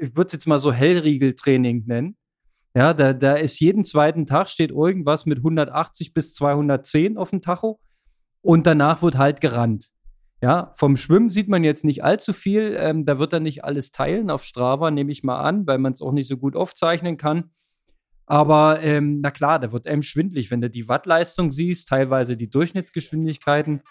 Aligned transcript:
ich 0.00 0.16
würde 0.16 0.28
es 0.28 0.32
jetzt 0.32 0.46
mal 0.46 0.58
so 0.58 0.72
Hellriegeltraining 0.72 1.84
nennen. 1.86 2.16
Ja, 2.74 2.94
da, 2.94 3.12
da 3.12 3.34
ist 3.34 3.58
jeden 3.60 3.84
zweiten 3.84 4.26
Tag 4.26 4.48
steht 4.48 4.70
irgendwas 4.70 5.26
mit 5.26 5.38
180 5.38 6.14
bis 6.14 6.34
210 6.34 7.16
auf 7.16 7.30
dem 7.30 7.42
Tacho 7.42 7.80
und 8.40 8.66
danach 8.66 9.02
wird 9.02 9.16
halt 9.16 9.40
gerannt. 9.40 9.90
Ja, 10.40 10.72
vom 10.76 10.96
Schwimmen 10.96 11.30
sieht 11.30 11.48
man 11.48 11.64
jetzt 11.64 11.84
nicht 11.84 12.04
allzu 12.04 12.32
viel. 12.32 12.76
Ähm, 12.78 13.04
da 13.04 13.18
wird 13.18 13.32
er 13.32 13.40
nicht 13.40 13.64
alles 13.64 13.90
teilen 13.90 14.30
auf 14.30 14.44
Strava, 14.44 14.90
nehme 14.90 15.10
ich 15.10 15.24
mal 15.24 15.40
an, 15.40 15.66
weil 15.66 15.78
man 15.78 15.94
es 15.94 16.00
auch 16.00 16.12
nicht 16.12 16.28
so 16.28 16.36
gut 16.36 16.54
aufzeichnen 16.54 17.16
kann. 17.16 17.50
Aber 18.26 18.80
ähm, 18.82 19.20
na 19.20 19.30
klar, 19.30 19.58
da 19.58 19.72
wird 19.72 19.88
einem 19.88 20.02
schwindlig, 20.02 20.50
wenn 20.50 20.60
du 20.60 20.70
die 20.70 20.86
Wattleistung 20.86 21.50
siehst, 21.50 21.88
teilweise 21.88 22.36
die 22.36 22.50
Durchschnittsgeschwindigkeiten. 22.50 23.82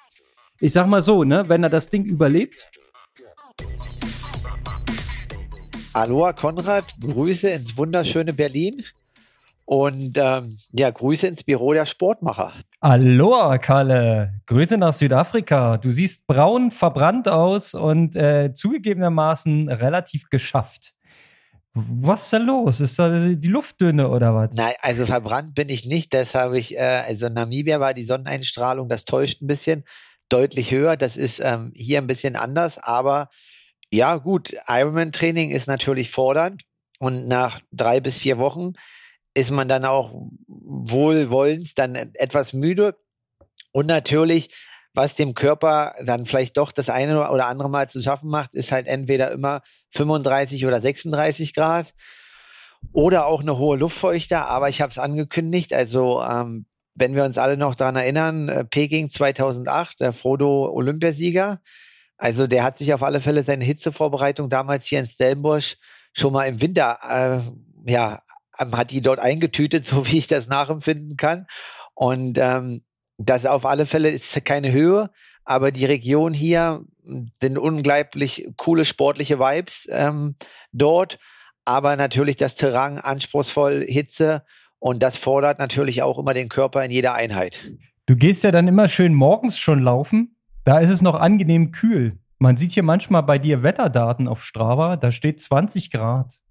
Ich 0.59 0.73
sag 0.73 0.87
mal 0.87 1.01
so, 1.01 1.23
ne, 1.23 1.49
wenn 1.49 1.63
er 1.63 1.69
das 1.69 1.89
Ding 1.89 2.05
überlebt. 2.05 2.71
Aloha 5.97 6.31
Konrad, 6.31 6.93
Grüße 7.01 7.49
ins 7.49 7.75
wunderschöne 7.75 8.31
Berlin 8.31 8.85
und 9.65 10.15
ähm, 10.15 10.59
ja, 10.71 10.91
Grüße 10.91 11.25
ins 11.25 11.43
Büro 11.43 11.73
der 11.73 11.87
Sportmacher. 11.87 12.53
Aloha, 12.81 13.57
Kalle. 13.57 14.35
Grüße 14.45 14.77
nach 14.77 14.93
Südafrika. 14.93 15.77
Du 15.77 15.91
siehst 15.91 16.27
braun, 16.27 16.69
verbrannt 16.69 17.27
aus 17.27 17.73
und 17.73 18.15
äh, 18.15 18.53
zugegebenermaßen 18.53 19.69
relativ 19.69 20.29
geschafft. 20.29 20.93
Was 21.73 22.25
ist 22.25 22.33
da 22.33 22.37
los? 22.37 22.79
Ist 22.79 22.99
da 22.99 23.09
die 23.09 23.47
Luft 23.47 23.81
dünne 23.81 24.09
oder 24.09 24.35
was? 24.35 24.53
Nein, 24.53 24.75
also 24.81 25.07
verbrannt 25.07 25.55
bin 25.55 25.69
ich 25.69 25.87
nicht. 25.87 26.13
Das 26.13 26.35
habe 26.35 26.59
ich, 26.59 26.75
äh, 26.75 27.01
also 27.07 27.25
in 27.25 27.33
Namibia 27.33 27.79
war 27.79 27.95
die 27.95 28.05
Sonneneinstrahlung, 28.05 28.87
das 28.87 29.05
täuscht 29.05 29.41
ein 29.41 29.47
bisschen, 29.47 29.83
deutlich 30.29 30.69
höher. 30.69 30.95
Das 30.95 31.17
ist 31.17 31.39
ähm, 31.43 31.71
hier 31.73 31.97
ein 31.97 32.07
bisschen 32.07 32.35
anders, 32.35 32.77
aber 32.77 33.29
ja, 33.91 34.17
gut, 34.17 34.53
Ironman-Training 34.67 35.51
ist 35.51 35.67
natürlich 35.67 36.11
fordernd 36.11 36.63
und 36.99 37.27
nach 37.27 37.61
drei 37.71 37.99
bis 37.99 38.17
vier 38.17 38.37
Wochen 38.37 38.73
ist 39.33 39.51
man 39.51 39.67
dann 39.67 39.85
auch 39.85 40.29
wohlwollens 40.47 41.73
dann 41.73 41.95
etwas 41.95 42.53
müde 42.53 42.97
und 43.71 43.85
natürlich 43.85 44.49
was 44.97 45.13
dem 45.13 45.35
Körper 45.35 45.93
dann 46.03 46.25
vielleicht 46.25 46.57
doch 46.57 46.71
das 46.71 46.89
eine 46.89 47.29
oder 47.29 47.45
andere 47.45 47.69
Mal 47.69 47.87
zu 47.87 48.01
schaffen 48.01 48.29
macht, 48.29 48.55
ist 48.55 48.71
halt 48.71 48.87
entweder 48.87 49.31
immer 49.31 49.61
35 49.91 50.65
oder 50.65 50.81
36 50.81 51.53
Grad 51.53 51.93
oder 52.93 53.27
auch 53.27 53.41
eine 53.41 53.59
hohe 53.59 53.77
Luftfeuchte. 53.77 54.39
Aber 54.39 54.69
ich 54.69 54.81
habe 54.81 54.89
es 54.89 54.97
angekündigt. 54.97 55.71
Also 55.71 56.23
ähm, 56.23 56.65
wenn 56.95 57.13
wir 57.13 57.23
uns 57.25 57.37
alle 57.37 57.57
noch 57.57 57.75
daran 57.75 57.95
erinnern, 57.95 58.49
äh, 58.49 58.65
Peking 58.65 59.11
2008, 59.11 59.99
der 59.99 60.13
Frodo 60.13 60.71
Olympiasieger. 60.73 61.61
Also 62.17 62.47
der 62.47 62.63
hat 62.63 62.77
sich 62.77 62.93
auf 62.93 63.03
alle 63.03 63.21
Fälle 63.21 63.43
seine 63.43 63.63
Hitzevorbereitung 63.63 64.49
damals 64.49 64.87
hier 64.87 64.99
in 64.99 65.07
Stellenbosch 65.07 65.77
schon 66.13 66.33
mal 66.33 66.45
im 66.45 66.61
Winter, 66.61 66.97
äh, 67.07 67.91
ja, 67.91 68.21
hat 68.57 68.91
die 68.91 69.01
dort 69.01 69.19
eingetütet, 69.19 69.85
so 69.87 70.07
wie 70.07 70.17
ich 70.17 70.27
das 70.27 70.47
nachempfinden 70.47 71.17
kann. 71.17 71.47
Und 71.93 72.37
ähm, 72.37 72.83
das 73.17 73.45
auf 73.45 73.65
alle 73.65 73.85
Fälle 73.85 74.09
ist 74.09 74.45
keine 74.45 74.71
Höhe, 74.71 75.09
aber 75.43 75.71
die 75.71 75.85
Region 75.85 76.33
hier 76.33 76.83
sind 77.41 77.57
unglaublich 77.57 78.49
coole 78.57 78.85
sportliche 78.85 79.39
Vibes 79.39 79.87
ähm, 79.91 80.35
dort. 80.71 81.19
Aber 81.65 81.95
natürlich 81.95 82.37
das 82.37 82.55
Terrain 82.55 82.97
anspruchsvoll, 82.97 83.85
Hitze 83.87 84.43
und 84.79 85.01
das 85.01 85.17
fordert 85.17 85.59
natürlich 85.59 86.01
auch 86.01 86.19
immer 86.19 86.33
den 86.33 86.49
Körper 86.49 86.83
in 86.83 86.91
jeder 86.91 87.13
Einheit. 87.13 87.65
Du 88.05 88.15
gehst 88.15 88.43
ja 88.43 88.51
dann 88.51 88.67
immer 88.67 88.87
schön 88.87 89.13
morgens 89.13 89.57
schon 89.57 89.83
laufen. 89.83 90.36
Da 90.67 90.79
ist 90.79 90.89
es 90.89 91.01
noch 91.01 91.15
angenehm 91.15 91.71
kühl. 91.71 92.19
Man 92.39 92.57
sieht 92.57 92.73
hier 92.73 92.83
manchmal 92.83 93.23
bei 93.23 93.39
dir 93.39 93.63
Wetterdaten 93.63 94.27
auf 94.27 94.43
Strava, 94.43 94.97
da 94.97 95.13
steht 95.13 95.39
20 95.39 95.91
Grad. 95.91 96.41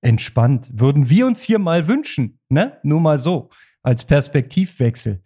Entspannt. 0.00 0.70
Würden 0.72 1.10
wir 1.10 1.26
uns 1.26 1.42
hier 1.42 1.58
mal 1.58 1.86
wünschen, 1.86 2.40
ne? 2.48 2.78
Nur 2.82 2.98
mal 2.98 3.18
so, 3.18 3.50
als 3.82 4.04
Perspektivwechsel. 4.06 5.22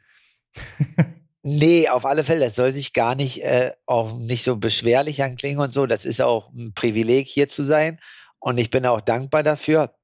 Nee, 1.47 1.91
auf 1.91 2.07
alle 2.07 2.25
Fälle. 2.25 2.47
Das 2.47 2.55
soll 2.55 2.73
sich 2.73 2.95
gar 2.95 3.15
nicht, 3.15 3.45
äh, 3.45 3.73
auch 3.85 4.17
nicht 4.17 4.45
so 4.45 4.57
beschwerlich 4.57 5.23
anklingen 5.23 5.61
und 5.61 5.75
so. 5.75 5.85
Das 5.85 6.07
ist 6.07 6.23
auch 6.23 6.51
ein 6.55 6.73
Privileg, 6.73 7.29
hier 7.29 7.51
zu 7.51 7.65
sein. 7.65 8.01
Und 8.39 8.57
ich 8.57 8.71
bin 8.71 8.87
auch 8.87 9.03
dankbar 9.03 9.43
dafür. 9.43 9.95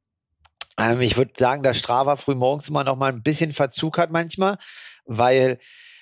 Ähm, 0.79 1.01
ich 1.01 1.17
würde 1.17 1.33
sagen, 1.39 1.63
dass 1.63 1.79
Strava 1.79 2.17
früh 2.17 2.35
morgens 2.35 2.69
immer 2.69 2.85
noch 2.85 2.97
mal 2.97 3.11
ein 3.11 3.23
bisschen 3.23 3.55
Verzug 3.55 3.97
hat 3.97 4.11
manchmal, 4.11 4.59
weil 5.07 5.59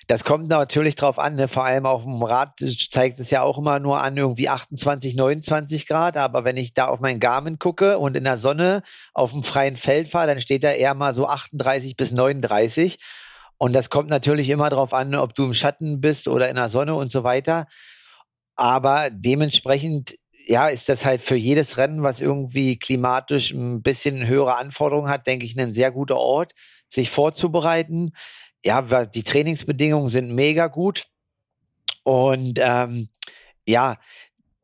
das 0.09 0.23
kommt 0.23 0.47
natürlich 0.47 0.95
drauf 0.95 1.19
an, 1.19 1.35
ne? 1.35 1.47
vor 1.47 1.65
allem 1.65 1.85
auf 1.85 2.01
dem 2.01 2.23
Rad 2.23 2.59
zeigt 2.89 3.19
es 3.19 3.29
ja 3.29 3.43
auch 3.43 3.59
immer 3.59 3.77
nur 3.77 4.01
an 4.01 4.17
irgendwie 4.17 4.49
28, 4.49 5.15
29 5.15 5.85
Grad, 5.85 6.17
aber 6.17 6.43
wenn 6.43 6.57
ich 6.57 6.73
da 6.73 6.87
auf 6.87 6.99
mein 6.99 7.19
Garmin 7.19 7.59
gucke 7.59 7.99
und 7.99 8.17
in 8.17 8.23
der 8.23 8.39
Sonne 8.39 8.81
auf 9.13 9.33
dem 9.33 9.43
freien 9.43 9.77
Feld 9.77 10.09
fahre, 10.09 10.25
dann 10.25 10.41
steht 10.41 10.63
da 10.63 10.71
eher 10.71 10.95
mal 10.95 11.13
so 11.13 11.27
38 11.27 11.95
bis 11.95 12.11
39 12.11 12.97
und 13.59 13.73
das 13.73 13.91
kommt 13.91 14.09
natürlich 14.09 14.49
immer 14.49 14.71
darauf 14.71 14.95
an, 14.95 15.13
ob 15.13 15.35
du 15.35 15.43
im 15.43 15.53
Schatten 15.53 16.01
bist 16.01 16.27
oder 16.27 16.49
in 16.49 16.55
der 16.55 16.69
Sonne 16.69 16.95
und 16.95 17.11
so 17.11 17.23
weiter. 17.23 17.67
Aber 18.55 19.11
dementsprechend, 19.11 20.15
ja, 20.47 20.69
ist 20.69 20.89
das 20.89 21.05
halt 21.05 21.21
für 21.21 21.35
jedes 21.35 21.77
Rennen, 21.77 22.01
was 22.01 22.19
irgendwie 22.19 22.79
klimatisch 22.79 23.51
ein 23.51 23.83
bisschen 23.83 24.25
höhere 24.25 24.55
Anforderungen 24.55 25.11
hat, 25.11 25.27
denke 25.27 25.45
ich, 25.45 25.55
ein 25.55 25.71
sehr 25.71 25.91
guter 25.91 26.17
Ort, 26.17 26.55
sich 26.87 27.11
vorzubereiten. 27.11 28.13
Ja, 28.65 28.81
die 29.05 29.23
Trainingsbedingungen 29.23 30.09
sind 30.09 30.33
mega 30.33 30.67
gut. 30.67 31.07
Und 32.03 32.59
ähm, 32.61 33.09
ja, 33.65 33.97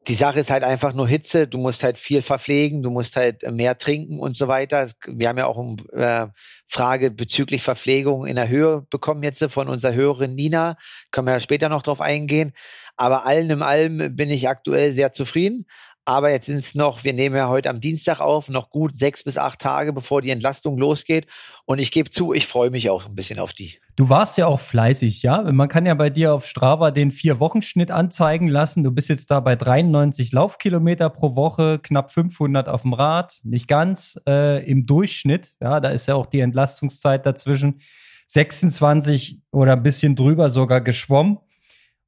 die 0.07 0.15
Sache 0.15 0.39
ist 0.39 0.51
halt 0.51 0.63
einfach 0.63 0.93
nur 0.93 1.07
Hitze. 1.07 1.47
Du 1.47 1.57
musst 1.57 1.83
halt 1.83 1.97
viel 1.97 2.21
verpflegen, 2.21 2.83
du 2.83 2.91
musst 2.91 3.15
halt 3.15 3.49
mehr 3.51 3.77
trinken 3.77 4.19
und 4.19 4.37
so 4.37 4.47
weiter. 4.47 4.89
Wir 5.07 5.29
haben 5.29 5.37
ja 5.37 5.47
auch 5.47 5.57
eine 5.57 5.77
äh, 5.93 6.27
Frage 6.67 7.11
bezüglich 7.11 7.63
Verpflegung 7.63 8.25
in 8.25 8.35
der 8.35 8.49
Höhe 8.49 8.85
bekommen 8.89 9.23
jetzt 9.23 9.43
von 9.45 9.67
unserer 9.67 9.93
Hörerin 9.93 10.35
Nina. 10.35 10.77
Können 11.11 11.27
wir 11.27 11.33
ja 11.33 11.39
später 11.39 11.69
noch 11.69 11.81
drauf 11.81 12.01
eingehen. 12.01 12.53
Aber 12.97 13.25
allen 13.25 13.49
im 13.49 13.61
allem 13.61 14.15
bin 14.15 14.29
ich 14.29 14.47
aktuell 14.47 14.93
sehr 14.93 15.11
zufrieden. 15.11 15.65
Aber 16.07 16.29
jetzt 16.29 16.45
sind 16.45 16.59
es 16.59 16.75
noch, 16.75 17.03
wir 17.03 17.13
nehmen 17.13 17.35
ja 17.35 17.49
heute 17.49 17.67
am 17.67 17.79
Dienstag 17.79 18.19
auf, 18.19 18.47
noch 18.47 18.69
gut 18.69 18.97
sechs 18.97 19.23
bis 19.23 19.39
acht 19.39 19.59
Tage, 19.59 19.91
bevor 19.91 20.21
die 20.21 20.29
Entlastung 20.29 20.77
losgeht. 20.77 21.25
Und 21.65 21.79
ich 21.79 21.91
gebe 21.91 22.11
zu, 22.11 22.31
ich 22.31 22.45
freue 22.45 22.69
mich 22.69 22.91
auch 22.91 23.07
ein 23.07 23.15
bisschen 23.15 23.39
auf 23.39 23.53
die. 23.53 23.79
Du 23.95 24.07
warst 24.07 24.37
ja 24.37 24.45
auch 24.45 24.59
fleißig, 24.59 25.23
ja? 25.23 25.41
Man 25.51 25.67
kann 25.67 25.87
ja 25.87 25.95
bei 25.95 26.11
dir 26.11 26.35
auf 26.35 26.45
Strava 26.45 26.91
den 26.91 27.09
Vier-Wochen-Schnitt 27.09 27.89
anzeigen 27.89 28.47
lassen. 28.47 28.83
Du 28.83 28.91
bist 28.91 29.09
jetzt 29.09 29.31
da 29.31 29.39
bei 29.39 29.55
93 29.55 30.31
Laufkilometer 30.31 31.09
pro 31.09 31.35
Woche, 31.35 31.79
knapp 31.79 32.11
500 32.11 32.69
auf 32.69 32.83
dem 32.83 32.93
Rad, 32.93 33.39
nicht 33.43 33.67
ganz 33.67 34.19
äh, 34.27 34.63
im 34.69 34.85
Durchschnitt. 34.85 35.55
Ja, 35.59 35.79
da 35.79 35.89
ist 35.89 36.07
ja 36.07 36.13
auch 36.13 36.27
die 36.27 36.41
Entlastungszeit 36.41 37.25
dazwischen 37.25 37.81
26 38.27 39.41
oder 39.51 39.73
ein 39.73 39.83
bisschen 39.83 40.15
drüber 40.15 40.51
sogar 40.51 40.81
geschwommen. 40.81 41.39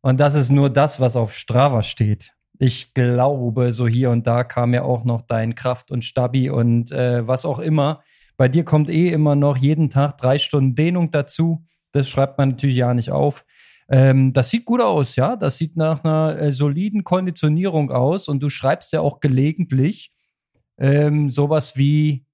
Und 0.01 0.19
das 0.19 0.35
ist 0.35 0.51
nur 0.51 0.69
das, 0.69 0.99
was 0.99 1.15
auf 1.15 1.35
Strava 1.35 1.81
steht. 1.81 2.36
Ich 2.59 2.93
glaube, 2.93 3.71
so 3.71 3.87
hier 3.87 4.09
und 4.09 4.25
da 4.25 4.43
kam 4.43 4.73
ja 4.73 4.83
auch 4.83 5.03
noch 5.03 5.21
dein 5.21 5.53
Kraft 5.53 5.91
und 5.91 6.03
Stabi 6.03 6.49
und 6.49 6.91
äh, 6.91 7.27
was 7.27 7.45
auch 7.45 7.59
immer. 7.59 8.01
Bei 8.35 8.47
dir 8.47 8.63
kommt 8.63 8.89
eh 8.89 9.09
immer 9.09 9.35
noch 9.35 9.57
jeden 9.57 9.89
Tag 9.89 10.17
drei 10.17 10.37
Stunden 10.37 10.75
Dehnung 10.75 11.11
dazu. 11.11 11.65
Das 11.91 12.09
schreibt 12.09 12.37
man 12.37 12.49
natürlich 12.49 12.77
ja 12.77 12.93
nicht 12.93 13.11
auf. 13.11 13.45
Ähm, 13.89 14.33
das 14.33 14.49
sieht 14.49 14.65
gut 14.65 14.81
aus, 14.81 15.15
ja. 15.15 15.35
Das 15.35 15.57
sieht 15.57 15.77
nach 15.77 16.03
einer 16.03 16.39
äh, 16.39 16.51
soliden 16.51 17.03
Konditionierung 17.03 17.91
aus. 17.91 18.27
Und 18.27 18.41
du 18.41 18.49
schreibst 18.49 18.91
ja 18.91 19.01
auch 19.01 19.19
gelegentlich 19.19 20.11
ähm, 20.77 21.29
sowas 21.29 21.77
wie, 21.77 22.25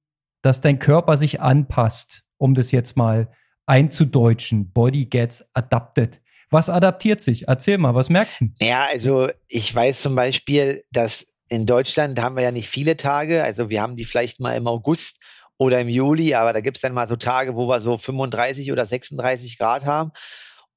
dass 0.41 0.61
dein 0.61 0.79
Körper 0.79 1.17
sich 1.17 1.41
anpasst, 1.41 2.25
um 2.37 2.53
das 2.53 2.71
jetzt 2.71 2.97
mal 2.97 3.29
einzudeutschen. 3.65 4.71
Body 4.71 5.05
gets 5.05 5.45
adapted. 5.53 6.21
Was 6.53 6.69
adaptiert 6.69 7.19
sich? 7.19 7.47
Erzähl 7.47 7.79
mal, 7.79 7.95
was 7.95 8.09
merkst 8.09 8.41
du? 8.41 8.49
Ja, 8.61 8.85
also 8.85 9.27
ich 9.47 9.73
weiß 9.73 10.03
zum 10.03 10.13
Beispiel, 10.13 10.83
dass 10.91 11.25
in 11.49 11.65
Deutschland 11.65 12.21
haben 12.21 12.35
wir 12.35 12.43
ja 12.43 12.51
nicht 12.51 12.69
viele 12.69 12.95
Tage. 12.95 13.43
Also 13.43 13.71
wir 13.71 13.81
haben 13.81 13.95
die 13.95 14.05
vielleicht 14.05 14.39
mal 14.39 14.55
im 14.55 14.67
August 14.67 15.17
oder 15.57 15.81
im 15.81 15.89
Juli, 15.89 16.35
aber 16.35 16.53
da 16.53 16.61
gibt 16.61 16.77
es 16.77 16.81
dann 16.81 16.93
mal 16.93 17.07
so 17.07 17.15
Tage, 17.15 17.55
wo 17.55 17.67
wir 17.67 17.79
so 17.79 17.97
35 17.97 18.71
oder 18.71 18.85
36 18.85 19.57
Grad 19.57 19.85
haben. 19.85 20.11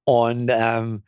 Und 0.04 0.50
ähm, 0.50 1.04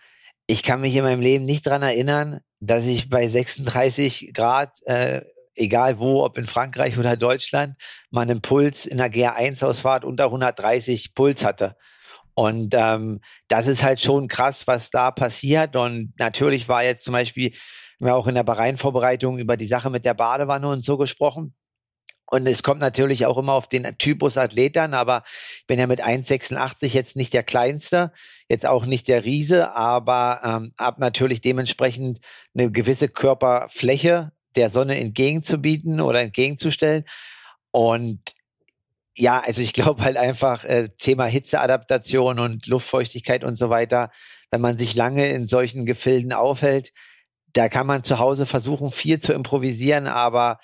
ich 0.46 0.62
kann 0.62 0.82
mich 0.82 0.94
in 0.94 1.04
meinem 1.04 1.22
Leben 1.22 1.46
nicht 1.46 1.66
daran 1.66 1.82
erinnern, 1.82 2.40
dass 2.60 2.84
ich 2.84 3.08
bei 3.08 3.26
36 3.26 4.32
Grad, 4.34 4.76
äh, 4.84 5.22
egal 5.56 5.98
wo, 5.98 6.24
ob 6.26 6.36
in 6.36 6.46
Frankreich 6.46 6.98
oder 6.98 7.16
Deutschland, 7.16 7.76
mal 8.10 8.20
einen 8.20 8.42
Puls 8.42 8.84
in 8.84 8.98
der 8.98 9.10
GR1-Ausfahrt 9.10 10.04
unter 10.04 10.24
130 10.26 11.14
Puls 11.14 11.42
hatte. 11.42 11.74
Und 12.38 12.72
ähm, 12.72 13.20
das 13.48 13.66
ist 13.66 13.82
halt 13.82 14.00
schon 14.00 14.28
krass, 14.28 14.68
was 14.68 14.90
da 14.90 15.10
passiert. 15.10 15.74
Und 15.74 16.12
natürlich 16.20 16.68
war 16.68 16.84
jetzt 16.84 17.02
zum 17.02 17.10
Beispiel, 17.10 17.52
wir 17.98 18.12
haben 18.12 18.16
auch 18.16 18.28
in 18.28 18.36
der 18.36 18.44
Bahrain-Vorbereitung 18.44 19.38
über 19.40 19.56
die 19.56 19.66
Sache 19.66 19.90
mit 19.90 20.04
der 20.04 20.14
Badewanne 20.14 20.68
und 20.68 20.84
so 20.84 20.96
gesprochen. 20.96 21.56
Und 22.30 22.46
es 22.46 22.62
kommt 22.62 22.80
natürlich 22.80 23.26
auch 23.26 23.38
immer 23.38 23.54
auf 23.54 23.68
den 23.68 23.98
Typus 23.98 24.38
Athlet 24.38 24.78
an, 24.78 24.94
aber 24.94 25.24
ich 25.56 25.66
bin 25.66 25.80
ja 25.80 25.88
mit 25.88 26.00
1,86 26.00 26.94
jetzt 26.94 27.16
nicht 27.16 27.34
der 27.34 27.42
Kleinste, 27.42 28.12
jetzt 28.48 28.66
auch 28.66 28.86
nicht 28.86 29.08
der 29.08 29.24
Riese, 29.24 29.74
aber 29.74 30.40
ähm, 30.44 30.72
habe 30.78 31.00
natürlich 31.00 31.40
dementsprechend 31.40 32.20
eine 32.54 32.70
gewisse 32.70 33.08
Körperfläche, 33.08 34.30
der 34.54 34.70
Sonne 34.70 34.96
entgegenzubieten 35.00 36.00
oder 36.00 36.20
entgegenzustellen. 36.20 37.02
Und 37.72 38.37
ja, 39.18 39.40
also 39.40 39.60
ich 39.60 39.72
glaube 39.72 40.02
halt 40.02 40.16
einfach 40.16 40.64
äh, 40.64 40.90
Thema 40.96 41.26
Hitzeadaptation 41.26 42.38
und 42.38 42.66
Luftfeuchtigkeit 42.66 43.44
und 43.44 43.56
so 43.56 43.68
weiter, 43.68 44.10
wenn 44.50 44.60
man 44.60 44.78
sich 44.78 44.94
lange 44.94 45.28
in 45.30 45.46
solchen 45.46 45.84
Gefilden 45.86 46.32
aufhält, 46.32 46.92
da 47.52 47.68
kann 47.68 47.86
man 47.86 48.04
zu 48.04 48.18
Hause 48.18 48.46
versuchen, 48.46 48.92
viel 48.92 49.18
zu 49.18 49.32
improvisieren, 49.32 50.06
aber 50.06 50.58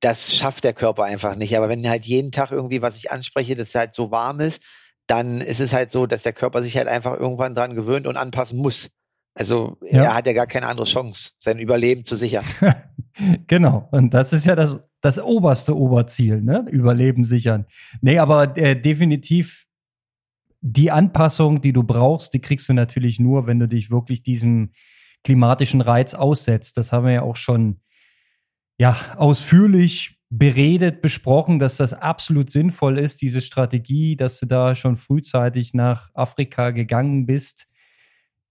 das 0.00 0.34
schafft 0.34 0.64
der 0.64 0.72
Körper 0.72 1.04
einfach 1.04 1.34
nicht. 1.34 1.56
Aber 1.56 1.68
wenn 1.68 1.88
halt 1.88 2.06
jeden 2.06 2.30
Tag 2.30 2.52
irgendwie, 2.52 2.80
was 2.80 2.96
ich 2.96 3.10
anspreche, 3.10 3.56
das 3.56 3.74
halt 3.74 3.94
so 3.94 4.10
warm 4.10 4.40
ist, 4.40 4.62
dann 5.06 5.40
ist 5.40 5.60
es 5.60 5.72
halt 5.72 5.90
so, 5.90 6.06
dass 6.06 6.22
der 6.22 6.32
Körper 6.32 6.62
sich 6.62 6.76
halt 6.76 6.88
einfach 6.88 7.18
irgendwann 7.18 7.54
dran 7.54 7.74
gewöhnt 7.74 8.06
und 8.06 8.16
anpassen 8.16 8.58
muss. 8.58 8.88
Also 9.34 9.78
ja. 9.82 10.04
er 10.04 10.14
hat 10.14 10.26
ja 10.26 10.32
gar 10.32 10.46
keine 10.46 10.66
andere 10.66 10.86
Chance, 10.86 11.30
sein 11.38 11.58
Überleben 11.58 12.04
zu 12.04 12.16
sichern. 12.16 12.44
genau. 13.46 13.88
Und 13.90 14.14
das 14.14 14.32
ist 14.32 14.46
ja 14.46 14.54
das, 14.54 14.78
das 15.00 15.18
oberste 15.18 15.76
Oberziel, 15.76 16.42
ne? 16.42 16.66
Überleben 16.70 17.24
sichern. 17.24 17.66
Nee, 18.00 18.18
aber 18.18 18.56
äh, 18.56 18.80
definitiv 18.80 19.66
die 20.60 20.90
Anpassung, 20.90 21.62
die 21.62 21.72
du 21.72 21.82
brauchst, 21.82 22.34
die 22.34 22.40
kriegst 22.40 22.68
du 22.68 22.74
natürlich 22.74 23.18
nur, 23.18 23.46
wenn 23.46 23.58
du 23.58 23.66
dich 23.66 23.90
wirklich 23.90 24.22
diesem 24.22 24.72
klimatischen 25.24 25.80
Reiz 25.80 26.14
aussetzt. 26.14 26.76
Das 26.76 26.92
haben 26.92 27.06
wir 27.06 27.12
ja 27.12 27.22
auch 27.22 27.36
schon 27.36 27.80
ja, 28.78 28.96
ausführlich 29.16 30.18
beredet, 30.28 31.02
besprochen, 31.02 31.58
dass 31.58 31.76
das 31.76 31.92
absolut 31.92 32.50
sinnvoll 32.50 32.98
ist, 32.98 33.20
diese 33.20 33.40
Strategie, 33.40 34.16
dass 34.16 34.38
du 34.38 34.46
da 34.46 34.74
schon 34.74 34.96
frühzeitig 34.96 35.74
nach 35.74 36.10
Afrika 36.14 36.70
gegangen 36.70 37.26
bist. 37.26 37.68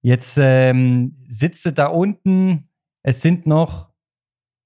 Jetzt 0.01 0.38
ähm, 0.42 1.16
sitzt 1.28 1.66
du 1.66 1.74
da 1.74 1.88
unten. 1.88 2.69
Es 3.01 3.22
sind 3.22 3.46
noch 3.46 3.90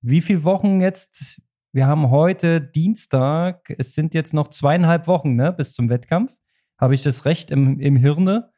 wie 0.03 0.21
viele 0.21 0.43
Wochen 0.43 0.81
jetzt? 0.81 1.41
Wir 1.75 1.87
haben 1.87 2.11
heute 2.11 2.61
Dienstag. 2.61 3.73
Es 3.79 3.95
sind 3.95 4.13
jetzt 4.13 4.31
noch 4.31 4.49
zweieinhalb 4.49 5.07
Wochen 5.07 5.35
ne, 5.35 5.51
bis 5.51 5.73
zum 5.73 5.89
Wettkampf. 5.89 6.31
Habe 6.77 6.93
ich 6.93 7.01
das 7.01 7.25
recht 7.25 7.49
im, 7.49 7.79
im 7.79 7.95
Hirne? 7.95 8.51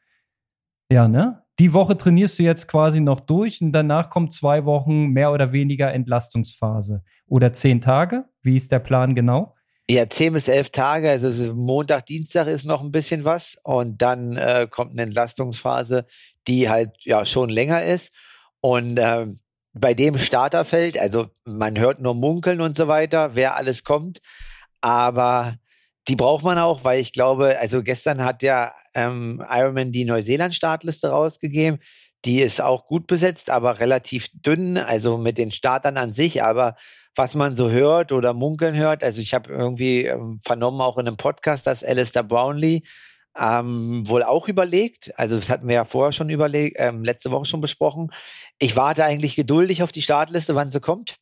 Ja, 0.91 1.07
ne? 1.07 1.41
Die 1.57 1.71
Woche 1.71 1.95
trainierst 1.95 2.37
du 2.37 2.43
jetzt 2.43 2.67
quasi 2.67 2.99
noch 2.99 3.21
durch 3.21 3.61
und 3.61 3.71
danach 3.71 4.09
kommt 4.09 4.33
zwei 4.33 4.65
Wochen 4.65 5.11
mehr 5.11 5.31
oder 5.31 5.53
weniger 5.53 5.93
Entlastungsphase. 5.93 7.03
Oder 7.25 7.53
zehn 7.53 7.79
Tage? 7.79 8.25
Wie 8.41 8.57
ist 8.57 8.73
der 8.73 8.79
Plan 8.79 9.15
genau? 9.15 9.55
Ja, 9.89 10.09
zehn 10.09 10.33
bis 10.33 10.49
elf 10.49 10.71
Tage. 10.71 11.09
Also 11.09 11.53
Montag, 11.53 12.07
Dienstag 12.07 12.47
ist 12.47 12.65
noch 12.65 12.83
ein 12.83 12.91
bisschen 12.91 13.23
was 13.23 13.57
und 13.63 14.01
dann 14.01 14.35
äh, 14.35 14.67
kommt 14.69 14.91
eine 14.91 15.03
Entlastungsphase, 15.03 16.05
die 16.49 16.69
halt 16.69 16.91
ja 17.05 17.25
schon 17.25 17.47
länger 17.47 17.81
ist. 17.81 18.13
Und 18.59 18.97
äh, 18.97 19.27
bei 19.77 19.93
dem 19.93 20.17
Starterfeld, 20.17 20.97
also 20.97 21.27
man 21.43 21.77
hört 21.77 21.99
nur 21.99 22.15
Munkeln 22.15 22.61
und 22.61 22.77
so 22.77 22.87
weiter, 22.87 23.35
wer 23.35 23.55
alles 23.55 23.83
kommt, 23.83 24.21
aber 24.81 25.55
die 26.07 26.15
braucht 26.15 26.43
man 26.43 26.57
auch, 26.57 26.83
weil 26.83 26.99
ich 26.99 27.11
glaube, 27.11 27.59
also 27.59 27.83
gestern 27.83 28.23
hat 28.23 28.41
ja 28.41 28.73
ähm, 28.93 29.43
Ironman 29.49 29.91
die 29.91 30.05
Neuseeland-Startliste 30.05 31.09
rausgegeben. 31.09 31.79
Die 32.25 32.41
ist 32.41 32.61
auch 32.61 32.87
gut 32.87 33.07
besetzt, 33.07 33.49
aber 33.49 33.79
relativ 33.79 34.29
dünn, 34.33 34.77
also 34.77 35.17
mit 35.17 35.37
den 35.37 35.51
Startern 35.51 35.97
an 35.97 36.11
sich. 36.11 36.43
Aber 36.43 36.75
was 37.15 37.33
man 37.35 37.55
so 37.55 37.69
hört 37.69 38.11
oder 38.11 38.33
munkeln 38.33 38.75
hört, 38.75 39.03
also 39.03 39.21
ich 39.21 39.33
habe 39.33 39.51
irgendwie 39.51 40.05
ähm, 40.05 40.41
vernommen, 40.43 40.81
auch 40.81 40.97
in 40.97 41.07
einem 41.07 41.17
Podcast, 41.17 41.65
dass 41.65 41.83
Alistair 41.83 42.23
Brownlee 42.23 42.83
ähm, 43.37 44.07
wohl 44.07 44.23
auch 44.23 44.47
überlegt. 44.47 45.17
Also 45.17 45.35
das 45.35 45.49
hatten 45.49 45.67
wir 45.67 45.75
ja 45.75 45.85
vorher 45.85 46.13
schon 46.13 46.29
überlegt, 46.29 46.77
ähm, 46.79 47.03
letzte 47.03 47.31
Woche 47.31 47.45
schon 47.45 47.61
besprochen. 47.61 48.11
Ich 48.59 48.75
warte 48.75 49.03
eigentlich 49.03 49.35
geduldig 49.35 49.83
auf 49.83 49.91
die 49.91 50.01
Startliste, 50.01 50.55
wann 50.55 50.71
sie 50.71 50.79
kommt. 50.79 51.17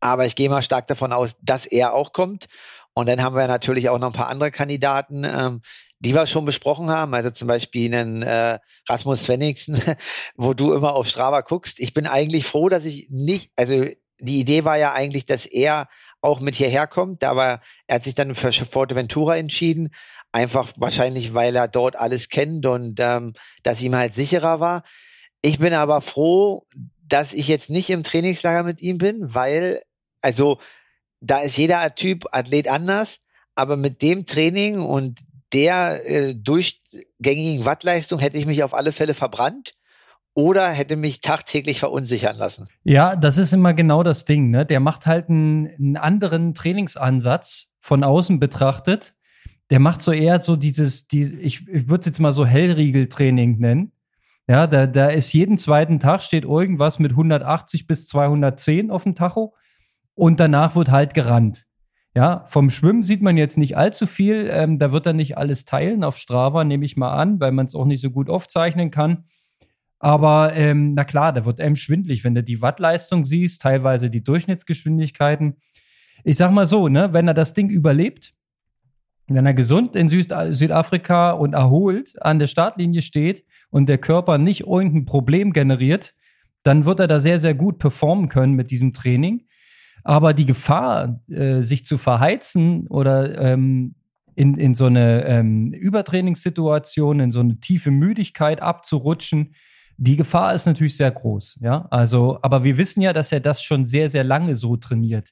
Aber 0.00 0.26
ich 0.26 0.36
gehe 0.36 0.48
mal 0.48 0.62
stark 0.62 0.86
davon 0.86 1.12
aus, 1.12 1.34
dass 1.42 1.66
er 1.66 1.92
auch 1.94 2.12
kommt. 2.12 2.46
Und 2.94 3.08
dann 3.08 3.22
haben 3.22 3.36
wir 3.36 3.46
natürlich 3.46 3.88
auch 3.88 3.98
noch 3.98 4.08
ein 4.08 4.16
paar 4.16 4.28
andere 4.28 4.50
Kandidaten, 4.50 5.24
ähm, 5.24 5.62
die 6.00 6.14
wir 6.14 6.26
schon 6.26 6.44
besprochen 6.44 6.90
haben. 6.90 7.14
Also 7.14 7.30
zum 7.30 7.48
Beispiel 7.48 7.92
einen 7.94 8.22
äh, 8.22 8.58
Rasmus 8.88 9.24
Svenningsen, 9.24 9.80
wo 10.36 10.54
du 10.54 10.72
immer 10.72 10.94
auf 10.94 11.08
Strava 11.08 11.42
guckst. 11.42 11.78
Ich 11.80 11.94
bin 11.94 12.06
eigentlich 12.06 12.46
froh, 12.46 12.68
dass 12.68 12.84
ich 12.84 13.08
nicht, 13.10 13.52
also 13.56 13.84
die 14.20 14.40
Idee 14.40 14.64
war 14.64 14.76
ja 14.78 14.92
eigentlich, 14.92 15.26
dass 15.26 15.46
er 15.46 15.88
auch 16.20 16.40
mit 16.40 16.56
hierher 16.56 16.86
kommt, 16.86 17.22
aber 17.22 17.60
er 17.86 17.96
hat 17.96 18.04
sich 18.04 18.14
dann 18.14 18.34
für 18.34 18.52
Forteventura 18.52 19.36
entschieden. 19.36 19.94
Einfach 20.32 20.72
wahrscheinlich, 20.76 21.34
weil 21.34 21.56
er 21.56 21.68
dort 21.68 21.96
alles 21.96 22.28
kennt 22.28 22.66
und 22.66 23.00
ähm, 23.00 23.32
das 23.62 23.80
ihm 23.80 23.96
halt 23.96 24.14
sicherer 24.14 24.60
war. 24.60 24.84
Ich 25.40 25.58
bin 25.58 25.72
aber 25.72 26.00
froh, 26.00 26.66
dass 27.06 27.32
ich 27.32 27.48
jetzt 27.48 27.70
nicht 27.70 27.90
im 27.90 28.02
Trainingslager 28.02 28.62
mit 28.62 28.82
ihm 28.82 28.98
bin, 28.98 29.34
weil, 29.34 29.82
also 30.20 30.58
da 31.20 31.38
ist 31.38 31.56
jeder 31.56 31.94
Typ 31.94 32.26
Athlet 32.32 32.68
anders, 32.68 33.18
aber 33.54 33.76
mit 33.76 34.02
dem 34.02 34.26
Training 34.26 34.80
und 34.80 35.20
der 35.52 36.06
äh, 36.06 36.34
durchgängigen 36.34 37.64
Wattleistung 37.64 38.18
hätte 38.18 38.36
ich 38.36 38.46
mich 38.46 38.62
auf 38.62 38.74
alle 38.74 38.92
Fälle 38.92 39.14
verbrannt 39.14 39.74
oder 40.34 40.68
hätte 40.68 40.96
mich 40.96 41.20
tagtäglich 41.20 41.80
verunsichern 41.80 42.36
lassen. 42.36 42.68
Ja, 42.84 43.16
das 43.16 43.38
ist 43.38 43.52
immer 43.52 43.74
genau 43.74 44.02
das 44.02 44.24
Ding. 44.24 44.50
Ne? 44.50 44.64
Der 44.64 44.78
macht 44.78 45.06
halt 45.06 45.28
einen, 45.28 45.66
einen 45.66 45.96
anderen 45.96 46.54
Trainingsansatz 46.54 47.68
von 47.80 48.04
außen 48.04 48.38
betrachtet. 48.38 49.14
Der 49.70 49.80
macht 49.80 50.02
so 50.02 50.12
eher 50.12 50.40
so 50.40 50.56
dieses, 50.56 51.08
die, 51.08 51.22
ich, 51.22 51.68
ich 51.68 51.88
würde 51.88 52.00
es 52.00 52.06
jetzt 52.06 52.20
mal 52.20 52.32
so 52.32 52.46
Hellriegeltraining 52.46 53.58
nennen. 53.58 53.92
Ja, 54.48 54.66
da, 54.66 54.86
da 54.86 55.08
ist 55.08 55.32
jeden 55.34 55.58
zweiten 55.58 56.00
Tag 56.00 56.22
steht 56.22 56.44
irgendwas 56.44 56.98
mit 56.98 57.10
180 57.12 57.86
bis 57.86 58.08
210 58.08 58.90
auf 58.90 59.02
dem 59.04 59.14
Tacho 59.14 59.54
und 60.14 60.40
danach 60.40 60.74
wird 60.74 60.90
halt 60.90 61.12
gerannt. 61.12 61.66
Ja, 62.14 62.46
vom 62.48 62.70
Schwimmen 62.70 63.02
sieht 63.02 63.22
man 63.22 63.36
jetzt 63.36 63.58
nicht 63.58 63.76
allzu 63.76 64.06
viel. 64.06 64.48
Ähm, 64.50 64.78
da 64.78 64.90
wird 64.90 65.06
er 65.06 65.12
nicht 65.12 65.36
alles 65.36 65.66
teilen 65.66 66.02
auf 66.02 66.16
Strava, 66.16 66.64
nehme 66.64 66.84
ich 66.84 66.96
mal 66.96 67.12
an, 67.12 67.38
weil 67.38 67.52
man 67.52 67.66
es 67.66 67.74
auch 67.74 67.84
nicht 67.84 68.00
so 68.00 68.10
gut 68.10 68.30
aufzeichnen 68.30 68.90
kann. 68.90 69.24
Aber 69.98 70.54
ähm, 70.54 70.94
na 70.94 71.04
klar, 71.04 71.32
da 71.32 71.44
wird 71.44 71.60
einem 71.60 71.76
schwindlig, 71.76 72.24
wenn 72.24 72.34
du 72.34 72.42
die 72.42 72.62
Wattleistung 72.62 73.24
siehst, 73.24 73.62
teilweise 73.62 74.10
die 74.10 74.24
Durchschnittsgeschwindigkeiten. 74.24 75.56
Ich 76.24 76.36
sag 76.36 76.50
mal 76.52 76.66
so, 76.66 76.88
ne, 76.88 77.12
wenn 77.12 77.28
er 77.28 77.34
das 77.34 77.52
Ding 77.52 77.68
überlebt, 77.68 78.34
wenn 79.28 79.46
er 79.46 79.54
gesund 79.54 79.94
in 79.94 80.08
Süd 80.08 80.32
Südafrika 80.50 81.32
und 81.32 81.52
erholt 81.52 82.20
an 82.22 82.38
der 82.38 82.46
Startlinie 82.46 83.02
steht 83.02 83.44
und 83.70 83.88
der 83.88 83.98
Körper 83.98 84.38
nicht 84.38 84.66
irgendein 84.66 85.04
Problem 85.04 85.52
generiert, 85.52 86.14
dann 86.62 86.84
wird 86.84 87.00
er 87.00 87.06
da 87.06 87.20
sehr, 87.20 87.38
sehr 87.38 87.54
gut 87.54 87.78
performen 87.78 88.28
können 88.28 88.54
mit 88.54 88.70
diesem 88.70 88.92
Training. 88.92 89.46
Aber 90.04 90.32
die 90.32 90.46
Gefahr, 90.46 91.20
äh, 91.28 91.60
sich 91.60 91.84
zu 91.84 91.98
verheizen 91.98 92.86
oder 92.88 93.38
ähm, 93.38 93.94
in, 94.34 94.56
in 94.56 94.74
so 94.74 94.86
eine 94.86 95.24
ähm, 95.24 95.72
Übertrainingssituation, 95.72 97.20
in 97.20 97.32
so 97.32 97.40
eine 97.40 97.58
tiefe 97.60 97.90
Müdigkeit 97.90 98.62
abzurutschen, 98.62 99.54
die 99.96 100.16
Gefahr 100.16 100.54
ist 100.54 100.64
natürlich 100.64 100.96
sehr 100.96 101.10
groß. 101.10 101.58
Ja, 101.60 101.88
also, 101.90 102.38
aber 102.42 102.62
wir 102.62 102.78
wissen 102.78 103.00
ja, 103.00 103.12
dass 103.12 103.32
er 103.32 103.40
das 103.40 103.62
schon 103.62 103.84
sehr, 103.84 104.08
sehr 104.08 104.22
lange 104.22 104.54
so 104.54 104.76
trainiert. 104.76 105.30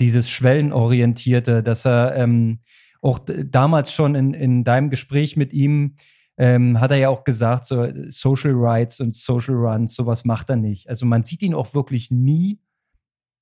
Dieses 0.00 0.28
Schwellenorientierte, 0.28 1.62
dass 1.62 1.86
er 1.86 2.14
ähm, 2.16 2.60
auch 3.02 3.18
damals 3.18 3.92
schon 3.92 4.14
in, 4.14 4.32
in 4.32 4.64
deinem 4.64 4.88
Gespräch 4.88 5.36
mit 5.36 5.52
ihm 5.52 5.96
ähm, 6.38 6.80
hat 6.80 6.92
er 6.92 6.96
ja 6.96 7.08
auch 7.08 7.24
gesagt, 7.24 7.66
so 7.66 7.86
Social 8.08 8.52
Rights 8.54 9.00
und 9.00 9.16
Social 9.16 9.54
Runs, 9.54 9.94
sowas 9.94 10.24
macht 10.24 10.48
er 10.48 10.56
nicht. 10.56 10.88
Also 10.88 11.04
man 11.04 11.24
sieht 11.24 11.42
ihn 11.42 11.54
auch 11.54 11.74
wirklich 11.74 12.10
nie 12.10 12.60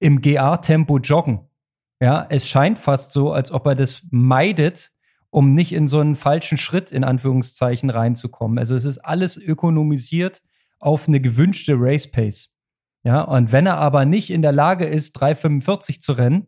im 0.00 0.20
GA-Tempo 0.22 0.98
joggen. 0.98 1.40
Ja, 2.00 2.26
es 2.30 2.48
scheint 2.48 2.78
fast 2.78 3.12
so, 3.12 3.32
als 3.32 3.52
ob 3.52 3.66
er 3.66 3.74
das 3.74 4.02
meidet, 4.10 4.90
um 5.28 5.54
nicht 5.54 5.72
in 5.72 5.86
so 5.86 6.00
einen 6.00 6.16
falschen 6.16 6.58
Schritt 6.58 6.90
in 6.90 7.04
Anführungszeichen 7.04 7.90
reinzukommen. 7.90 8.58
Also 8.58 8.74
es 8.74 8.86
ist 8.86 8.98
alles 8.98 9.36
ökonomisiert 9.36 10.42
auf 10.80 11.06
eine 11.06 11.20
gewünschte 11.20 11.74
Race 11.76 12.10
Pace. 12.10 12.50
Ja, 13.04 13.22
und 13.22 13.52
wenn 13.52 13.66
er 13.66 13.76
aber 13.76 14.04
nicht 14.06 14.30
in 14.30 14.42
der 14.42 14.52
Lage 14.52 14.86
ist, 14.86 15.20
3,45 15.20 16.00
zu 16.00 16.12
rennen, 16.12 16.46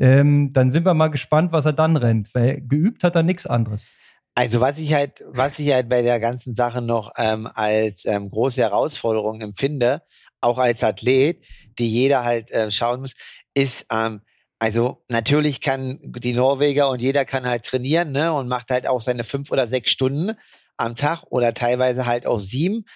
ähm, 0.00 0.52
dann 0.52 0.70
sind 0.70 0.84
wir 0.86 0.94
mal 0.94 1.08
gespannt, 1.08 1.52
was 1.52 1.66
er 1.66 1.74
dann 1.74 1.96
rennt, 1.96 2.34
weil 2.34 2.62
geübt 2.62 3.04
hat 3.04 3.14
er 3.14 3.22
nichts 3.22 3.46
anderes. 3.46 3.90
Also 4.34 4.60
was 4.60 4.78
ich 4.78 4.94
halt, 4.94 5.22
was 5.28 5.58
ich 5.58 5.72
halt 5.72 5.88
bei 5.88 6.02
der 6.02 6.18
ganzen 6.18 6.54
Sache 6.54 6.80
noch 6.80 7.12
ähm, 7.18 7.46
als 7.52 8.06
ähm, 8.06 8.30
große 8.30 8.62
Herausforderung 8.62 9.42
empfinde, 9.42 10.02
auch 10.40 10.56
als 10.56 10.82
Athlet, 10.82 11.44
die 11.78 11.90
jeder 11.90 12.24
halt 12.24 12.50
äh, 12.50 12.70
schauen 12.70 13.02
muss, 13.02 13.14
ist, 13.54 13.86
ähm, 13.92 14.22
also 14.58 15.04
natürlich 15.08 15.60
kann 15.60 15.98
die 16.02 16.32
Norweger 16.32 16.88
und 16.88 17.02
jeder 17.02 17.26
kann 17.26 17.46
halt 17.46 17.64
trainieren, 17.64 18.12
ne, 18.12 18.32
und 18.32 18.48
macht 18.48 18.70
halt 18.70 18.86
auch 18.86 19.02
seine 19.02 19.24
fünf 19.24 19.50
oder 19.50 19.68
sechs 19.68 19.90
Stunden 19.90 20.36
am 20.78 20.96
Tag 20.96 21.24
oder 21.28 21.52
teilweise 21.52 22.06
halt 22.06 22.26
auch 22.26 22.40
sieben. 22.40 22.86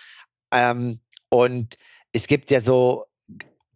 Ähm, 0.52 1.00
und 1.28 1.76
es 2.12 2.26
gibt 2.26 2.50
ja 2.50 2.62
so 2.62 3.04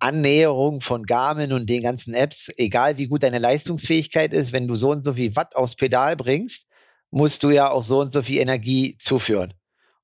Annäherung 0.00 0.80
von 0.80 1.04
Garmin 1.04 1.52
und 1.52 1.68
den 1.68 1.82
ganzen 1.82 2.14
Apps, 2.14 2.50
egal 2.56 2.98
wie 2.98 3.06
gut 3.06 3.22
deine 3.22 3.38
Leistungsfähigkeit 3.38 4.32
ist, 4.32 4.52
wenn 4.52 4.68
du 4.68 4.74
so 4.74 4.90
und 4.90 5.04
so 5.04 5.14
viel 5.14 5.34
Watt 5.36 5.56
aufs 5.56 5.76
Pedal 5.76 6.16
bringst, 6.16 6.66
musst 7.10 7.42
du 7.42 7.50
ja 7.50 7.70
auch 7.70 7.84
so 7.84 8.00
und 8.00 8.12
so 8.12 8.22
viel 8.22 8.40
Energie 8.40 8.96
zuführen. 8.98 9.54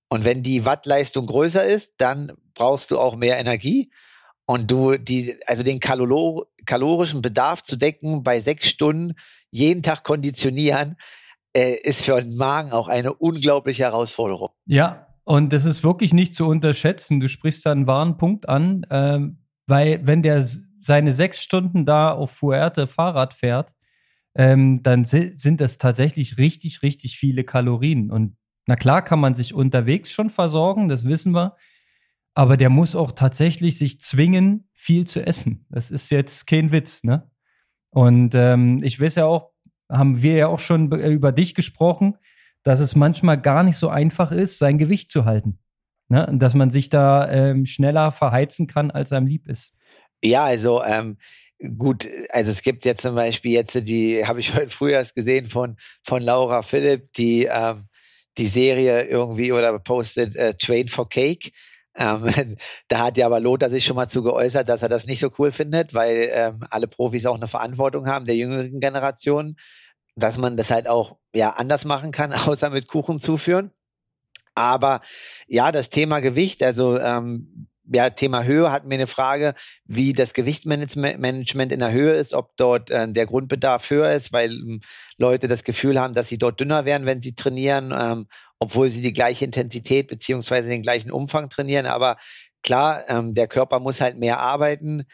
Und 0.09 0.25
wenn 0.25 0.43
die 0.43 0.65
Wattleistung 0.65 1.27
größer 1.27 1.65
ist, 1.65 1.95
dann 1.99 2.33
brauchst 2.55 2.91
du 2.91 2.99
auch 2.99 3.17
mehr 3.17 3.39
Energie. 3.39 3.91
und 4.47 4.71
du 4.71 4.99
die, 4.99 5.37
also 5.47 5.63
den 5.63 5.81
Kalor 5.81 6.47
kalorischen 6.67 7.23
Bedarf 7.23 7.63
zu 7.63 7.77
decken 7.77 8.23
bei 8.23 8.41
sechs 8.41 8.69
Stunden 8.69 9.15
jeden 9.51 9.83
Tag 9.83 10.03
konditionieren, 10.05 10.97
äh, 11.55 11.77
ist 11.83 12.03
für 12.03 12.21
den 12.21 12.37
Magen 12.37 12.73
auch 12.73 12.89
eine 12.89 13.15
unglaubliche 13.15 13.85
Herausforderung. 13.85 14.51
Ja, 14.67 15.07
und 15.25 15.53
das 15.53 15.65
ist 15.65 15.83
wirklich 15.83 16.13
nicht 16.13 16.35
zu 16.35 16.47
unterschätzen. 16.47 17.21
Du 17.21 17.29
sprichst 17.29 17.65
da 17.65 17.73
einen 17.73 17.87
wahren 17.87 18.19
Punkt 18.19 18.49
an, 18.49 18.85
ähm, 18.91 19.44
weil 19.67 20.07
wenn 20.07 20.23
der 20.23 20.45
seine 20.81 21.13
sechs 21.13 21.43
Stunden 21.43 21.87
da 21.87 22.13
auf 22.13 22.31
Fuerte 22.31 22.87
Fahrrad 22.87 23.33
fährt, 23.35 23.75
ähm, 24.35 24.83
dann 24.83 25.05
sind 25.05 25.61
das 25.61 25.79
tatsächlich 25.79 26.39
richtig, 26.39 26.83
richtig 26.83 27.17
viele 27.19 27.45
Kalorien. 27.45 28.11
Und 28.11 28.37
na 28.67 28.77
klar 28.77 29.03
kann 29.03 29.21
man 29.21 29.35
sich 29.35 29.55
unterwegs 29.55 30.11
schon 30.11 30.31
versorgen, 30.31 30.89
das 30.89 31.05
wissen 31.05 31.33
wir. 31.35 31.57
Aber 32.35 32.57
der 32.57 32.69
muss 32.69 32.97
auch 32.97 33.13
tatsächlich 33.13 33.79
sich 33.79 34.01
zwingen, 34.01 34.69
viel 34.75 35.07
zu 35.07 35.25
essen. 35.25 35.67
Das 35.71 35.91
ist 35.91 36.11
jetzt 36.11 36.47
kein 36.47 36.73
Witz, 36.73 37.05
ne? 37.05 37.31
Und 37.91 38.35
ähm, 38.35 38.83
ich 38.83 39.01
weiß 39.01 39.15
ja 39.15 39.27
auch, 39.27 39.53
haben 39.89 40.21
wir 40.21 40.35
ja 40.35 40.49
auch 40.49 40.59
schon 40.59 40.91
über 40.91 41.31
dich 41.31 41.55
gesprochen, 41.55 42.17
dass 42.65 42.81
es 42.81 42.97
manchmal 42.97 43.41
gar 43.41 43.63
nicht 43.63 43.77
so 43.77 43.89
einfach 43.89 44.33
ist, 44.33 44.59
sein 44.59 44.79
Gewicht 44.79 45.11
zu 45.11 45.25
halten. 45.25 45.61
Ne? 46.09 46.29
Dass 46.33 46.55
man 46.55 46.71
sich 46.71 46.89
da 46.89 47.31
ähm, 47.31 47.67
schneller 47.67 48.13
verheizen 48.13 48.67
kann, 48.67 48.91
als 48.91 49.13
einem 49.13 49.27
lieb 49.27 49.49
ist. 49.49 49.73
Ja, 50.23 50.45
also 50.45 50.83
ähm, 50.83 51.19
gut, 51.79 52.09
also 52.31 52.51
es 52.51 52.63
gibt 52.63 52.85
jetzt 52.85 53.03
zum 53.03 53.15
Beispiel 53.15 53.53
jetzt 53.53 53.75
die, 53.89 54.27
habe 54.27 54.41
ich 54.41 54.55
heute 54.57 54.71
früher 54.71 54.95
erst 54.95 55.15
gesehen 55.15 55.51
von, 55.51 55.77
von 56.05 56.23
Laura 56.23 56.63
Philipp, 56.63 57.13
die 57.15 57.49
ähm, 57.51 57.89
die 58.39 58.47
Serie 58.47 59.05
irgendwie 59.05 59.53
oder 59.53 59.79
postet 59.79 60.35
äh, 60.37 60.55
Train 60.55 60.89
for 60.89 61.09
Cake. 61.09 61.51
Ähm, 61.97 62.57
da 62.89 62.99
hat 62.99 63.17
ja 63.17 63.27
aber 63.27 63.41
Lothar 63.41 63.71
sich 63.71 63.85
schon 63.85 63.97
mal 63.97 64.09
zu 64.09 64.23
geäußert, 64.23 64.69
dass 64.69 64.83
er 64.83 64.89
das 64.89 65.07
nicht 65.07 65.21
so 65.21 65.31
cool 65.39 65.53
findet, 65.53 65.95
weil 65.95 66.31
ähm, 66.33 66.61
alle 66.71 66.89
Profis 66.89 67.27
auch 67.27 67.37
eine 67.37 67.49
Verantwortung 67.49 68.07
haben 68.07 68.27
der 68.27 68.37
jüngeren 68.37 68.81
Generation, 68.81 69.57
dass 70.17 70.37
man 70.37 70.57
das 70.57 70.71
halt 70.71 70.89
auch 70.89 71.17
ja 71.35 71.51
anders 71.51 71.85
machen 71.85 72.13
kann, 72.13 72.33
außer 72.33 72.71
mit 72.71 72.89
Kuchen 72.89 73.21
zuführen. 73.21 73.71
Aber 74.55 75.01
ja, 75.47 75.73
das 75.73 75.91
Thema 75.91 76.21
Gewicht, 76.21 76.63
also 76.63 76.99
ähm, 76.99 77.69
ja, 77.93 78.11
Thema 78.11 78.45
Höhe 78.45 78.71
hatten 78.71 78.89
wir 78.89 78.95
eine 78.95 79.07
Frage, 79.07 79.55
wie 79.85 80.13
das 80.13 80.33
Gewichtmanagement 80.33 81.73
in 81.73 81.79
der 81.81 81.93
Höhe 81.93 82.15
ist, 82.15 82.33
ob 82.33 82.57
dort 82.57 82.91
äh, 82.91 83.13
der 83.13 83.27
Grundbedarf 83.27 83.91
höher 83.91 84.13
ist, 84.13 84.33
weil 84.33 84.51
ähm, 84.53 84.81
Leute 85.19 85.49
das 85.49 85.65
Gefühl 85.65 86.01
haben, 86.01 86.15
dass 86.15 86.29
sie 86.29 86.39
dort 86.39 86.61
dünner 86.61 86.85
werden, 86.85 87.07
wenn 87.07 87.21
sie 87.21 87.35
trainieren, 87.35 87.93
ähm, 87.97 88.27
obwohl 88.59 88.91
sie 88.91 89.03
die 89.03 89.13
gleiche 89.13 89.45
Intensität 89.45 90.09
beziehungsweise 90.09 90.69
den 90.69 90.83
gleichen 90.83 91.11
Umfang 91.11 91.51
trainieren. 91.51 91.87
Aber 91.87 92.17
klar, 92.63 93.05
ähm, 93.09 93.35
der 93.35 93.49
Körper 93.49 93.81
muss 93.81 94.01
halt 94.01 94.19
mehr 94.19 94.39
arbeiten 94.39 95.05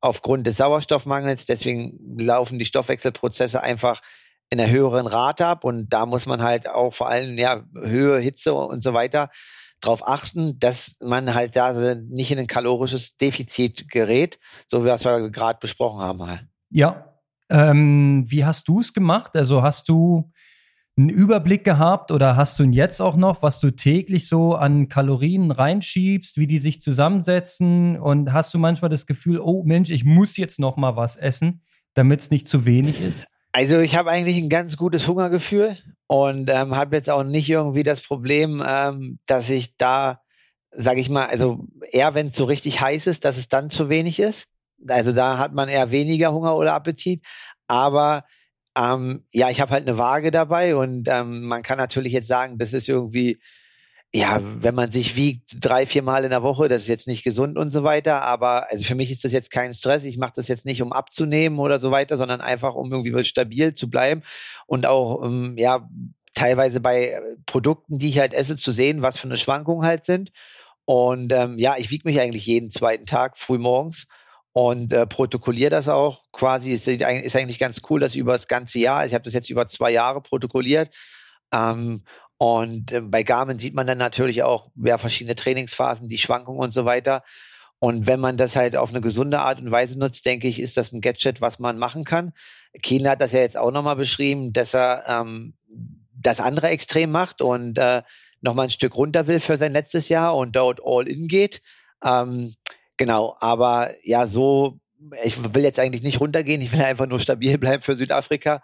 aufgrund 0.00 0.46
des 0.46 0.58
Sauerstoffmangels. 0.58 1.46
Deswegen 1.46 1.98
laufen 2.18 2.58
die 2.58 2.66
Stoffwechselprozesse 2.66 3.62
einfach 3.62 4.02
in 4.50 4.60
einer 4.60 4.70
höheren 4.70 5.06
Rate 5.06 5.46
ab 5.46 5.64
und 5.64 5.92
da 5.92 6.06
muss 6.06 6.26
man 6.26 6.42
halt 6.42 6.68
auch 6.68 6.94
vor 6.94 7.08
allem 7.08 7.36
ja 7.38 7.62
Höhe, 7.74 8.18
Hitze 8.18 8.54
und 8.54 8.82
so 8.82 8.94
weiter 8.94 9.30
darauf 9.80 10.06
achten, 10.06 10.58
dass 10.58 10.96
man 11.00 11.34
halt 11.34 11.56
da 11.56 11.94
nicht 11.94 12.30
in 12.30 12.38
ein 12.38 12.46
kalorisches 12.46 13.16
Defizit 13.16 13.88
gerät, 13.88 14.38
so 14.66 14.82
wie 14.82 14.86
wir 14.86 14.94
es 14.94 15.02
gerade 15.02 15.58
besprochen 15.60 16.00
haben. 16.00 16.48
Ja. 16.70 17.14
Ähm, 17.50 18.24
wie 18.28 18.44
hast 18.44 18.68
du 18.68 18.80
es 18.80 18.92
gemacht? 18.92 19.34
Also 19.36 19.62
hast 19.62 19.88
du 19.88 20.30
einen 20.98 21.08
Überblick 21.08 21.64
gehabt 21.64 22.10
oder 22.10 22.36
hast 22.36 22.58
du 22.58 22.64
ihn 22.64 22.72
jetzt 22.72 23.00
auch 23.00 23.16
noch, 23.16 23.40
was 23.40 23.60
du 23.60 23.70
täglich 23.70 24.28
so 24.28 24.54
an 24.54 24.88
Kalorien 24.88 25.52
reinschiebst, 25.52 26.38
wie 26.38 26.48
die 26.48 26.58
sich 26.58 26.82
zusammensetzen 26.82 27.98
und 27.98 28.32
hast 28.32 28.52
du 28.52 28.58
manchmal 28.58 28.90
das 28.90 29.06
Gefühl, 29.06 29.38
oh 29.40 29.62
Mensch, 29.62 29.90
ich 29.90 30.04
muss 30.04 30.36
jetzt 30.36 30.58
noch 30.58 30.76
mal 30.76 30.96
was 30.96 31.16
essen, 31.16 31.62
damit 31.94 32.20
es 32.20 32.30
nicht 32.30 32.48
zu 32.48 32.66
wenig 32.66 33.00
ist? 33.00 33.28
Also 33.58 33.80
ich 33.80 33.96
habe 33.96 34.08
eigentlich 34.12 34.36
ein 34.36 34.48
ganz 34.48 34.76
gutes 34.76 35.08
Hungergefühl 35.08 35.78
und 36.06 36.48
ähm, 36.48 36.76
habe 36.76 36.94
jetzt 36.94 37.10
auch 37.10 37.24
nicht 37.24 37.50
irgendwie 37.50 37.82
das 37.82 38.00
Problem, 38.00 38.62
ähm, 38.64 39.18
dass 39.26 39.50
ich 39.50 39.76
da, 39.76 40.20
sage 40.70 41.00
ich 41.00 41.10
mal, 41.10 41.26
also 41.26 41.66
eher 41.90 42.14
wenn 42.14 42.28
es 42.28 42.36
so 42.36 42.44
richtig 42.44 42.80
heiß 42.80 43.08
ist, 43.08 43.24
dass 43.24 43.36
es 43.36 43.48
dann 43.48 43.68
zu 43.68 43.88
wenig 43.88 44.20
ist. 44.20 44.46
Also 44.86 45.12
da 45.12 45.38
hat 45.38 45.54
man 45.54 45.68
eher 45.68 45.90
weniger 45.90 46.32
Hunger 46.32 46.54
oder 46.54 46.72
Appetit. 46.72 47.24
Aber 47.66 48.26
ähm, 48.76 49.24
ja, 49.32 49.50
ich 49.50 49.60
habe 49.60 49.72
halt 49.72 49.88
eine 49.88 49.98
Waage 49.98 50.30
dabei 50.30 50.76
und 50.76 51.08
ähm, 51.08 51.42
man 51.48 51.64
kann 51.64 51.78
natürlich 51.78 52.12
jetzt 52.12 52.28
sagen, 52.28 52.58
das 52.58 52.72
ist 52.72 52.88
irgendwie 52.88 53.40
ja, 54.14 54.40
wenn 54.42 54.74
man 54.74 54.90
sich 54.90 55.16
wiegt 55.16 55.56
drei, 55.60 55.86
vier 55.86 56.02
Mal 56.02 56.24
in 56.24 56.30
der 56.30 56.42
Woche, 56.42 56.68
das 56.68 56.82
ist 56.82 56.88
jetzt 56.88 57.06
nicht 57.06 57.24
gesund 57.24 57.58
und 57.58 57.70
so 57.70 57.84
weiter. 57.84 58.22
Aber 58.22 58.70
also 58.70 58.84
für 58.84 58.94
mich 58.94 59.10
ist 59.10 59.24
das 59.24 59.32
jetzt 59.32 59.50
kein 59.50 59.74
Stress. 59.74 60.04
Ich 60.04 60.16
mache 60.16 60.32
das 60.36 60.48
jetzt 60.48 60.64
nicht, 60.64 60.80
um 60.80 60.92
abzunehmen 60.92 61.58
oder 61.58 61.78
so 61.78 61.90
weiter, 61.90 62.16
sondern 62.16 62.40
einfach, 62.40 62.74
um 62.74 62.90
irgendwie 62.90 63.24
stabil 63.24 63.74
zu 63.74 63.90
bleiben 63.90 64.22
und 64.66 64.86
auch, 64.86 65.22
ähm, 65.24 65.56
ja, 65.58 65.88
teilweise 66.34 66.80
bei 66.80 67.20
Produkten, 67.46 67.98
die 67.98 68.08
ich 68.08 68.18
halt 68.18 68.32
esse, 68.32 68.56
zu 68.56 68.72
sehen, 68.72 69.02
was 69.02 69.18
für 69.18 69.28
eine 69.28 69.36
Schwankung 69.36 69.84
halt 69.84 70.04
sind. 70.04 70.30
Und 70.84 71.32
ähm, 71.32 71.58
ja, 71.58 71.76
ich 71.76 71.90
wiege 71.90 72.08
mich 72.08 72.20
eigentlich 72.20 72.46
jeden 72.46 72.70
zweiten 72.70 73.04
Tag 73.04 73.38
früh 73.38 73.58
morgens 73.58 74.06
und 74.52 74.92
äh, 74.92 75.06
protokolliere 75.06 75.70
das 75.70 75.88
auch 75.88 76.22
quasi. 76.32 76.72
Ist, 76.72 76.88
ist 76.88 77.36
eigentlich 77.36 77.58
ganz 77.58 77.82
cool, 77.90 78.00
dass 78.00 78.14
über 78.14 78.32
das 78.32 78.48
ganze 78.48 78.78
Jahr, 78.78 79.04
ich 79.04 79.12
habe 79.12 79.24
das 79.24 79.34
jetzt 79.34 79.50
über 79.50 79.68
zwei 79.68 79.90
Jahre 79.90 80.22
protokolliert. 80.22 80.94
Ähm, 81.52 82.04
und 82.38 82.92
äh, 82.92 83.00
bei 83.00 83.24
Garmin 83.24 83.58
sieht 83.58 83.74
man 83.74 83.86
dann 83.86 83.98
natürlich 83.98 84.44
auch 84.44 84.70
ja, 84.76 84.96
verschiedene 84.96 85.36
Trainingsphasen, 85.36 86.08
die 86.08 86.18
Schwankungen 86.18 86.60
und 86.60 86.72
so 86.72 86.84
weiter. 86.84 87.24
Und 87.80 88.06
wenn 88.06 88.20
man 88.20 88.36
das 88.36 88.56
halt 88.56 88.76
auf 88.76 88.90
eine 88.90 89.00
gesunde 89.00 89.40
Art 89.40 89.60
und 89.60 89.70
Weise 89.70 89.98
nutzt, 89.98 90.24
denke 90.26 90.48
ich, 90.48 90.60
ist 90.60 90.76
das 90.76 90.92
ein 90.92 91.00
Gadget, 91.00 91.40
was 91.40 91.58
man 91.58 91.78
machen 91.78 92.04
kann. 92.04 92.32
Kienle 92.82 93.10
hat 93.10 93.20
das 93.20 93.32
ja 93.32 93.40
jetzt 93.40 93.56
auch 93.56 93.70
nochmal 93.70 93.96
beschrieben, 93.96 94.52
dass 94.52 94.74
er 94.74 95.04
ähm, 95.06 95.54
das 96.12 96.40
andere 96.40 96.68
Extrem 96.68 97.10
macht 97.10 97.40
und 97.40 97.78
äh, 97.78 98.02
nochmal 98.40 98.66
ein 98.66 98.70
Stück 98.70 98.96
runter 98.96 99.26
will 99.26 99.40
für 99.40 99.56
sein 99.56 99.72
letztes 99.72 100.08
Jahr 100.08 100.36
und 100.36 100.56
dort 100.56 100.80
all 100.84 101.06
in 101.08 101.28
geht. 101.28 101.60
Ähm, 102.04 102.54
genau, 102.96 103.36
aber 103.40 103.90
ja, 104.02 104.26
so, 104.26 104.78
ich 105.24 105.36
will 105.54 105.62
jetzt 105.62 105.78
eigentlich 105.78 106.02
nicht 106.02 106.20
runtergehen, 106.20 106.60
ich 106.60 106.72
will 106.72 106.82
einfach 106.82 107.06
nur 107.06 107.20
stabil 107.20 107.58
bleiben 107.58 107.82
für 107.82 107.96
Südafrika. 107.96 108.62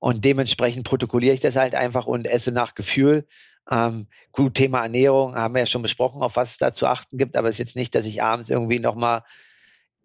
Und 0.00 0.24
dementsprechend 0.24 0.84
protokolliere 0.86 1.34
ich 1.34 1.40
das 1.40 1.56
halt 1.56 1.74
einfach 1.74 2.06
und 2.06 2.26
esse 2.26 2.52
nach 2.52 2.74
Gefühl. 2.74 3.26
Ähm, 3.70 4.06
gut, 4.32 4.54
Thema 4.54 4.82
Ernährung 4.82 5.34
haben 5.34 5.54
wir 5.54 5.60
ja 5.60 5.66
schon 5.66 5.82
besprochen, 5.82 6.22
auf 6.22 6.36
was 6.36 6.52
es 6.52 6.58
da 6.58 6.72
zu 6.72 6.86
achten 6.86 7.16
gibt, 7.16 7.36
aber 7.36 7.48
es 7.48 7.54
ist 7.54 7.60
jetzt 7.60 7.76
nicht, 7.76 7.94
dass 7.94 8.06
ich 8.06 8.22
abends 8.22 8.50
irgendwie 8.50 8.78
nochmal 8.78 9.22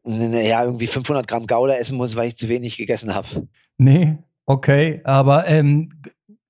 ja, 0.05 0.63
irgendwie 0.63 0.87
500 0.87 1.27
Gramm 1.27 1.45
Gouda 1.45 1.73
essen 1.75 1.97
muss, 1.97 2.15
weil 2.15 2.29
ich 2.29 2.37
zu 2.37 2.47
wenig 2.47 2.77
gegessen 2.77 3.13
habe. 3.13 3.47
Nee, 3.77 4.17
okay, 4.45 5.01
aber 5.03 5.47
ähm, 5.47 6.01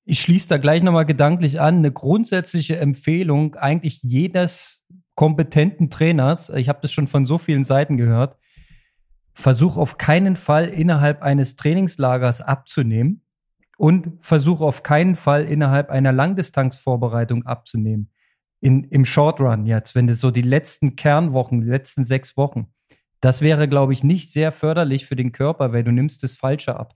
ich 0.05 0.21
schließe 0.21 0.47
da 0.47 0.57
gleich 0.57 0.83
nochmal 0.83 1.05
gedanklich 1.05 1.59
an, 1.59 1.77
eine 1.77 1.91
grundsätzliche 1.91 2.77
Empfehlung 2.77 3.55
eigentlich 3.55 4.01
jedes 4.03 4.85
kompetenten 5.15 5.89
Trainers, 5.89 6.49
ich 6.49 6.69
habe 6.69 6.79
das 6.81 6.91
schon 6.91 7.07
von 7.07 7.25
so 7.25 7.37
vielen 7.37 7.63
Seiten 7.63 7.97
gehört, 7.97 8.37
versuch 9.33 9.77
auf 9.77 9.97
keinen 9.97 10.35
Fall 10.35 10.69
innerhalb 10.69 11.21
eines 11.21 11.55
Trainingslagers 11.55 12.41
abzunehmen 12.41 13.21
und 13.79 14.17
versuche 14.19 14.65
auf 14.65 14.83
keinen 14.83 15.15
Fall 15.15 15.45
innerhalb 15.45 15.89
einer 15.89 16.11
Langdistanzvorbereitung 16.11 17.45
abzunehmen. 17.45 18.11
In, 18.59 18.83
Im 18.83 19.05
Short 19.05 19.39
Run 19.39 19.65
jetzt, 19.65 19.95
wenn 19.95 20.05
das 20.05 20.19
so 20.19 20.31
die 20.31 20.41
letzten 20.41 20.97
Kernwochen, 20.97 21.61
die 21.61 21.69
letzten 21.69 22.03
sechs 22.03 22.35
Wochen, 22.35 22.67
das 23.21 23.39
wäre, 23.39 23.69
glaube 23.69 23.93
ich, 23.93 24.03
nicht 24.03 24.33
sehr 24.33 24.51
förderlich 24.51 25.05
für 25.05 25.15
den 25.15 25.31
Körper, 25.31 25.71
weil 25.71 25.85
du 25.85 25.93
nimmst 25.93 26.23
das 26.23 26.35
Falsche 26.35 26.75
ab. 26.75 26.93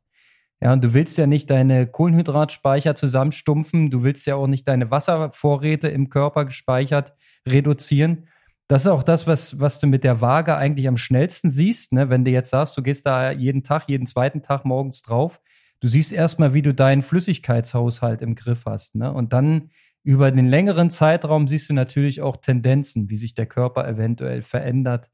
Ja, 0.62 0.74
und 0.74 0.84
du 0.84 0.94
willst 0.94 1.18
ja 1.18 1.26
nicht 1.26 1.50
deine 1.50 1.88
Kohlenhydratspeicher 1.88 2.96
zusammenstumpfen, 2.96 3.90
du 3.90 4.04
willst 4.04 4.28
ja 4.28 4.36
auch 4.36 4.48
nicht 4.48 4.68
deine 4.68 4.92
Wasservorräte 4.92 5.88
im 5.88 6.10
Körper 6.10 6.44
gespeichert 6.44 7.14
reduzieren. 7.48 8.28
Das 8.68 8.82
ist 8.82 8.90
auch 8.90 9.04
das, 9.04 9.26
was, 9.26 9.58
was 9.62 9.80
du 9.80 9.88
mit 9.88 10.04
der 10.04 10.20
Waage 10.20 10.58
eigentlich 10.58 10.90
am 10.90 10.98
schnellsten 10.98 11.50
siehst, 11.50 11.94
ne? 11.94 12.10
wenn 12.10 12.26
du 12.26 12.32
jetzt 12.32 12.50
sagst, 12.50 12.78
du 12.78 12.84
gehst 12.84 13.06
da 13.06 13.32
jeden 13.32 13.64
Tag, 13.64 13.88
jeden 13.88 14.06
zweiten 14.06 14.42
Tag 14.42 14.66
morgens 14.66 15.02
drauf 15.02 15.40
du 15.84 15.90
siehst 15.90 16.14
erstmal, 16.14 16.54
wie 16.54 16.62
du 16.62 16.74
deinen 16.74 17.02
Flüssigkeitshaushalt 17.02 18.22
im 18.22 18.36
Griff 18.36 18.64
hast. 18.66 18.96
Ne? 18.96 19.12
Und 19.12 19.34
dann 19.34 19.70
über 20.02 20.32
den 20.32 20.48
längeren 20.48 20.90
Zeitraum 20.90 21.50
siehst 21.50 21.70
du 21.70 21.74
natürlich 21.74 22.22
auch 22.22 22.38
Tendenzen, 22.38 23.10
wie 23.10 23.18
sich 23.18 23.34
der 23.34 23.48
Körper 23.48 23.86
eventuell 23.86 24.44
verändert, 24.44 25.12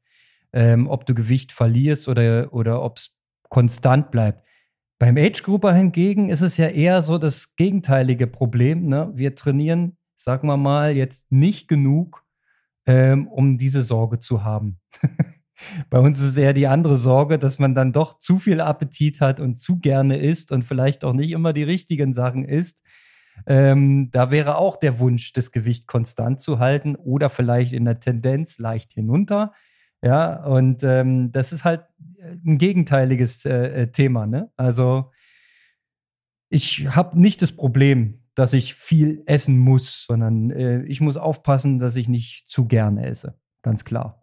ähm, 0.52 0.86
ob 0.88 1.06
du 1.06 1.14
Gewicht 1.14 1.50
verlierst 1.50 2.06
oder, 2.06 2.52
oder 2.52 2.82
ob 2.82 2.98
es 2.98 3.16
konstant 3.48 4.12
bleibt. 4.12 4.46
Beim 5.00 5.16
Age 5.16 5.42
Grouper 5.42 5.74
hingegen 5.74 6.28
ist 6.28 6.42
es 6.42 6.56
ja 6.56 6.68
eher 6.68 7.02
so 7.02 7.18
das 7.18 7.56
gegenteilige 7.56 8.28
Problem. 8.28 8.86
Ne? 8.86 9.10
Wir 9.12 9.34
trainieren, 9.34 9.96
sagen 10.14 10.46
wir 10.46 10.56
mal, 10.56 10.94
jetzt 10.94 11.32
nicht 11.32 11.66
genug, 11.66 12.24
ähm, 12.86 13.26
um 13.26 13.58
diese 13.58 13.82
Sorge 13.82 14.20
zu 14.20 14.44
haben. 14.44 14.78
Bei 15.88 15.98
uns 15.98 16.20
ist 16.20 16.36
eher 16.36 16.52
die 16.52 16.66
andere 16.66 16.96
Sorge, 16.96 17.38
dass 17.38 17.58
man 17.58 17.74
dann 17.74 17.92
doch 17.92 18.18
zu 18.18 18.38
viel 18.38 18.60
Appetit 18.60 19.20
hat 19.20 19.40
und 19.40 19.58
zu 19.58 19.78
gerne 19.78 20.18
isst 20.18 20.52
und 20.52 20.64
vielleicht 20.64 21.04
auch 21.04 21.12
nicht 21.12 21.30
immer 21.30 21.52
die 21.52 21.62
richtigen 21.62 22.12
Sachen 22.12 22.44
isst. 22.44 22.82
Ähm, 23.46 24.10
da 24.10 24.30
wäre 24.30 24.56
auch 24.56 24.76
der 24.76 24.98
Wunsch, 24.98 25.32
das 25.32 25.52
Gewicht 25.52 25.86
konstant 25.86 26.40
zu 26.40 26.58
halten 26.58 26.96
oder 26.96 27.30
vielleicht 27.30 27.72
in 27.72 27.84
der 27.84 28.00
Tendenz 28.00 28.58
leicht 28.58 28.92
hinunter. 28.92 29.52
Ja, 30.02 30.44
und 30.44 30.82
ähm, 30.82 31.30
das 31.32 31.52
ist 31.52 31.64
halt 31.64 31.84
ein 32.44 32.58
gegenteiliges 32.58 33.44
äh, 33.44 33.82
äh 33.82 33.86
Thema. 33.90 34.26
Ne? 34.26 34.50
Also 34.56 35.10
ich 36.48 36.88
habe 36.88 37.20
nicht 37.20 37.42
das 37.42 37.52
Problem, 37.52 38.20
dass 38.34 38.52
ich 38.54 38.74
viel 38.74 39.22
essen 39.26 39.58
muss, 39.58 40.04
sondern 40.06 40.50
äh, 40.50 40.82
ich 40.84 41.00
muss 41.00 41.16
aufpassen, 41.16 41.78
dass 41.78 41.96
ich 41.96 42.08
nicht 42.08 42.48
zu 42.48 42.66
gerne 42.66 43.06
esse. 43.06 43.38
Ganz 43.62 43.84
klar. 43.84 44.19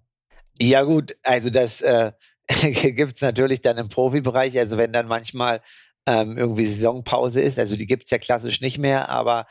Ja 0.60 0.84
gut, 0.84 1.16
also 1.24 1.50
das 1.50 1.82
äh, 1.82 2.12
gibt 2.92 3.16
es 3.16 3.22
natürlich 3.22 3.62
dann 3.62 3.78
im 3.78 3.90
Profibereich. 3.90 4.58
Also 4.58 4.78
wenn 4.78 4.92
dann 4.92 5.08
manchmal 5.08 5.62
ähm, 6.06 6.38
irgendwie 6.38 6.66
Saisonpause 6.66 7.42
ist, 7.42 7.60
also 7.60 7.76
die 7.76 7.88
gibt 7.88 8.06
es 8.06 8.12
ja 8.12 8.18
klassisch 8.18 8.62
nicht 8.62 8.78
mehr, 8.78 9.10
aber 9.10 9.48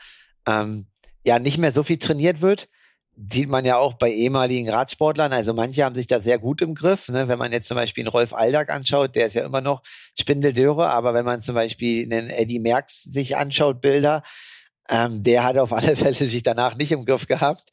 ähm, 0.47 0.87
ja 1.23 1.39
nicht 1.39 1.57
mehr 1.57 1.71
so 1.71 1.83
viel 1.83 1.97
trainiert 1.97 2.41
wird, 2.41 2.67
sieht 3.31 3.49
man 3.49 3.65
ja 3.65 3.77
auch 3.77 3.95
bei 3.95 4.11
ehemaligen 4.11 4.69
Radsportlern. 4.69 5.33
Also 5.33 5.53
manche 5.53 5.83
haben 5.83 5.95
sich 5.95 6.07
da 6.07 6.21
sehr 6.21 6.37
gut 6.37 6.61
im 6.61 6.75
Griff. 6.75 7.09
Ne? 7.09 7.27
Wenn 7.27 7.39
man 7.39 7.51
jetzt 7.51 7.67
zum 7.67 7.75
Beispiel 7.75 8.03
einen 8.03 8.11
Rolf 8.11 8.33
Aldag 8.33 8.69
anschaut, 8.69 9.15
der 9.15 9.27
ist 9.27 9.33
ja 9.33 9.43
immer 9.45 9.61
noch 9.61 9.81
Spindeldöre, 10.19 10.89
aber 10.89 11.13
wenn 11.13 11.25
man 11.25 11.41
zum 11.41 11.55
Beispiel 11.55 12.03
einen 12.03 12.29
Eddie 12.29 12.59
Merckx 12.59 13.03
sich 13.03 13.35
anschaut, 13.35 13.81
Bilder, 13.81 14.23
ähm, 14.89 15.23
der 15.23 15.43
hat 15.43 15.57
auf 15.57 15.73
alle 15.73 15.95
Fälle 15.97 16.13
sich 16.13 16.43
danach 16.43 16.75
nicht 16.75 16.91
im 16.91 17.05
Griff 17.05 17.27
gehabt. 17.27 17.69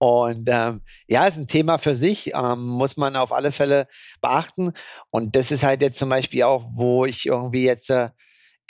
Und 0.00 0.48
ähm, 0.50 0.80
ja, 1.08 1.26
ist 1.26 1.36
ein 1.36 1.46
Thema 1.46 1.76
für 1.76 1.94
sich, 1.94 2.32
ähm, 2.34 2.66
muss 2.66 2.96
man 2.96 3.16
auf 3.16 3.32
alle 3.32 3.52
Fälle 3.52 3.86
beachten. 4.22 4.72
Und 5.10 5.36
das 5.36 5.50
ist 5.50 5.62
halt 5.62 5.82
jetzt 5.82 5.98
zum 5.98 6.08
Beispiel 6.08 6.42
auch, 6.44 6.64
wo 6.72 7.04
ich 7.04 7.26
irgendwie 7.26 7.64
jetzt, 7.64 7.90
äh, 7.90 8.08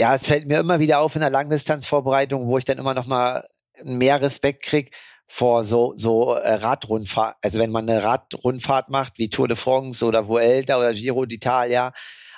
ja, 0.01 0.13
es 0.17 0.27
fällt 0.27 0.49
mir 0.49 0.59
immer 0.59 0.81
wieder 0.81 0.99
auf 0.99 1.15
in 1.15 1.21
der 1.21 1.31
Langdistanzvorbereitung, 1.31 2.49
wo 2.49 2.59
ich 2.59 2.65
dann 2.65 2.79
immer 2.79 2.95
noch 2.95 3.07
mal 3.07 3.47
mehr 3.85 4.21
Respekt 4.21 4.65
krieg 4.65 4.97
vor 5.29 5.65
so 5.65 5.95
so 5.97 6.35
äh, 6.35 6.55
Radrundfahrt. 6.55 7.37
Also 7.43 7.61
wenn 7.61 7.71
man 7.71 7.89
eine 7.89 8.03
Radrundfahrt 8.03 8.89
macht 8.89 9.19
wie 9.19 9.31
Tour 9.31 9.47
de 9.47 9.57
France 9.57 10.05
oder 10.05 10.27
Vuelta 10.27 10.79
oder 10.81 10.93
Giro 10.93 11.23
d'Italia, 11.23 11.93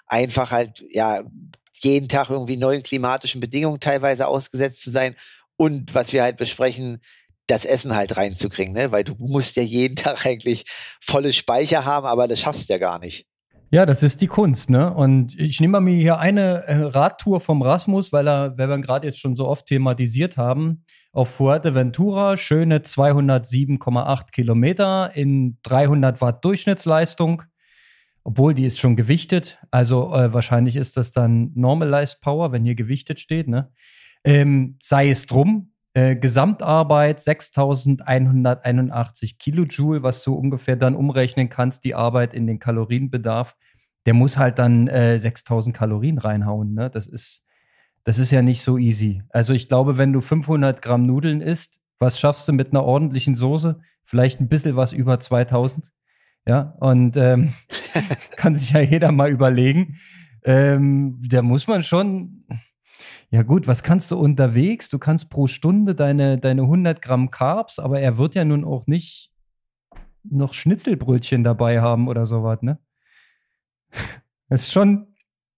einfach 0.06 0.50
halt 0.50 0.84
ja 0.90 1.22
jeden 1.80 2.08
Tag 2.08 2.28
irgendwie 2.28 2.58
neuen 2.58 2.82
klimatischen 2.82 3.40
Bedingungen 3.40 3.80
teilweise 3.80 4.28
ausgesetzt 4.28 4.82
zu 4.82 4.90
sein 4.90 5.16
und 5.56 5.94
was 5.94 6.12
wir 6.12 6.22
halt 6.22 6.36
besprechen, 6.36 7.00
das 7.46 7.64
Essen 7.64 7.94
halt 7.94 8.16
reinzukriegen, 8.16 8.74
ne? 8.74 8.92
Weil 8.92 9.04
du 9.04 9.14
musst 9.18 9.56
ja 9.56 9.62
jeden 9.62 9.96
Tag 9.96 10.26
eigentlich 10.26 10.64
volle 11.00 11.32
Speicher 11.32 11.84
haben, 11.84 12.06
aber 12.06 12.28
das 12.28 12.40
schaffst 12.40 12.68
du 12.68 12.74
ja 12.74 12.78
gar 12.78 12.98
nicht. 12.98 13.26
Ja, 13.70 13.86
das 13.86 14.02
ist 14.02 14.20
die 14.20 14.26
Kunst, 14.26 14.68
ne? 14.68 14.92
Und 14.92 15.38
ich 15.38 15.58
nehme 15.58 15.80
mir 15.80 15.96
hier 15.96 16.18
eine 16.18 16.64
äh, 16.66 16.76
Radtour 16.82 17.40
vom 17.40 17.62
Rasmus, 17.62 18.12
weil 18.12 18.28
er, 18.28 18.58
weil 18.58 18.68
wir 18.68 18.78
gerade 18.78 19.06
jetzt 19.06 19.18
schon 19.18 19.34
so 19.34 19.48
oft 19.48 19.64
thematisiert 19.64 20.36
haben, 20.36 20.84
auf 21.10 21.30
Fuerteventura, 21.30 22.36
schöne 22.36 22.80
207,8 22.80 24.30
Kilometer 24.30 25.12
in 25.14 25.58
300 25.62 26.20
Watt 26.20 26.44
Durchschnittsleistung, 26.44 27.44
obwohl 28.24 28.52
die 28.52 28.66
ist 28.66 28.78
schon 28.78 28.94
gewichtet. 28.94 29.58
Also 29.70 30.14
äh, 30.14 30.34
wahrscheinlich 30.34 30.76
ist 30.76 30.98
das 30.98 31.12
dann 31.12 31.52
Normalized 31.54 32.20
Power, 32.20 32.52
wenn 32.52 32.64
hier 32.64 32.74
gewichtet 32.74 33.20
steht, 33.20 33.48
ne? 33.48 33.72
Ähm, 34.24 34.76
sei 34.82 35.08
es 35.08 35.26
drum, 35.26 35.71
äh, 35.94 36.16
Gesamtarbeit 36.16 37.20
6181 37.20 39.38
Kilojoule, 39.38 40.02
was 40.02 40.24
du 40.24 40.34
ungefähr 40.34 40.76
dann 40.76 40.96
umrechnen 40.96 41.50
kannst, 41.50 41.84
die 41.84 41.94
Arbeit 41.94 42.34
in 42.34 42.46
den 42.46 42.58
Kalorienbedarf. 42.58 43.56
Der 44.06 44.14
muss 44.14 44.38
halt 44.38 44.58
dann 44.58 44.88
äh, 44.88 45.18
6000 45.18 45.76
Kalorien 45.76 46.18
reinhauen. 46.18 46.74
Ne? 46.74 46.90
Das, 46.90 47.06
ist, 47.06 47.44
das 48.04 48.18
ist 48.18 48.32
ja 48.32 48.42
nicht 48.42 48.62
so 48.62 48.78
easy. 48.78 49.22
Also 49.30 49.52
ich 49.52 49.68
glaube, 49.68 49.98
wenn 49.98 50.12
du 50.12 50.20
500 50.20 50.82
Gramm 50.82 51.06
Nudeln 51.06 51.40
isst, 51.40 51.80
was 51.98 52.18
schaffst 52.18 52.48
du 52.48 52.52
mit 52.52 52.70
einer 52.70 52.84
ordentlichen 52.84 53.36
Soße? 53.36 53.80
Vielleicht 54.04 54.40
ein 54.40 54.48
bisschen 54.48 54.76
was 54.76 54.92
über 54.92 55.20
2000. 55.20 55.92
Ja, 56.46 56.74
und 56.80 57.16
ähm, 57.16 57.52
kann 58.36 58.56
sich 58.56 58.70
ja 58.70 58.80
jeder 58.80 59.12
mal 59.12 59.30
überlegen. 59.30 59.98
Ähm, 60.44 61.20
da 61.22 61.42
muss 61.42 61.68
man 61.68 61.84
schon, 61.84 62.44
ja 63.32 63.42
gut, 63.42 63.66
was 63.66 63.82
kannst 63.82 64.10
du 64.10 64.18
unterwegs? 64.18 64.90
Du 64.90 64.98
kannst 64.98 65.30
pro 65.30 65.46
Stunde 65.46 65.94
deine, 65.94 66.36
deine 66.36 66.62
100 66.62 67.00
Gramm 67.00 67.30
Carbs, 67.30 67.78
aber 67.78 67.98
er 67.98 68.18
wird 68.18 68.34
ja 68.34 68.44
nun 68.44 68.62
auch 68.62 68.86
nicht 68.86 69.30
noch 70.22 70.52
Schnitzelbrötchen 70.52 71.42
dabei 71.42 71.80
haben 71.80 72.08
oder 72.08 72.26
sowas, 72.26 72.60
ne? 72.60 72.78
Das 74.50 74.62
ist 74.64 74.72
schon, 74.72 75.16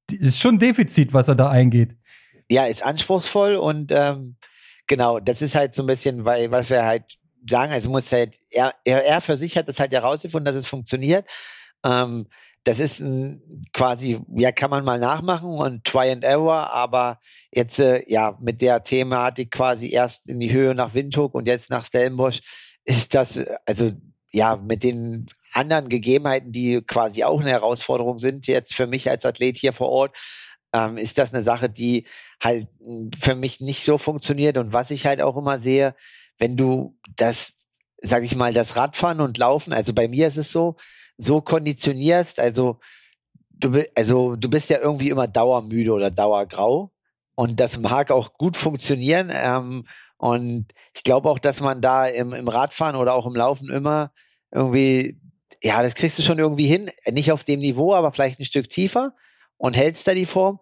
ist 0.08 0.38
schon 0.38 0.60
Defizit, 0.60 1.12
was 1.12 1.26
er 1.26 1.34
da 1.34 1.50
eingeht. 1.50 1.96
Ja, 2.48 2.66
ist 2.66 2.86
anspruchsvoll 2.86 3.56
und 3.56 3.90
ähm, 3.90 4.36
genau, 4.86 5.18
das 5.18 5.42
ist 5.42 5.56
halt 5.56 5.74
so 5.74 5.82
ein 5.82 5.86
bisschen, 5.86 6.24
weil, 6.24 6.52
was 6.52 6.70
wir 6.70 6.84
halt 6.84 7.18
sagen, 7.50 7.72
also 7.72 7.90
muss 7.90 8.12
halt, 8.12 8.38
er, 8.50 8.72
er, 8.84 9.04
er 9.04 9.20
für 9.20 9.36
sich 9.36 9.56
hat 9.56 9.68
das 9.68 9.80
halt 9.80 9.92
herausgefunden, 9.92 10.44
dass 10.44 10.54
es 10.54 10.68
funktioniert. 10.68 11.26
Ähm, 11.84 12.28
das 12.64 12.78
ist 12.78 13.00
ein, 13.00 13.42
quasi, 13.72 14.20
ja, 14.36 14.50
kann 14.50 14.70
man 14.70 14.84
mal 14.84 14.98
nachmachen 14.98 15.50
und 15.50 15.84
Try 15.84 16.10
and 16.10 16.24
Error, 16.24 16.70
aber 16.70 17.20
jetzt, 17.52 17.78
äh, 17.78 18.02
ja, 18.08 18.38
mit 18.40 18.62
der 18.62 18.82
Thematik 18.82 19.50
quasi 19.50 19.90
erst 19.90 20.28
in 20.28 20.40
die 20.40 20.52
Höhe 20.52 20.74
nach 20.74 20.94
Windhoek 20.94 21.34
und 21.34 21.46
jetzt 21.46 21.70
nach 21.70 21.84
Stellenbosch 21.84 22.40
ist 22.84 23.14
das, 23.14 23.38
also, 23.66 23.92
ja, 24.32 24.56
mit 24.56 24.82
den 24.82 25.26
anderen 25.52 25.88
Gegebenheiten, 25.88 26.52
die 26.52 26.80
quasi 26.82 27.22
auch 27.22 27.40
eine 27.40 27.50
Herausforderung 27.50 28.18
sind, 28.18 28.46
jetzt 28.46 28.74
für 28.74 28.86
mich 28.86 29.08
als 29.08 29.24
Athlet 29.24 29.58
hier 29.58 29.72
vor 29.72 29.90
Ort, 29.90 30.16
ähm, 30.72 30.96
ist 30.96 31.18
das 31.18 31.32
eine 31.32 31.42
Sache, 31.42 31.70
die 31.70 32.06
halt 32.42 32.66
für 33.20 33.34
mich 33.36 33.60
nicht 33.60 33.84
so 33.84 33.96
funktioniert. 33.96 34.58
Und 34.58 34.72
was 34.72 34.90
ich 34.90 35.06
halt 35.06 35.20
auch 35.20 35.36
immer 35.36 35.60
sehe, 35.60 35.94
wenn 36.38 36.56
du 36.56 36.98
das, 37.16 37.54
sag 38.02 38.24
ich 38.24 38.34
mal, 38.34 38.52
das 38.52 38.74
Radfahren 38.74 39.20
und 39.20 39.38
Laufen, 39.38 39.72
also 39.72 39.92
bei 39.92 40.08
mir 40.08 40.26
ist 40.26 40.36
es 40.36 40.50
so, 40.50 40.76
so 41.18 41.40
konditionierst, 41.40 42.40
also 42.40 42.78
du, 43.50 43.84
also 43.94 44.36
du 44.36 44.48
bist 44.48 44.70
ja 44.70 44.78
irgendwie 44.78 45.10
immer 45.10 45.28
dauermüde 45.28 45.92
oder 45.92 46.10
dauergrau 46.10 46.92
und 47.34 47.60
das 47.60 47.78
mag 47.78 48.10
auch 48.10 48.34
gut 48.34 48.56
funktionieren. 48.56 49.30
Ähm, 49.32 49.86
und 50.16 50.66
ich 50.94 51.02
glaube 51.02 51.28
auch, 51.28 51.38
dass 51.38 51.60
man 51.60 51.80
da 51.80 52.06
im, 52.06 52.32
im 52.32 52.48
Radfahren 52.48 52.96
oder 52.96 53.14
auch 53.14 53.26
im 53.26 53.34
Laufen 53.34 53.68
immer 53.68 54.12
irgendwie, 54.50 55.20
ja, 55.62 55.82
das 55.82 55.94
kriegst 55.94 56.18
du 56.18 56.22
schon 56.22 56.38
irgendwie 56.38 56.66
hin. 56.66 56.90
Nicht 57.10 57.32
auf 57.32 57.44
dem 57.44 57.60
Niveau, 57.60 57.94
aber 57.94 58.12
vielleicht 58.12 58.40
ein 58.40 58.44
Stück 58.44 58.68
tiefer 58.70 59.14
und 59.56 59.76
hältst 59.76 60.06
da 60.06 60.14
die 60.14 60.26
Form. 60.26 60.60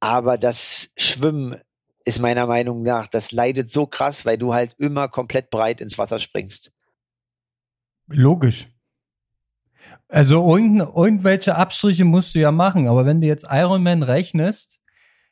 Aber 0.00 0.38
das 0.38 0.90
Schwimmen 0.96 1.60
ist 2.04 2.20
meiner 2.20 2.46
Meinung 2.46 2.82
nach, 2.82 3.06
das 3.06 3.32
leidet 3.32 3.70
so 3.70 3.86
krass, 3.86 4.24
weil 4.24 4.38
du 4.38 4.54
halt 4.54 4.74
immer 4.78 5.08
komplett 5.08 5.50
breit 5.50 5.80
ins 5.80 5.98
Wasser 5.98 6.18
springst. 6.18 6.72
Logisch. 8.08 8.68
Also 10.12 10.46
irgend, 10.46 10.82
irgendwelche 10.94 11.56
Abstriche 11.56 12.04
musst 12.04 12.34
du 12.34 12.38
ja 12.38 12.52
machen, 12.52 12.86
aber 12.86 13.06
wenn 13.06 13.22
du 13.22 13.26
jetzt 13.26 13.46
Ironman 13.48 14.02
rechnest, 14.02 14.78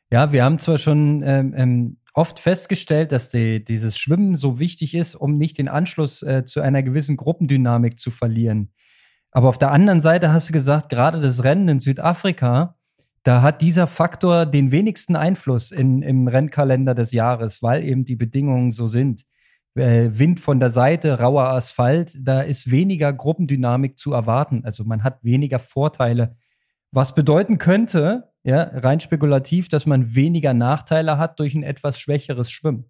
ja, 0.09 0.31
wir 0.31 0.43
haben 0.43 0.57
zwar 0.57 0.79
schon 0.79 1.21
ähm, 1.23 1.53
ähm, 1.55 1.97
oft 2.15 2.39
festgestellt, 2.39 3.11
dass 3.11 3.29
die, 3.29 3.63
dieses 3.63 3.99
Schwimmen 3.99 4.35
so 4.35 4.57
wichtig 4.57 4.95
ist, 4.95 5.13
um 5.13 5.37
nicht 5.37 5.59
den 5.59 5.67
Anschluss 5.67 6.23
äh, 6.23 6.45
zu 6.45 6.61
einer 6.61 6.81
gewissen 6.81 7.15
Gruppendynamik 7.15 7.99
zu 7.99 8.09
verlieren. 8.09 8.73
Aber 9.29 9.49
auf 9.49 9.59
der 9.59 9.69
anderen 9.69 10.01
Seite 10.01 10.33
hast 10.33 10.49
du 10.49 10.53
gesagt, 10.53 10.89
gerade 10.89 11.21
das 11.21 11.43
Rennen 11.43 11.69
in 11.69 11.79
Südafrika, 11.79 12.75
da 13.21 13.43
hat 13.43 13.61
dieser 13.61 13.85
Faktor 13.85 14.47
den 14.47 14.71
wenigsten 14.71 15.15
Einfluss 15.15 15.71
in, 15.71 16.01
im 16.01 16.27
Rennkalender 16.27 16.95
des 16.95 17.11
Jahres, 17.11 17.61
weil 17.61 17.83
eben 17.83 18.03
die 18.03 18.15
Bedingungen 18.15 18.71
so 18.71 18.87
sind 18.87 19.25
Wind 19.73 20.39
von 20.41 20.59
der 20.59 20.69
Seite, 20.69 21.19
rauer 21.19 21.45
Asphalt, 21.45 22.17
da 22.19 22.41
ist 22.41 22.71
weniger 22.71 23.13
Gruppendynamik 23.13 23.97
zu 23.97 24.11
erwarten. 24.11 24.63
Also 24.65 24.83
man 24.83 25.03
hat 25.03 25.23
weniger 25.23 25.59
Vorteile. 25.59 26.35
Was 26.91 27.15
bedeuten 27.15 27.57
könnte, 27.57 28.31
ja, 28.43 28.63
rein 28.63 28.99
spekulativ, 28.99 29.69
dass 29.69 29.85
man 29.85 30.13
weniger 30.15 30.53
Nachteile 30.53 31.17
hat 31.17 31.39
durch 31.39 31.55
ein 31.55 31.63
etwas 31.63 31.99
schwächeres 31.99 32.51
Schwimmen. 32.51 32.89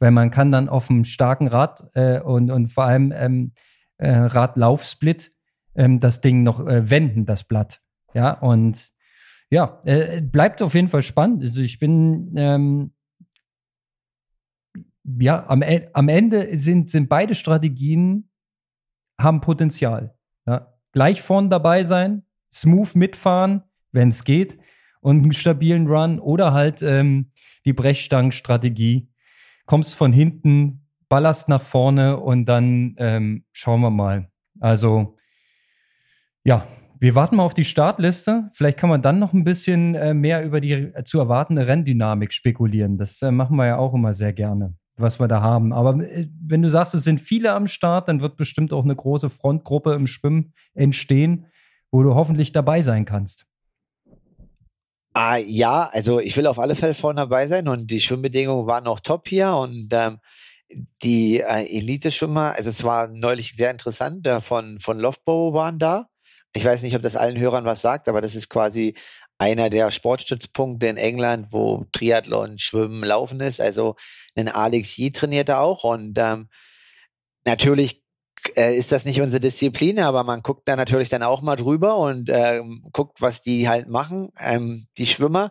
Weil 0.00 0.10
man 0.10 0.30
kann 0.30 0.50
dann 0.50 0.68
auf 0.68 0.90
einem 0.90 1.04
starken 1.04 1.46
Rad 1.46 1.88
äh, 1.94 2.20
und, 2.20 2.50
und 2.50 2.68
vor 2.68 2.84
allem 2.84 3.12
ähm, 3.14 3.52
äh, 3.98 4.10
Radlaufsplit 4.10 5.32
ähm, 5.74 6.00
das 6.00 6.20
Ding 6.20 6.42
noch 6.42 6.66
äh, 6.66 6.90
wenden, 6.90 7.26
das 7.26 7.44
Blatt. 7.44 7.80
Ja, 8.14 8.32
und 8.32 8.90
ja, 9.50 9.80
äh, 9.84 10.20
bleibt 10.20 10.62
auf 10.62 10.74
jeden 10.74 10.88
Fall 10.88 11.02
spannend. 11.02 11.42
Also 11.42 11.60
ich 11.60 11.78
bin 11.78 12.32
ähm, 12.36 12.92
ja, 15.18 15.48
am, 15.48 15.62
e, 15.62 15.88
am 15.92 16.08
Ende 16.08 16.56
sind, 16.56 16.90
sind 16.90 17.08
beide 17.08 17.34
Strategien 17.34 18.30
haben 19.20 19.40
Potenzial. 19.40 20.14
Ja. 20.46 20.74
Gleich 20.92 21.22
vorn 21.22 21.50
dabei 21.50 21.84
sein, 21.84 22.22
smooth 22.52 22.94
mitfahren, 22.94 23.62
wenn 23.92 24.08
es 24.08 24.24
geht, 24.24 24.58
und 25.00 25.22
einen 25.22 25.32
stabilen 25.32 25.86
Run 25.86 26.18
oder 26.18 26.52
halt 26.52 26.82
ähm, 26.82 27.30
die 27.64 27.72
Brechstangenstrategie. 27.72 29.10
Kommst 29.66 29.94
von 29.94 30.12
hinten, 30.12 30.86
ballerst 31.08 31.48
nach 31.48 31.62
vorne 31.62 32.18
und 32.18 32.46
dann 32.46 32.94
ähm, 32.98 33.44
schauen 33.52 33.80
wir 33.80 33.90
mal. 33.90 34.30
Also, 34.60 35.16
ja, 36.44 36.66
wir 37.00 37.14
warten 37.14 37.36
mal 37.36 37.44
auf 37.44 37.54
die 37.54 37.64
Startliste. 37.64 38.48
Vielleicht 38.52 38.78
kann 38.78 38.90
man 38.90 39.02
dann 39.02 39.18
noch 39.18 39.32
ein 39.32 39.44
bisschen 39.44 39.94
äh, 39.94 40.14
mehr 40.14 40.44
über 40.44 40.60
die 40.60 40.92
zu 41.04 41.20
erwartende 41.20 41.66
Renndynamik 41.66 42.32
spekulieren. 42.32 42.98
Das 42.98 43.22
äh, 43.22 43.30
machen 43.30 43.56
wir 43.56 43.66
ja 43.66 43.78
auch 43.78 43.94
immer 43.94 44.14
sehr 44.14 44.32
gerne. 44.32 44.74
Was 45.00 45.20
wir 45.20 45.28
da 45.28 45.40
haben. 45.40 45.72
Aber 45.72 46.02
äh, 46.04 46.28
wenn 46.46 46.62
du 46.62 46.70
sagst, 46.70 46.94
es 46.94 47.04
sind 47.04 47.20
viele 47.20 47.52
am 47.52 47.66
Start, 47.66 48.08
dann 48.08 48.20
wird 48.20 48.36
bestimmt 48.36 48.72
auch 48.72 48.84
eine 48.84 48.96
große 48.96 49.30
Frontgruppe 49.30 49.94
im 49.94 50.06
Schwimmen 50.06 50.52
entstehen, 50.74 51.46
wo 51.90 52.02
du 52.02 52.14
hoffentlich 52.14 52.52
dabei 52.52 52.82
sein 52.82 53.04
kannst. 53.04 53.46
Ah, 55.14 55.36
ja, 55.36 55.88
also 55.92 56.20
ich 56.20 56.36
will 56.36 56.46
auf 56.46 56.58
alle 56.58 56.76
Fälle 56.76 56.94
vorne 56.94 57.22
dabei 57.22 57.48
sein 57.48 57.66
und 57.66 57.90
die 57.90 58.00
Schwimmbedingungen 58.00 58.66
waren 58.66 58.86
auch 58.86 59.00
top 59.00 59.26
hier 59.26 59.52
und 59.54 59.88
ähm, 59.90 60.18
die 61.02 61.40
äh, 61.40 61.64
Elite-Schwimmer, 61.76 62.52
also 62.54 62.70
es 62.70 62.84
war 62.84 63.08
neulich 63.08 63.56
sehr 63.56 63.70
interessant, 63.70 64.26
äh, 64.26 64.40
von, 64.40 64.80
von 64.80 64.98
Loughborough 64.98 65.54
waren 65.54 65.78
da. 65.78 66.08
Ich 66.54 66.64
weiß 66.64 66.82
nicht, 66.82 66.94
ob 66.94 67.02
das 67.02 67.16
allen 67.16 67.38
Hörern 67.38 67.64
was 67.64 67.80
sagt, 67.80 68.08
aber 68.08 68.20
das 68.20 68.34
ist 68.34 68.48
quasi 68.48 68.94
einer 69.38 69.70
der 69.70 69.90
Sportstützpunkte 69.90 70.88
in 70.88 70.96
England, 70.96 71.48
wo 71.52 71.86
Triathlon, 71.92 72.58
Schwimmen, 72.58 73.04
Laufen 73.04 73.40
ist. 73.40 73.60
Also 73.60 73.96
ein 74.36 74.48
Alex 74.48 74.96
Yee 74.98 75.10
trainiert 75.10 75.48
da 75.48 75.60
auch 75.60 75.84
und 75.84 76.18
ähm, 76.18 76.48
natürlich 77.44 78.02
äh, 78.56 78.76
ist 78.76 78.92
das 78.92 79.04
nicht 79.04 79.20
unsere 79.20 79.40
Disziplin, 79.40 80.00
aber 80.00 80.24
man 80.24 80.42
guckt 80.42 80.68
da 80.68 80.76
natürlich 80.76 81.08
dann 81.08 81.22
auch 81.22 81.40
mal 81.42 81.56
drüber 81.56 81.96
und 81.98 82.28
äh, 82.28 82.62
guckt, 82.92 83.20
was 83.20 83.42
die 83.42 83.68
halt 83.68 83.88
machen, 83.88 84.32
ähm, 84.40 84.86
die 84.98 85.06
Schwimmer. 85.06 85.50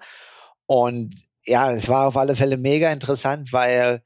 Und 0.65 1.15
ja, 1.45 1.71
es 1.71 1.88
war 1.88 2.08
auf 2.08 2.17
alle 2.17 2.36
Fälle 2.36 2.58
mega 2.58 2.91
interessant, 2.91 3.54
weil 3.54 4.04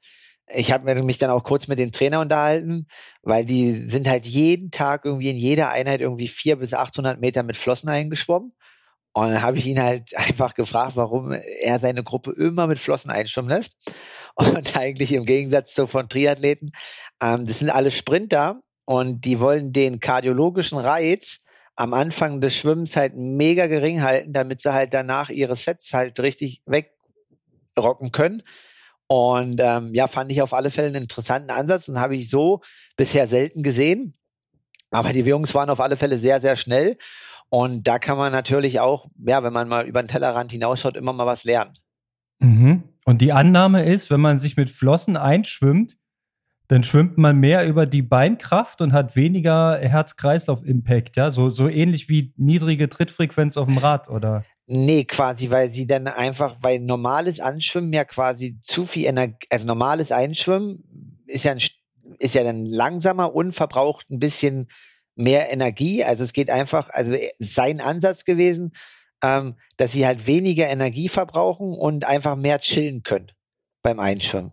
ich 0.53 0.71
habe 0.71 1.01
mich 1.03 1.17
dann 1.17 1.29
auch 1.31 1.43
kurz 1.43 1.67
mit 1.67 1.79
dem 1.79 1.91
Trainer 1.91 2.19
unterhalten, 2.19 2.87
weil 3.23 3.45
die 3.45 3.89
sind 3.89 4.07
halt 4.07 4.25
jeden 4.25 4.69
Tag 4.69 5.05
irgendwie 5.05 5.29
in 5.29 5.37
jeder 5.37 5.69
Einheit 5.69 6.01
irgendwie 6.01 6.27
vier 6.27 6.57
bis 6.57 6.73
800 6.73 7.19
Meter 7.19 7.43
mit 7.43 7.57
Flossen 7.57 7.89
eingeschwommen. 7.89 8.53
Und 9.13 9.29
dann 9.29 9.41
habe 9.41 9.57
ich 9.57 9.65
ihn 9.65 9.81
halt 9.81 10.15
einfach 10.15 10.53
gefragt, 10.53 10.95
warum 10.95 11.31
er 11.31 11.79
seine 11.79 12.03
Gruppe 12.03 12.31
immer 12.31 12.67
mit 12.67 12.79
Flossen 12.79 13.11
einschwimmen 13.11 13.49
lässt. 13.49 13.73
Und 14.35 14.77
eigentlich 14.77 15.11
im 15.11 15.25
Gegensatz 15.25 15.73
zu 15.73 15.87
von 15.87 16.07
Triathleten, 16.07 16.71
ähm, 17.21 17.45
das 17.45 17.59
sind 17.59 17.69
alle 17.69 17.91
Sprinter 17.91 18.61
und 18.85 19.25
die 19.25 19.39
wollen 19.39 19.73
den 19.73 19.99
kardiologischen 19.99 20.77
Reiz 20.77 21.39
am 21.75 21.93
Anfang 21.93 22.41
des 22.41 22.55
Schwimmens 22.55 22.95
halt 22.95 23.15
mega 23.15 23.67
gering 23.67 24.01
halten, 24.01 24.33
damit 24.33 24.61
sie 24.61 24.73
halt 24.73 24.93
danach 24.93 25.29
ihre 25.29 25.55
Sets 25.55 25.93
halt 25.93 26.19
richtig 26.19 26.61
wegrocken 26.65 28.11
können. 28.11 28.43
Und 29.07 29.59
ähm, 29.61 29.93
ja, 29.93 30.07
fand 30.07 30.31
ich 30.31 30.41
auf 30.41 30.53
alle 30.53 30.71
Fälle 30.71 30.87
einen 30.87 31.03
interessanten 31.03 31.49
Ansatz 31.49 31.87
und 31.89 31.99
habe 31.99 32.15
ich 32.15 32.29
so 32.29 32.61
bisher 32.95 33.27
selten 33.27 33.63
gesehen. 33.63 34.17
Aber 34.89 35.13
die 35.13 35.21
Jungs 35.21 35.53
waren 35.53 35.69
auf 35.69 35.79
alle 35.79 35.97
Fälle 35.97 36.17
sehr, 36.17 36.41
sehr 36.41 36.55
schnell. 36.55 36.97
Und 37.53 37.85
da 37.85 37.99
kann 37.99 38.17
man 38.17 38.31
natürlich 38.31 38.79
auch, 38.79 39.07
ja, 39.27 39.43
wenn 39.43 39.51
man 39.51 39.67
mal 39.67 39.85
über 39.85 40.01
den 40.01 40.07
Tellerrand 40.07 40.53
hinausschaut, 40.53 40.95
immer 40.95 41.11
mal 41.11 41.25
was 41.25 41.43
lernen. 41.43 41.73
Mhm. 42.39 42.83
Und 43.03 43.21
die 43.21 43.33
Annahme 43.33 43.83
ist, 43.83 44.09
wenn 44.09 44.21
man 44.21 44.39
sich 44.39 44.55
mit 44.55 44.69
Flossen 44.69 45.17
einschwimmt, 45.17 45.97
dann 46.69 46.83
schwimmt 46.83 47.17
man 47.17 47.37
mehr 47.37 47.67
über 47.67 47.85
die 47.85 48.03
Beinkraft 48.03 48.79
und 48.79 48.93
hat 48.93 49.17
weniger 49.17 49.77
Herz-Kreislauf-Impact, 49.79 51.17
ja? 51.17 51.29
So, 51.29 51.49
so 51.49 51.67
ähnlich 51.67 52.07
wie 52.07 52.33
niedrige 52.37 52.87
Trittfrequenz 52.87 53.57
auf 53.57 53.67
dem 53.67 53.79
Rad, 53.79 54.09
oder? 54.09 54.45
Nee, 54.67 55.03
quasi, 55.03 55.49
weil 55.49 55.73
sie 55.73 55.85
dann 55.85 56.07
einfach, 56.07 56.55
weil 56.61 56.79
normales 56.79 57.41
Anschwimmen 57.41 57.91
ja 57.91 58.05
quasi 58.05 58.57
zu 58.61 58.85
viel 58.85 59.07
Energie, 59.07 59.45
also 59.49 59.65
normales 59.65 60.13
Einschwimmen 60.13 61.21
ist 61.27 61.43
ja, 61.43 61.51
ein, 61.51 61.59
ist 62.19 62.33
ja 62.33 62.45
dann 62.45 62.65
langsamer 62.65 63.35
und 63.35 63.51
verbraucht 63.51 64.09
ein 64.09 64.19
bisschen 64.19 64.69
mehr 65.21 65.51
Energie. 65.51 66.03
Also 66.03 66.23
es 66.23 66.33
geht 66.33 66.49
einfach, 66.49 66.89
also 66.89 67.15
sein 67.39 67.81
Ansatz 67.81 68.25
gewesen, 68.25 68.73
ähm, 69.23 69.55
dass 69.77 69.91
sie 69.91 70.05
halt 70.05 70.27
weniger 70.27 70.67
Energie 70.67 71.09
verbrauchen 71.09 71.73
und 71.73 72.05
einfach 72.05 72.35
mehr 72.35 72.59
chillen 72.59 73.03
können 73.03 73.31
beim 73.83 73.99
Einschwimmen. 73.99 74.51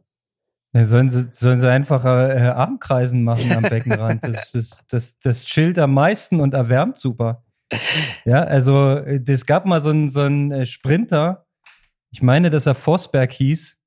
Ja, 0.74 0.84
sollen, 0.84 1.08
sie, 1.08 1.28
sollen 1.30 1.60
sie 1.60 1.70
einfach 1.70 2.04
äh, 2.04 2.48
Armkreisen 2.48 3.24
machen 3.24 3.50
am 3.52 3.62
Beckenrand. 3.62 4.22
Das, 4.24 4.52
das, 4.52 4.84
das, 4.88 5.18
das 5.20 5.44
chillt 5.44 5.78
am 5.78 5.94
meisten 5.94 6.40
und 6.40 6.54
erwärmt 6.54 6.98
super. 6.98 7.44
Ja, 8.24 8.44
also 8.44 8.96
es 8.98 9.46
gab 9.46 9.66
mal 9.66 9.82
so 9.82 9.90
einen, 9.90 10.10
so 10.10 10.22
einen 10.22 10.52
äh, 10.52 10.66
Sprinter, 10.66 11.46
ich 12.10 12.22
meine, 12.22 12.50
dass 12.50 12.66
er 12.66 12.74
Vosberg 12.74 13.32
hieß, 13.32 13.78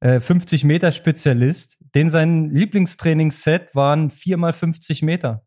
äh, 0.00 0.20
50 0.20 0.64
Meter 0.64 0.90
Spezialist, 0.90 1.78
den 1.94 2.10
sein 2.10 2.50
Lieblingstrainingsset 2.50 3.74
waren 3.74 4.10
4 4.10 4.36
mal 4.36 4.52
50 4.52 5.02
Meter. 5.02 5.44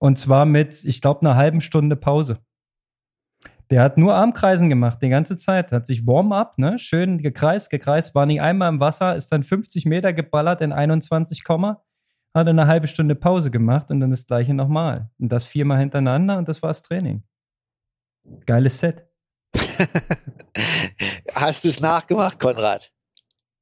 Und 0.00 0.18
zwar 0.18 0.46
mit, 0.46 0.84
ich 0.84 1.00
glaube, 1.00 1.20
einer 1.20 1.36
halben 1.36 1.60
Stunde 1.60 1.94
Pause. 1.94 2.38
Der 3.68 3.82
hat 3.82 3.98
nur 3.98 4.14
Armkreisen 4.14 4.68
gemacht, 4.68 5.00
die 5.02 5.10
ganze 5.10 5.36
Zeit. 5.36 5.70
Hat 5.72 5.86
sich 5.86 6.06
Warm-up, 6.06 6.58
ne? 6.58 6.78
Schön 6.78 7.18
gekreist, 7.18 7.70
gekreist, 7.70 8.14
war 8.14 8.26
nicht 8.26 8.40
einmal 8.40 8.70
im 8.70 8.80
Wasser, 8.80 9.14
ist 9.14 9.30
dann 9.30 9.44
50 9.44 9.84
Meter 9.84 10.12
geballert 10.12 10.62
in 10.62 10.72
21, 10.72 11.44
hat 11.48 11.78
eine 12.34 12.66
halbe 12.66 12.86
Stunde 12.86 13.14
Pause 13.14 13.50
gemacht 13.50 13.90
und 13.90 14.00
dann 14.00 14.10
das 14.10 14.26
gleiche 14.26 14.54
nochmal. 14.54 15.10
Und 15.18 15.30
das 15.30 15.44
viermal 15.44 15.78
hintereinander 15.78 16.38
und 16.38 16.48
das 16.48 16.62
war 16.62 16.70
das 16.70 16.82
Training. 16.82 17.22
Geiles 18.46 18.80
Set. 18.80 19.06
Hast 21.34 21.64
du 21.64 21.68
es 21.68 21.80
nachgemacht, 21.80 22.40
Konrad? 22.40 22.90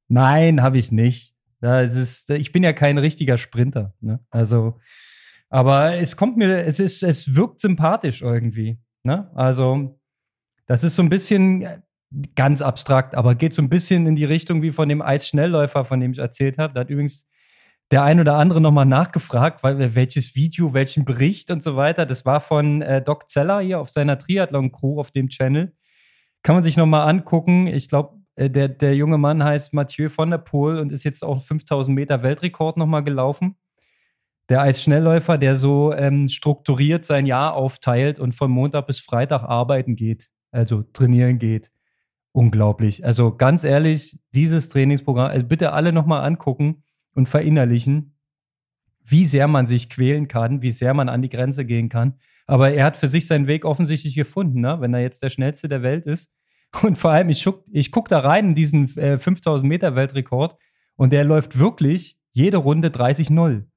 Nein, 0.07 0.61
habe 0.61 0.77
ich 0.77 0.91
nicht. 0.91 1.35
Das 1.61 1.95
ist, 1.95 2.29
ich 2.29 2.51
bin 2.51 2.63
ja 2.63 2.73
kein 2.73 2.97
richtiger 2.97 3.37
Sprinter. 3.37 3.93
Ne? 3.99 4.19
Also, 4.29 4.79
aber 5.49 5.95
es 5.95 6.15
kommt 6.15 6.37
mir, 6.37 6.65
es 6.65 6.79
ist, 6.79 7.03
es 7.03 7.35
wirkt 7.35 7.59
sympathisch 7.59 8.21
irgendwie. 8.21 8.79
Ne? 9.03 9.29
Also, 9.35 9.99
das 10.67 10.83
ist 10.83 10.95
so 10.95 11.01
ein 11.01 11.09
bisschen 11.09 11.63
äh, 11.63 11.79
ganz 12.35 12.61
abstrakt, 12.61 13.15
aber 13.15 13.35
geht 13.35 13.53
so 13.53 13.61
ein 13.61 13.69
bisschen 13.69 14.05
in 14.07 14.15
die 14.15 14.25
Richtung 14.25 14.61
wie 14.61 14.71
von 14.71 14.89
dem 14.89 15.01
Eisschnellläufer, 15.01 15.85
von 15.85 15.99
dem 15.99 16.11
ich 16.11 16.19
erzählt 16.19 16.57
habe. 16.57 16.73
Da 16.73 16.81
hat 16.81 16.89
übrigens 16.89 17.27
der 17.91 18.03
ein 18.03 18.19
oder 18.19 18.35
andere 18.35 18.61
nochmal 18.61 18.85
nachgefragt, 18.85 19.63
weil 19.63 19.95
welches 19.95 20.35
Video, 20.35 20.73
welchen 20.73 21.05
Bericht 21.05 21.49
und 21.49 21.63
so 21.63 21.75
weiter. 21.75 22.05
Das 22.05 22.25
war 22.25 22.39
von 22.39 22.81
äh, 22.83 23.01
Doc 23.01 23.29
Zeller 23.29 23.61
hier 23.61 23.79
auf 23.79 23.89
seiner 23.89 24.19
Triathlon-Crew 24.19 24.99
auf 24.99 25.09
dem 25.11 25.29
Channel. 25.29 25.73
Kann 26.43 26.55
man 26.55 26.63
sich 26.63 26.77
nochmal 26.77 27.09
angucken. 27.09 27.65
Ich 27.67 27.89
glaube, 27.89 28.19
äh, 28.35 28.49
der, 28.49 28.69
der 28.69 28.95
junge 28.95 29.17
Mann 29.17 29.43
heißt 29.43 29.73
Mathieu 29.73 30.09
von 30.09 30.29
der 30.29 30.37
Poel 30.37 30.77
und 30.77 30.91
ist 30.91 31.03
jetzt 31.03 31.23
auch 31.23 31.41
5000 31.41 31.95
Meter 31.95 32.21
Weltrekord 32.21 32.77
nochmal 32.77 33.03
gelaufen. 33.03 33.55
Der 34.49 34.61
Eisschnellläufer, 34.61 35.37
der 35.37 35.55
so 35.55 35.93
ähm, 35.93 36.27
strukturiert 36.27 37.05
sein 37.05 37.27
Jahr 37.27 37.53
aufteilt 37.53 38.19
und 38.19 38.33
von 38.33 38.49
Montag 38.49 38.87
bis 38.87 38.99
Freitag 38.99 39.43
arbeiten 39.43 39.95
geht, 39.95 40.29
also 40.51 40.81
trainieren 40.81 41.37
geht. 41.37 41.71
Unglaublich. 42.31 43.05
Also 43.05 43.35
ganz 43.35 43.63
ehrlich, 43.63 44.19
dieses 44.33 44.69
Trainingsprogramm, 44.69 45.29
also 45.29 45.45
bitte 45.45 45.73
alle 45.73 45.93
nochmal 45.93 46.25
angucken 46.25 46.83
und 47.13 47.29
verinnerlichen, 47.29 48.17
wie 49.03 49.25
sehr 49.25 49.47
man 49.47 49.67
sich 49.67 49.89
quälen 49.89 50.27
kann, 50.27 50.61
wie 50.61 50.71
sehr 50.71 50.93
man 50.93 51.09
an 51.09 51.21
die 51.21 51.29
Grenze 51.29 51.65
gehen 51.65 51.89
kann. 51.89 52.15
Aber 52.47 52.71
er 52.71 52.85
hat 52.85 52.97
für 52.97 53.07
sich 53.07 53.27
seinen 53.27 53.45
Weg 53.45 53.65
offensichtlich 53.65 54.15
gefunden, 54.15 54.61
ne? 54.61 54.77
wenn 54.79 54.93
er 54.93 55.01
jetzt 55.01 55.21
der 55.21 55.29
schnellste 55.29 55.69
der 55.69 55.83
Welt 55.83 56.07
ist. 56.07 56.31
Und 56.83 56.97
vor 56.97 57.11
allem, 57.11 57.29
ich 57.29 57.43
gucke 57.43 57.63
ich 57.71 57.91
guck 57.91 58.09
da 58.09 58.19
rein 58.19 58.49
in 58.49 58.55
diesen 58.55 58.85
äh, 58.97 59.19
5000 59.19 59.67
Meter 59.67 59.95
Weltrekord 59.95 60.55
und 60.95 61.13
der 61.13 61.23
läuft 61.23 61.57
wirklich 61.57 62.19
jede 62.31 62.57
Runde 62.57 62.89
30-0. 62.89 63.68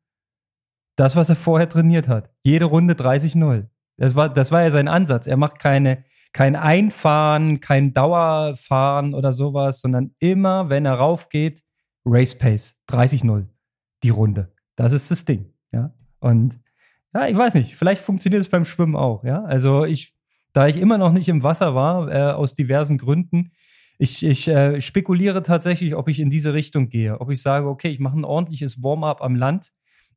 Das, 0.97 1.17
was 1.17 1.29
er 1.29 1.37
vorher 1.37 1.69
trainiert 1.69 2.09
hat. 2.09 2.31
Jede 2.43 2.67
Runde 2.67 2.95
30-0. 2.95 3.67
Das 3.97 4.15
war, 4.15 4.29
das 4.29 4.53
war 4.53 4.63
ja 4.63 4.71
sein 4.71 4.89
Ansatz. 4.89 5.27
Er 5.27 5.37
macht 5.37 5.59
keine, 5.59 6.05
kein 6.33 6.57
Einfahren, 6.57 7.61
kein 7.61 7.95
Dauerfahren 7.95 9.15
oder 9.15 9.33
sowas, 9.33 9.81
sondern 9.81 10.15
immer, 10.19 10.69
wenn 10.69 10.87
er 10.87 10.95
raufgeht, 10.95 11.63
Race 12.05 12.37
Pace, 12.37 12.77
30-0, 12.89 13.47
die 14.03 14.11
Runde. 14.11 14.53
Das 14.77 14.93
ist 14.93 15.11
das 15.11 15.25
Ding, 15.25 15.53
ja. 15.73 15.93
Und 16.21 16.59
ja, 17.15 17.29
ich 17.29 17.37
weiß 17.37 17.55
nicht, 17.55 17.77
vielleicht 17.77 18.03
funktioniert 18.03 18.43
es 18.43 18.49
beim 18.49 18.65
Schwimmen 18.65 18.97
auch, 18.97 19.25
ja. 19.25 19.45
Also 19.45 19.85
ich, 19.85 20.15
da 20.53 20.67
ich 20.67 20.79
immer 20.79 20.99
noch 20.99 21.13
nicht 21.13 21.29
im 21.29 21.43
Wasser 21.43 21.75
war, 21.75 22.11
äh, 22.11 22.33
aus 22.33 22.55
diversen 22.55 22.99
Gründen, 22.99 23.53
ich, 23.99 24.25
ich 24.25 24.49
äh, 24.49 24.81
spekuliere 24.81 25.43
tatsächlich, 25.43 25.95
ob 25.95 26.09
ich 26.09 26.19
in 26.19 26.31
diese 26.31 26.55
Richtung 26.55 26.89
gehe. 26.89 27.21
Ob 27.21 27.31
ich 27.31 27.41
sage, 27.41 27.69
okay, 27.69 27.89
ich 27.89 28.01
mache 28.01 28.19
ein 28.19 28.25
ordentliches 28.25 28.83
Warm-up 28.83 29.23
am 29.23 29.37
Land 29.37 29.71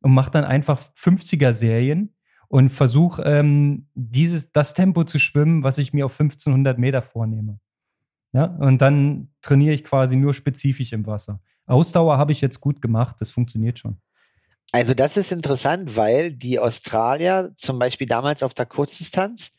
und 0.05 0.13
mache 0.13 0.29
dann 0.29 0.43
einfach 0.43 0.79
50er-Serien 0.95 2.13
und 2.47 2.69
versuche 2.69 3.23
ähm, 3.23 3.87
dieses, 3.95 4.51
das 4.51 4.75
Tempo 4.75 5.03
zu 5.03 5.17
schwimmen, 5.17 5.63
was 5.63 5.79
ich 5.79 5.93
mir 5.93 6.05
auf 6.05 6.11
1500 6.11 6.77
Meter 6.77 7.01
vornehme. 7.01 7.59
Ja, 8.31 8.45
und 8.45 8.83
dann 8.83 9.29
trainiere 9.41 9.73
ich 9.73 9.83
quasi 9.83 10.15
nur 10.15 10.35
spezifisch 10.35 10.93
im 10.93 11.07
Wasser. 11.07 11.39
Ausdauer 11.65 12.19
habe 12.19 12.33
ich 12.33 12.41
jetzt 12.41 12.61
gut 12.61 12.83
gemacht, 12.83 13.15
das 13.19 13.31
funktioniert 13.31 13.79
schon. 13.79 13.97
Also 14.71 14.93
das 14.93 15.17
ist 15.17 15.31
interessant, 15.31 15.95
weil 15.95 16.31
die 16.31 16.59
Australier 16.59 17.53
zum 17.55 17.79
Beispiel 17.79 18.05
damals 18.05 18.43
auf 18.43 18.53
der 18.53 18.67
Kurzdistanz, 18.67 19.53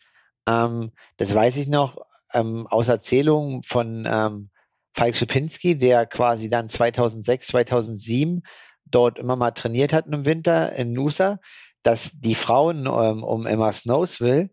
ähm, 0.48 0.92
das 1.16 1.35
weiß 1.35 1.56
ich 1.56 1.66
noch 1.66 1.98
ähm, 2.32 2.68
aus 2.68 2.87
Erzählungen 2.87 3.64
von 3.64 4.06
ähm, 4.09 4.50
Falk 4.94 5.16
Schipinski, 5.16 5.76
der 5.76 6.06
quasi 6.06 6.48
dann 6.48 6.68
2006, 6.68 7.48
2007 7.48 8.44
dort 8.90 9.18
immer 9.18 9.37
mal 9.37 9.51
trainiert 9.51 9.92
hat 9.92 10.07
im 10.07 10.25
Winter 10.25 10.72
in 10.72 10.92
Nusa, 10.92 11.38
dass 11.83 12.12
die 12.14 12.35
Frauen 12.35 12.87
ähm, 12.87 13.22
um 13.22 13.46
Emma 13.46 13.72
Snowsville, 13.72 14.51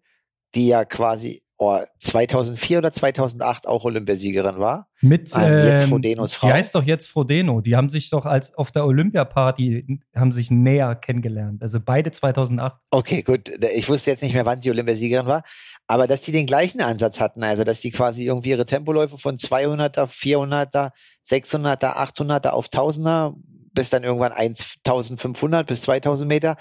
die 0.56 0.68
ja 0.68 0.86
quasi 0.86 1.44
oh, 1.58 1.80
2004 2.00 2.78
oder 2.78 2.92
2008 2.92 3.68
auch 3.68 3.86
Olympiasiegerin 3.86 4.60
war. 4.60 4.88
Mit 5.02 5.32
ähm, 5.36 5.68
jetzt 5.68 5.90
Frodenos 5.90 6.34
Frau. 6.34 6.48
Die 6.48 6.54
heißt 6.54 6.76
doch 6.76 6.84
jetzt 6.84 7.08
Frodeno. 7.08 7.62
Die 7.62 7.76
haben 7.76 7.90
sich 7.90 8.10
doch 8.10 8.26
als 8.26 8.54
auf 8.54 8.72
der 8.72 8.86
Olympiaparty 8.86 10.00
haben 10.16 10.32
sich 10.32 10.52
näher 10.52 10.96
kennengelernt. 10.96 11.62
Also 11.62 11.80
beide 11.80 12.12
2008. 12.12 12.76
Okay, 12.92 13.22
gut. 13.24 13.50
Ich 13.74 13.90
wusste 13.90 14.12
jetzt 14.12 14.22
nicht 14.22 14.34
mehr, 14.34 14.46
wann 14.46 14.62
sie 14.62 14.70
Olympiasiegerin 14.70 15.26
war. 15.26 15.44
Aber 15.88 16.08
dass 16.08 16.22
die 16.22 16.32
den 16.32 16.46
gleichen 16.46 16.82
Ansatz 16.82 17.20
hatten, 17.20 17.44
also 17.44 17.64
dass 17.64 17.80
die 17.80 17.92
quasi 17.92 18.26
irgendwie 18.26 18.52
ihre 18.52 18.66
Tempoläufe 18.66 19.18
von 19.18 19.38
200er, 19.38 20.08
400er, 20.08 20.92
600er, 21.30 21.96
800er 21.98 22.50
auf 22.50 22.68
1000er 22.68 23.36
bis 23.74 23.90
dann 23.90 24.04
irgendwann 24.04 24.32
1500 24.32 25.68
bis 25.68 25.82
2000 25.84 26.28
Meter 26.28 26.58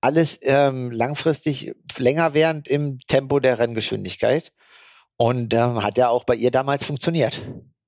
alles 0.00 0.38
ähm, 0.42 0.90
langfristig 0.90 1.74
länger 1.98 2.34
während 2.34 2.68
im 2.68 2.98
Tempo 3.08 3.40
der 3.40 3.58
Renngeschwindigkeit. 3.58 4.52
Und 5.16 5.54
ähm, 5.54 5.82
hat 5.82 5.96
ja 5.96 6.10
auch 6.10 6.24
bei 6.24 6.34
ihr 6.34 6.50
damals 6.50 6.84
funktioniert. 6.84 7.40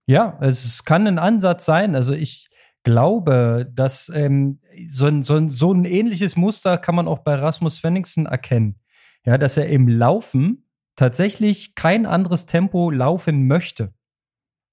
Ja, 0.07 0.39
es 0.41 0.85
kann 0.85 1.07
ein 1.07 1.19
Ansatz 1.19 1.67
sein. 1.67 1.95
Also 1.95 2.15
ich 2.15 2.49
glaube, 2.83 3.71
dass 3.71 4.09
ähm, 4.09 4.61
so, 4.89 5.07
ein, 5.07 5.23
so, 5.23 5.37
ein, 5.37 5.51
so 5.51 5.73
ein 5.73 5.85
ähnliches 5.85 6.37
Muster 6.37 6.79
kann 6.79 6.95
man 6.95 7.07
auch 7.07 7.19
bei 7.19 7.35
Rasmus 7.35 7.77
Svenningsen 7.77 8.25
erkennen. 8.25 8.81
Ja, 9.27 9.37
dass 9.37 9.59
er 9.59 9.67
im 9.67 9.89
Laufen 9.89 10.67
tatsächlich 10.97 11.75
kein 11.75 12.07
anderes 12.07 12.47
Tempo 12.47 12.91
laufen 12.91 13.47
möchte. 13.47 13.93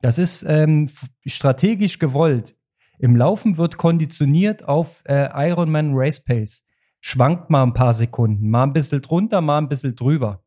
Das 0.02 0.18
ist 0.18 0.44
ähm, 0.44 0.90
strategisch 1.26 2.00
gewollt. 2.00 2.56
Im 3.00 3.16
Laufen 3.16 3.58
wird 3.58 3.78
konditioniert 3.78 4.68
auf 4.68 5.04
äh, 5.06 5.30
Ironman 5.50 5.92
Race 5.94 6.24
Pace 6.24 6.66
schwankt 7.06 7.52
mal 7.52 7.62
ein 7.62 7.76
paar 7.76 7.94
Sekunden, 7.94 8.50
mal 8.50 8.64
ein 8.64 8.74
bisschen 8.74 9.04
drunter, 9.04 9.40
mal 9.40 9.60
ein 9.60 9.70
bisschen 9.70 9.96
drüber. 9.96 10.44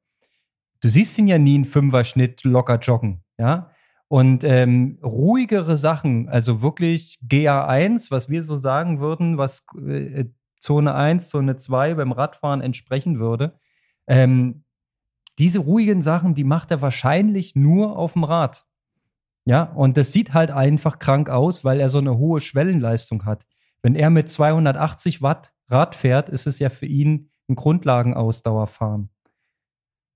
Du 0.80 0.88
siehst 0.88 1.16
ihn 1.16 1.28
ja 1.28 1.38
nie 1.38 1.54
in 1.54 1.64
Fünfer-Schnitt 1.64 2.42
locker 2.42 2.80
joggen, 2.80 3.22
ja. 3.38 3.70
Und 4.08 4.42
ähm, 4.42 4.98
ruhigere 5.00 5.78
Sachen, 5.78 6.28
also 6.28 6.60
wirklich 6.60 7.20
GA1, 7.28 8.10
was 8.10 8.28
wir 8.28 8.42
so 8.42 8.58
sagen 8.58 8.98
würden, 8.98 9.38
was 9.38 9.64
äh, 9.86 10.24
Zone 10.58 10.96
1, 10.96 11.28
Zone 11.28 11.56
2 11.56 11.94
beim 11.94 12.10
Radfahren 12.10 12.60
entsprechen 12.60 13.20
würde, 13.20 13.60
ähm, 14.08 14.64
diese 15.38 15.60
ruhigen 15.60 16.02
Sachen, 16.02 16.34
die 16.34 16.42
macht 16.42 16.72
er 16.72 16.82
wahrscheinlich 16.82 17.54
nur 17.54 17.96
auf 17.96 18.14
dem 18.14 18.24
Rad. 18.24 18.66
Ja, 19.48 19.62
und 19.62 19.96
das 19.96 20.12
sieht 20.12 20.34
halt 20.34 20.50
einfach 20.50 20.98
krank 20.98 21.30
aus, 21.30 21.64
weil 21.64 21.80
er 21.80 21.88
so 21.88 21.96
eine 21.96 22.18
hohe 22.18 22.42
Schwellenleistung 22.42 23.24
hat. 23.24 23.46
Wenn 23.80 23.94
er 23.94 24.10
mit 24.10 24.28
280 24.28 25.22
Watt 25.22 25.54
Rad 25.68 25.94
fährt, 25.94 26.28
ist 26.28 26.46
es 26.46 26.58
ja 26.58 26.68
für 26.68 26.84
ihn 26.84 27.30
ein 27.48 27.56
Grundlagenausdauerfahren. 27.56 29.08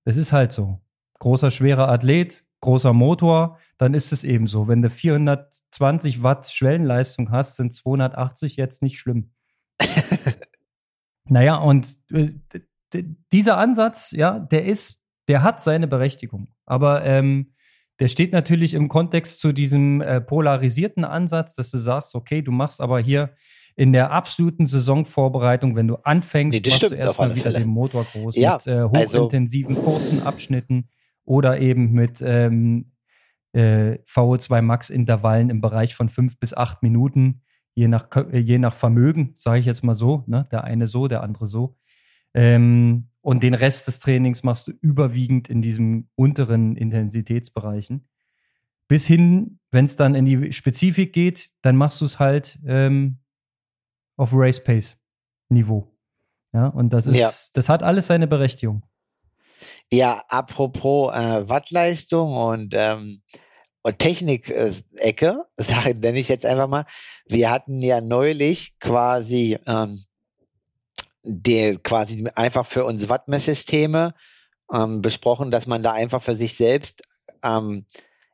Es 0.05 0.17
ist 0.17 0.33
halt 0.33 0.51
so. 0.51 0.81
Großer, 1.17 1.49
schwerer 1.49 1.89
Athlet, 1.89 2.45
großer 2.61 2.93
Motor, 2.93 3.57
dann 3.79 3.95
ist 3.95 4.13
es 4.13 4.23
eben 4.23 4.45
so. 4.45 4.67
Wenn 4.67 4.83
du 4.83 4.91
420 4.91 6.21
Watt 6.21 6.51
Schwellenleistung 6.51 7.31
hast, 7.31 7.55
sind 7.55 7.73
280 7.73 8.55
jetzt 8.55 8.83
nicht 8.83 8.99
schlimm. 8.99 9.31
naja, 11.25 11.55
und 11.55 11.87
äh, 12.11 12.33
dieser 13.31 13.57
Ansatz, 13.57 14.11
ja, 14.11 14.37
der 14.37 14.65
ist, 14.65 15.01
der 15.27 15.41
hat 15.41 15.59
seine 15.59 15.87
Berechtigung. 15.87 16.49
Aber 16.67 17.03
ähm, 17.03 17.52
der 18.03 18.09
steht 18.09 18.33
natürlich 18.33 18.73
im 18.73 18.89
Kontext 18.89 19.39
zu 19.39 19.53
diesem 19.53 20.01
äh, 20.01 20.19
polarisierten 20.19 21.05
Ansatz, 21.05 21.55
dass 21.55 21.71
du 21.71 21.77
sagst, 21.77 22.15
okay, 22.15 22.41
du 22.41 22.51
machst 22.51 22.81
aber 22.81 22.99
hier 22.99 23.29
in 23.77 23.93
der 23.93 24.11
absoluten 24.11 24.67
Saisonvorbereitung, 24.67 25.77
wenn 25.77 25.87
du 25.87 25.95
anfängst, 25.95 26.65
nee, 26.65 26.69
machst 26.69 26.83
du 26.83 26.95
erstmal 26.95 27.33
wieder 27.33 27.43
Fälle. 27.43 27.59
den 27.59 27.69
Motor 27.69 28.05
groß 28.11 28.35
ja, 28.35 28.57
mit 28.57 28.67
äh, 28.67 28.71
also 28.71 29.19
hochintensiven, 29.19 29.77
also, 29.77 29.89
kurzen 29.89 30.21
Abschnitten 30.21 30.89
oder 31.23 31.61
eben 31.61 31.93
mit 31.93 32.21
ähm, 32.21 32.91
äh, 33.53 33.99
VO2 34.05 34.61
Max 34.61 34.89
Intervallen 34.89 35.49
im 35.49 35.61
Bereich 35.61 35.95
von 35.95 36.09
fünf 36.09 36.37
bis 36.37 36.53
acht 36.53 36.83
Minuten, 36.83 37.43
je 37.73 37.87
nach, 37.87 38.09
je 38.33 38.57
nach 38.57 38.73
Vermögen, 38.73 39.35
sage 39.37 39.59
ich 39.61 39.65
jetzt 39.65 39.85
mal 39.85 39.95
so, 39.95 40.25
ne? 40.27 40.45
der 40.51 40.65
eine 40.65 40.87
so, 40.87 41.07
der 41.07 41.23
andere 41.23 41.47
so. 41.47 41.77
Ähm, 42.33 43.07
und 43.23 43.41
den 43.41 43.53
Rest 43.53 43.87
des 43.87 43.99
Trainings 43.99 44.43
machst 44.43 44.67
du 44.67 44.73
überwiegend 44.81 45.49
in 45.49 45.61
diesen 45.61 46.09
unteren 46.15 46.75
Intensitätsbereichen. 46.75 48.05
Bis 48.89 49.07
hin, 49.07 49.59
wenn 49.71 49.85
es 49.85 49.95
dann 49.95 50.13
in 50.13 50.25
die 50.25 50.51
Spezifik 50.51 51.13
geht, 51.13 51.49
dann 51.61 51.77
machst 51.77 52.01
du 52.01 52.05
es 52.05 52.19
halt 52.19 52.59
ähm, 52.67 53.19
auf 54.17 54.31
Race 54.33 54.61
Pace 54.61 54.97
Niveau. 55.47 55.87
Ja, 56.51 56.67
und 56.67 56.91
das 56.91 57.07
ist, 57.07 57.15
ja. 57.15 57.31
das 57.53 57.69
hat 57.69 57.81
alles 57.81 58.07
seine 58.07 58.27
Berechtigung. 58.27 58.83
Ja, 59.89 60.21
apropos 60.27 61.13
äh, 61.13 61.47
Wattleistung 61.47 62.35
und, 62.35 62.73
ähm, 62.77 63.21
und 63.83 63.99
Technik-Ecke, 63.99 65.45
sage 65.57 65.95
nenne 65.95 66.19
ich 66.19 66.27
jetzt 66.27 66.45
einfach 66.45 66.67
mal. 66.67 66.85
Wir 67.25 67.49
hatten 67.49 67.81
ja 67.81 68.01
neulich 68.01 68.77
quasi 68.79 69.57
ähm, 69.65 70.03
die, 71.23 71.79
quasi 71.81 72.29
einfach 72.35 72.65
für 72.65 72.85
unsere 72.85 73.09
Wattmesssysteme 73.09 74.13
ähm, 74.73 75.01
besprochen, 75.01 75.51
dass 75.51 75.67
man 75.67 75.83
da 75.83 75.93
einfach 75.93 76.21
für 76.21 76.35
sich 76.35 76.55
selbst 76.55 77.03
ähm, 77.43 77.85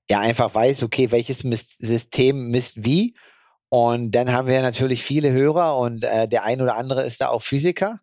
ja 0.09 0.19
einfach 0.19 0.53
weiß, 0.53 0.83
okay, 0.83 1.11
welches 1.11 1.39
System 1.79 2.49
misst 2.49 2.83
wie 2.83 3.15
und 3.69 4.11
dann 4.11 4.31
haben 4.31 4.47
wir 4.47 4.61
natürlich 4.61 5.03
viele 5.03 5.31
Hörer 5.31 5.77
und 5.77 6.03
äh, 6.03 6.27
der 6.27 6.43
ein 6.43 6.61
oder 6.61 6.75
andere 6.75 7.03
ist 7.03 7.21
da 7.21 7.29
auch 7.29 7.43
Physiker 7.43 7.99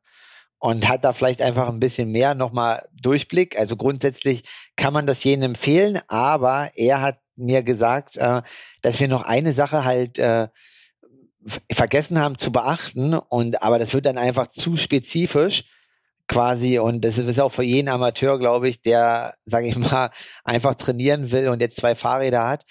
und 0.59 0.89
hat 0.89 1.05
da 1.05 1.13
vielleicht 1.13 1.43
einfach 1.43 1.69
ein 1.69 1.81
bisschen 1.81 2.13
mehr 2.13 2.35
nochmal 2.35 2.89
Durchblick. 3.03 3.59
Also 3.59 3.77
grundsätzlich 3.77 4.45
kann 4.77 4.95
man 4.95 5.07
das 5.07 5.23
jedem 5.25 5.43
empfehlen, 5.43 6.01
aber 6.07 6.71
er 6.77 7.01
hat 7.01 7.19
mir 7.35 7.63
gesagt, 7.65 8.17
äh, 8.17 8.43
dass 8.81 9.01
wir 9.01 9.09
noch 9.09 9.23
eine 9.23 9.53
Sache 9.53 9.85
halt 9.85 10.19
äh, 10.19 10.49
vergessen 11.71 12.19
haben 12.19 12.39
zu 12.39 12.51
beachten 12.53 13.15
und 13.15 13.63
aber 13.63 13.79
das 13.79 13.95
wird 13.95 14.07
dann 14.07 14.19
einfach 14.19 14.49
zu 14.49 14.77
spezifisch 14.77 15.65
quasi 16.29 16.79
und 16.79 17.05
das 17.05 17.19
ist 17.19 17.41
auch 17.41 17.53
für 17.53 17.63
jeden 17.63 17.89
Amateur, 17.89 18.39
glaube 18.39 18.69
ich, 18.69 18.83
der, 18.83 19.35
sage 19.45 19.69
ich 19.69 19.77
mal, 19.77 20.11
einfach 20.45 20.75
trainieren 20.75 21.31
will 21.31 21.49
und 21.49 21.61
jetzt 21.61 21.77
zwei 21.77 21.95
Fahrräder 21.95 22.47
hat 22.47 22.67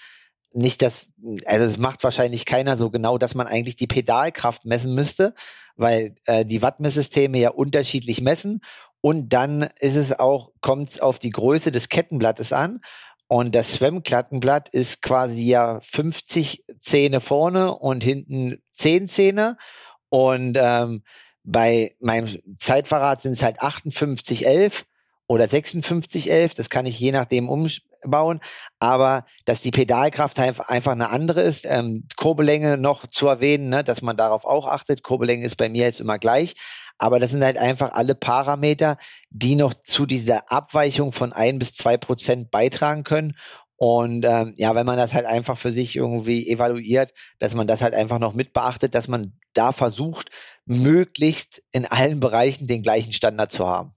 nicht 0.56 0.80
das, 0.80 1.08
also 1.44 1.66
es 1.66 1.76
macht 1.76 2.02
wahrscheinlich 2.02 2.46
keiner 2.46 2.76
so 2.78 2.90
genau, 2.90 3.18
dass 3.18 3.34
man 3.34 3.46
eigentlich 3.46 3.76
die 3.76 3.86
Pedalkraft 3.86 4.64
messen 4.64 4.94
müsste, 4.94 5.34
weil 5.76 6.14
äh, 6.24 6.46
die 6.46 6.62
Wattmesssysteme 6.62 7.38
ja 7.38 7.50
unterschiedlich 7.50 8.22
messen 8.22 8.62
und 9.02 9.28
dann 9.28 9.68
ist 9.80 9.96
es 9.96 10.18
auch, 10.18 10.52
kommt 10.60 10.90
es 10.90 11.00
auf 11.00 11.18
die 11.18 11.30
Größe 11.30 11.70
des 11.70 11.88
Kettenblattes 11.88 12.52
an. 12.52 12.80
Und 13.28 13.54
das 13.54 13.72
Swem-Klattenblatt 13.74 14.68
ist 14.68 15.02
quasi 15.02 15.42
ja 15.42 15.80
50 15.80 16.64
Zähne 16.78 17.20
vorne 17.20 17.74
und 17.74 18.04
hinten 18.04 18.62
10 18.70 19.08
Zähne. 19.08 19.56
Und 20.08 20.56
ähm, 20.60 21.02
bei 21.42 21.96
meinem 22.00 22.38
Zeitverrat 22.58 23.22
sind 23.22 23.32
es 23.32 23.42
halt 23.42 23.60
58,11 23.60 24.84
oder 25.26 25.46
56,11. 25.46 26.56
Das 26.56 26.70
kann 26.70 26.86
ich 26.86 26.98
je 27.00 27.12
nachdem 27.12 27.48
um, 27.48 27.68
bauen, 28.06 28.40
aber 28.78 29.24
dass 29.44 29.62
die 29.62 29.70
Pedalkraft 29.70 30.38
einfach 30.38 30.92
eine 30.92 31.10
andere 31.10 31.42
ist. 31.42 31.66
Ähm, 31.66 32.06
Kurbellänge 32.16 32.76
noch 32.76 33.08
zu 33.08 33.26
erwähnen, 33.26 33.68
ne, 33.68 33.84
dass 33.84 34.02
man 34.02 34.16
darauf 34.16 34.44
auch 34.44 34.66
achtet. 34.66 35.02
Kurbellänge 35.02 35.44
ist 35.44 35.56
bei 35.56 35.68
mir 35.68 35.84
jetzt 35.84 36.00
immer 36.00 36.18
gleich. 36.18 36.54
Aber 36.98 37.20
das 37.20 37.30
sind 37.30 37.44
halt 37.44 37.58
einfach 37.58 37.92
alle 37.92 38.14
Parameter, 38.14 38.98
die 39.30 39.54
noch 39.54 39.74
zu 39.74 40.06
dieser 40.06 40.50
Abweichung 40.50 41.12
von 41.12 41.32
ein 41.32 41.58
bis 41.58 41.74
zwei 41.74 41.96
Prozent 41.96 42.50
beitragen 42.50 43.04
können. 43.04 43.36
Und 43.76 44.24
ähm, 44.24 44.54
ja, 44.56 44.74
wenn 44.74 44.86
man 44.86 44.96
das 44.96 45.12
halt 45.12 45.26
einfach 45.26 45.58
für 45.58 45.70
sich 45.70 45.96
irgendwie 45.96 46.48
evaluiert, 46.48 47.12
dass 47.38 47.54
man 47.54 47.66
das 47.66 47.82
halt 47.82 47.92
einfach 47.92 48.18
noch 48.18 48.32
mit 48.32 48.54
beachtet, 48.54 48.94
dass 48.94 49.08
man 49.08 49.38
da 49.52 49.72
versucht, 49.72 50.30
möglichst 50.64 51.62
in 51.72 51.84
allen 51.84 52.20
Bereichen 52.20 52.66
den 52.66 52.82
gleichen 52.82 53.12
Standard 53.12 53.52
zu 53.52 53.66
haben. 53.66 53.92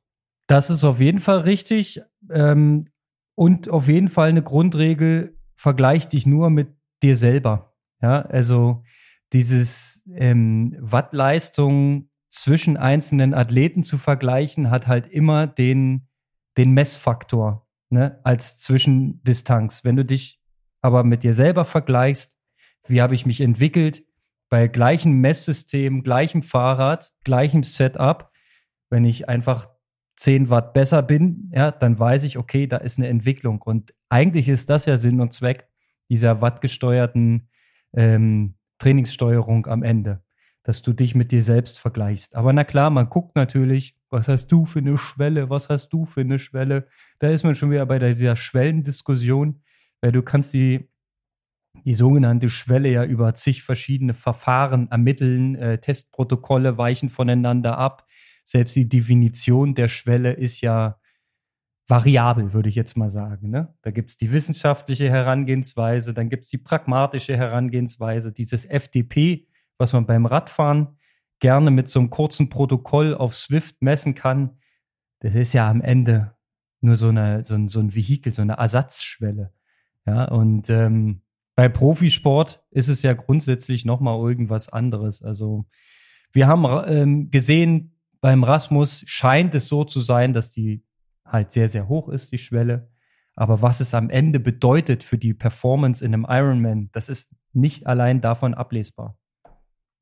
Das 0.48 0.70
ist 0.70 0.84
auf 0.84 1.00
jeden 1.00 1.20
Fall 1.20 1.40
richtig. 1.40 2.02
Ähm, 2.30 2.90
und 3.36 3.70
auf 3.70 3.88
jeden 3.88 4.10
Fall 4.10 4.30
eine 4.30 4.44
Grundregel, 4.44 5.38
vergleich 5.56 6.10
dich 6.10 6.26
nur 6.26 6.50
mit 6.50 6.76
dir 7.02 7.16
selber. 7.16 7.74
Ja, 8.02 8.22
also 8.24 8.84
dieses 9.32 10.04
ähm, 10.14 10.76
Wattleistung 10.80 12.09
zwischen 12.30 12.78
einzelnen 12.78 13.34
Athleten 13.34 13.84
zu 13.84 13.98
vergleichen, 13.98 14.70
hat 14.70 14.88
halt 14.88 15.08
immer 15.08 15.48
den, 15.48 16.08
den 16.58 16.72
Messfaktor 16.72 17.68
ne, 17.90 18.20
als 18.24 18.60
Zwischendistanz. 18.60 19.84
Wenn 19.84 19.96
du 19.96 20.06
dich 20.06 20.42
aber 20.82 21.04
mit 21.04 21.24
dir 21.24 21.34
selber 21.34 21.66
vergleichst, 21.66 22.38
wie 22.88 23.02
habe 23.02 23.16
ich 23.16 23.26
mich 23.26 23.42
entwickelt, 23.42 24.04
bei 24.50 24.68
gleichem 24.68 25.22
Messsystem, 25.22 26.04
gleichem 26.04 26.42
Fahrrad, 26.42 27.14
gleichem 27.24 27.64
Setup, 27.64 28.32
wenn 28.90 29.06
ich 29.06 29.30
einfach 29.30 29.70
10 30.18 30.50
Watt 30.50 30.74
besser 30.74 31.02
bin, 31.02 31.52
ja, 31.54 31.72
dann 31.72 31.98
weiß 31.98 32.24
ich, 32.24 32.38
okay, 32.38 32.68
da 32.68 32.78
ist 32.78 32.98
eine 32.98 33.08
Entwicklung. 33.08 33.62
Und 33.62 33.94
eigentlich 34.10 34.50
ist 34.50 34.70
das 34.70 34.86
ja 34.86 34.98
Sinn 34.98 35.22
und 35.22 35.34
Zweck 35.34 35.68
dieser 36.10 36.42
wattgesteuerten 36.42 37.50
ähm, 37.94 38.56
Trainingssteuerung 38.80 39.68
am 39.68 39.84
Ende, 39.84 40.24
dass 40.70 40.84
du 40.84 40.94
dich 40.94 41.16
mit 41.16 41.32
dir 41.32 41.42
selbst 41.42 41.80
vergleichst. 41.80 42.36
Aber 42.36 42.54
na 42.54 42.64
klar, 42.64 42.92
man 42.92 43.10
guckt 43.10 43.36
natürlich, 43.36 43.96
Was 44.12 44.28
hast 44.28 44.52
du 44.52 44.66
für 44.66 44.78
eine 44.78 45.00
Schwelle? 45.00 45.50
Was 45.50 45.68
hast 45.68 45.90
du 45.90 46.06
für 46.06 46.22
eine 46.22 46.38
Schwelle? 46.38 46.88
Da 47.18 47.30
ist 47.32 47.44
man 47.44 47.56
schon 47.56 47.72
wieder 47.72 47.88
bei 47.88 47.98
dieser 47.98 48.36
Schwellendiskussion, 48.36 49.64
weil 50.00 50.12
du 50.12 50.22
kannst 50.22 50.54
die, 50.54 50.88
die 51.86 51.96
sogenannte 51.96 52.50
Schwelle 52.50 52.92
ja 52.92 53.04
über 53.04 53.34
zig 53.34 53.64
verschiedene 53.64 54.14
Verfahren 54.14 54.92
ermitteln. 54.92 55.56
Äh, 55.56 55.80
Testprotokolle 55.80 56.78
weichen 56.78 57.10
voneinander 57.10 57.80
ab. 57.80 58.06
Selbst 58.44 58.76
die 58.76 58.88
Definition 58.88 59.74
der 59.74 59.88
Schwelle 59.88 60.34
ist 60.34 60.62
ja 60.62 61.00
variabel, 61.88 62.54
würde 62.54 62.70
ich 62.70 62.76
jetzt 62.76 62.96
mal 62.96 63.10
sagen. 63.10 63.50
Ne? 63.50 63.74
Da 63.82 63.90
gibt 63.90 64.12
es 64.12 64.18
die 64.18 64.32
wissenschaftliche 64.32 65.10
Herangehensweise, 65.10 66.14
dann 66.14 66.30
gibt 66.30 66.44
es 66.44 66.50
die 66.52 66.60
pragmatische 66.60 67.36
Herangehensweise, 67.36 68.32
dieses 68.32 68.66
FDP, 68.66 69.49
was 69.80 69.94
man 69.94 70.06
beim 70.06 70.28
Radfahren 70.28 71.00
gerne 71.40 71.72
mit 71.72 71.90
so 71.90 72.00
einem 72.00 72.10
kurzen 72.10 72.50
Protokoll 72.50 73.16
auf 73.16 73.36
Swift 73.36 73.82
messen 73.82 74.14
kann. 74.14 74.60
Das 75.22 75.34
ist 75.34 75.54
ja 75.54 75.70
am 75.70 75.82
Ende 75.82 76.36
nur 76.82 76.96
so, 76.96 77.10
eine, 77.10 77.44
so, 77.44 77.56
ein, 77.56 77.68
so 77.70 77.80
ein 77.80 77.96
Vehikel, 77.96 78.34
so 78.34 78.42
eine 78.42 78.54
Ersatzschwelle. 78.54 79.52
Ja, 80.06 80.26
und 80.26 80.70
ähm, 80.70 81.22
bei 81.56 81.68
Profisport 81.70 82.64
ist 82.72 82.88
es 82.88 83.02
ja 83.02 83.14
grundsätzlich 83.14 83.86
nochmal 83.86 84.18
irgendwas 84.18 84.70
anderes. 84.70 85.22
Also 85.22 85.66
wir 86.32 86.48
haben 86.48 86.66
ähm, 86.88 87.32
gesehen, 87.32 87.96
beim 88.22 88.44
Rasmus 88.44 89.04
scheint 89.08 89.56
es 89.56 89.68
so 89.68 89.84
zu 89.84 90.02
sein, 90.02 90.34
dass 90.34 90.52
die 90.52 90.86
halt 91.26 91.52
sehr, 91.52 91.68
sehr 91.68 91.88
hoch 91.88 92.10
ist, 92.10 92.32
die 92.32 92.38
Schwelle. 92.38 92.90
Aber 93.36 93.62
was 93.62 93.80
es 93.80 93.94
am 93.94 94.10
Ende 94.10 94.40
bedeutet 94.40 95.04
für 95.04 95.18
die 95.18 95.34
Performance 95.34 96.04
in 96.04 96.14
einem 96.14 96.26
Ironman, 96.28 96.90
das 96.92 97.08
ist 97.08 97.34
nicht 97.54 97.88
allein 97.88 98.22
davon 98.22 98.54
ablesbar. 98.54 99.19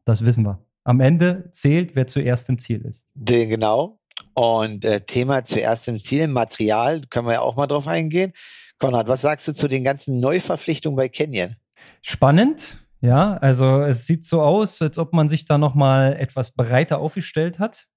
Das 0.08 0.24
wissen 0.24 0.46
wir. 0.46 0.66
Am 0.86 1.02
Ende 1.02 1.50
zählt, 1.52 1.94
wer 1.94 2.08
zuerst 2.08 2.48
im 2.48 2.60
Ziel 2.60 2.86
ist. 2.86 3.06
Genau. 3.14 4.00
Und 4.34 4.86
äh, 4.86 5.02
Thema 5.02 5.44
zuerst 5.44 5.90
im 5.90 6.00
Ziel, 6.00 6.30
Material, 6.30 7.02
können 7.10 7.28
wir 7.28 7.34
ja 7.34 7.42
auch 7.42 7.58
mal 7.58 7.68
drauf 7.68 7.88
eingehen. 7.88 8.32
Konrad, 8.80 9.10
was 9.10 9.20
sagst 9.20 9.50
du 9.50 9.54
zu 9.54 9.68
den 9.68 9.84
ganzen 9.84 10.22
Neuverpflichtungen 10.22 10.96
bei 10.96 11.10
Canyon? 11.10 11.58
Spannend, 12.02 12.78
ja. 13.02 13.36
Also 13.36 13.82
es 13.82 14.08
sieht 14.08 14.24
so 14.24 14.42
aus, 14.42 14.82
als 14.82 14.98
ob 14.98 15.12
man 15.12 15.28
sich 15.28 15.44
da 15.44 15.58
noch 15.58 15.76
mal 15.76 16.14
etwas 16.14 16.52
breiter 16.52 17.00
aufgestellt 17.00 17.60
hat. 17.60 17.90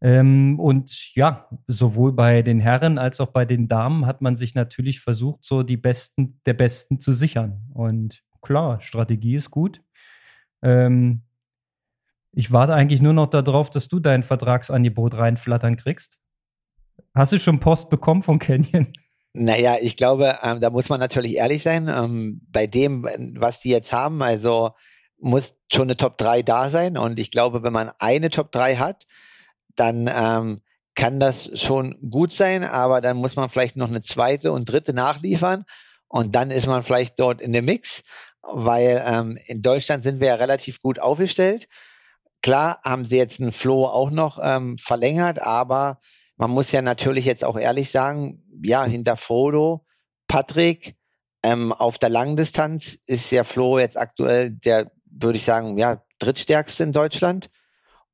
Ähm, 0.00 0.60
und 0.60 1.16
ja, 1.16 1.48
sowohl 1.66 2.12
bei 2.12 2.42
den 2.42 2.60
Herren 2.60 2.96
als 2.96 3.20
auch 3.20 3.32
bei 3.32 3.44
den 3.44 3.66
Damen 3.66 4.06
hat 4.06 4.20
man 4.22 4.36
sich 4.36 4.54
natürlich 4.54 5.00
versucht, 5.00 5.44
so 5.44 5.64
die 5.64 5.78
Besten 5.78 6.40
der 6.46 6.54
Besten 6.54 7.00
zu 7.00 7.12
sichern. 7.12 7.62
Und 7.74 8.22
klar, 8.40 8.80
Strategie 8.80 9.34
ist 9.34 9.50
gut. 9.50 9.82
Ähm, 10.64 11.22
ich 12.32 12.50
warte 12.50 12.74
eigentlich 12.74 13.00
nur 13.00 13.12
noch 13.12 13.28
darauf, 13.28 13.70
dass 13.70 13.86
du 13.86 14.00
dein 14.00 14.24
Vertragsangebot 14.24 15.14
reinflattern 15.14 15.76
kriegst. 15.76 16.18
Hast 17.14 17.30
du 17.30 17.38
schon 17.38 17.60
Post 17.60 17.90
bekommen 17.90 18.22
von 18.22 18.38
Canyon? 18.38 18.92
Naja, 19.36 19.78
ich 19.80 19.96
glaube, 19.96 20.38
ähm, 20.44 20.60
da 20.60 20.70
muss 20.70 20.88
man 20.88 21.00
natürlich 21.00 21.34
ehrlich 21.34 21.64
sein. 21.64 21.88
Ähm, 21.88 22.40
bei 22.52 22.68
dem, 22.68 23.02
was 23.36 23.58
die 23.58 23.70
jetzt 23.70 23.92
haben, 23.92 24.22
also 24.22 24.70
muss 25.18 25.56
schon 25.72 25.88
eine 25.88 25.96
Top 25.96 26.18
3 26.18 26.44
da 26.44 26.70
sein. 26.70 26.96
Und 26.96 27.18
ich 27.18 27.32
glaube, 27.32 27.64
wenn 27.64 27.72
man 27.72 27.90
eine 27.98 28.30
Top 28.30 28.52
3 28.52 28.76
hat, 28.76 29.08
dann 29.74 30.08
ähm, 30.08 30.60
kann 30.94 31.18
das 31.18 31.50
schon 31.60 31.98
gut 32.10 32.32
sein, 32.32 32.64
aber 32.64 33.00
dann 33.00 33.16
muss 33.16 33.36
man 33.36 33.50
vielleicht 33.50 33.76
noch 33.76 33.88
eine 33.88 34.02
zweite 34.02 34.52
und 34.52 34.66
dritte 34.66 34.92
nachliefern 34.92 35.64
und 36.08 36.36
dann 36.36 36.50
ist 36.50 36.66
man 36.66 36.84
vielleicht 36.84 37.18
dort 37.18 37.40
in 37.40 37.52
dem 37.52 37.64
Mix, 37.64 38.02
weil 38.52 39.02
ähm, 39.06 39.38
in 39.46 39.62
Deutschland 39.62 40.02
sind 40.02 40.20
wir 40.20 40.28
ja 40.28 40.34
relativ 40.34 40.80
gut 40.80 40.98
aufgestellt. 40.98 41.68
Klar 42.42 42.80
haben 42.84 43.06
sie 43.06 43.16
jetzt 43.16 43.40
einen 43.40 43.52
Flow 43.52 43.86
auch 43.86 44.10
noch 44.10 44.38
ähm, 44.42 44.76
verlängert, 44.78 45.40
aber 45.40 46.00
man 46.36 46.50
muss 46.50 46.72
ja 46.72 46.82
natürlich 46.82 47.24
jetzt 47.24 47.44
auch 47.44 47.56
ehrlich 47.56 47.90
sagen, 47.90 48.42
ja, 48.62 48.84
hinter 48.84 49.16
Frodo, 49.16 49.84
Patrick, 50.28 50.96
ähm, 51.42 51.72
auf 51.72 51.98
der 51.98 52.08
Langdistanz 52.08 52.98
ist 53.06 53.30
ja 53.30 53.44
Flo 53.44 53.78
jetzt 53.78 53.96
aktuell 53.96 54.50
der, 54.50 54.90
würde 55.04 55.36
ich 55.36 55.44
sagen, 55.44 55.78
ja, 55.78 56.02
drittstärkste 56.18 56.84
in 56.84 56.92
Deutschland. 56.92 57.50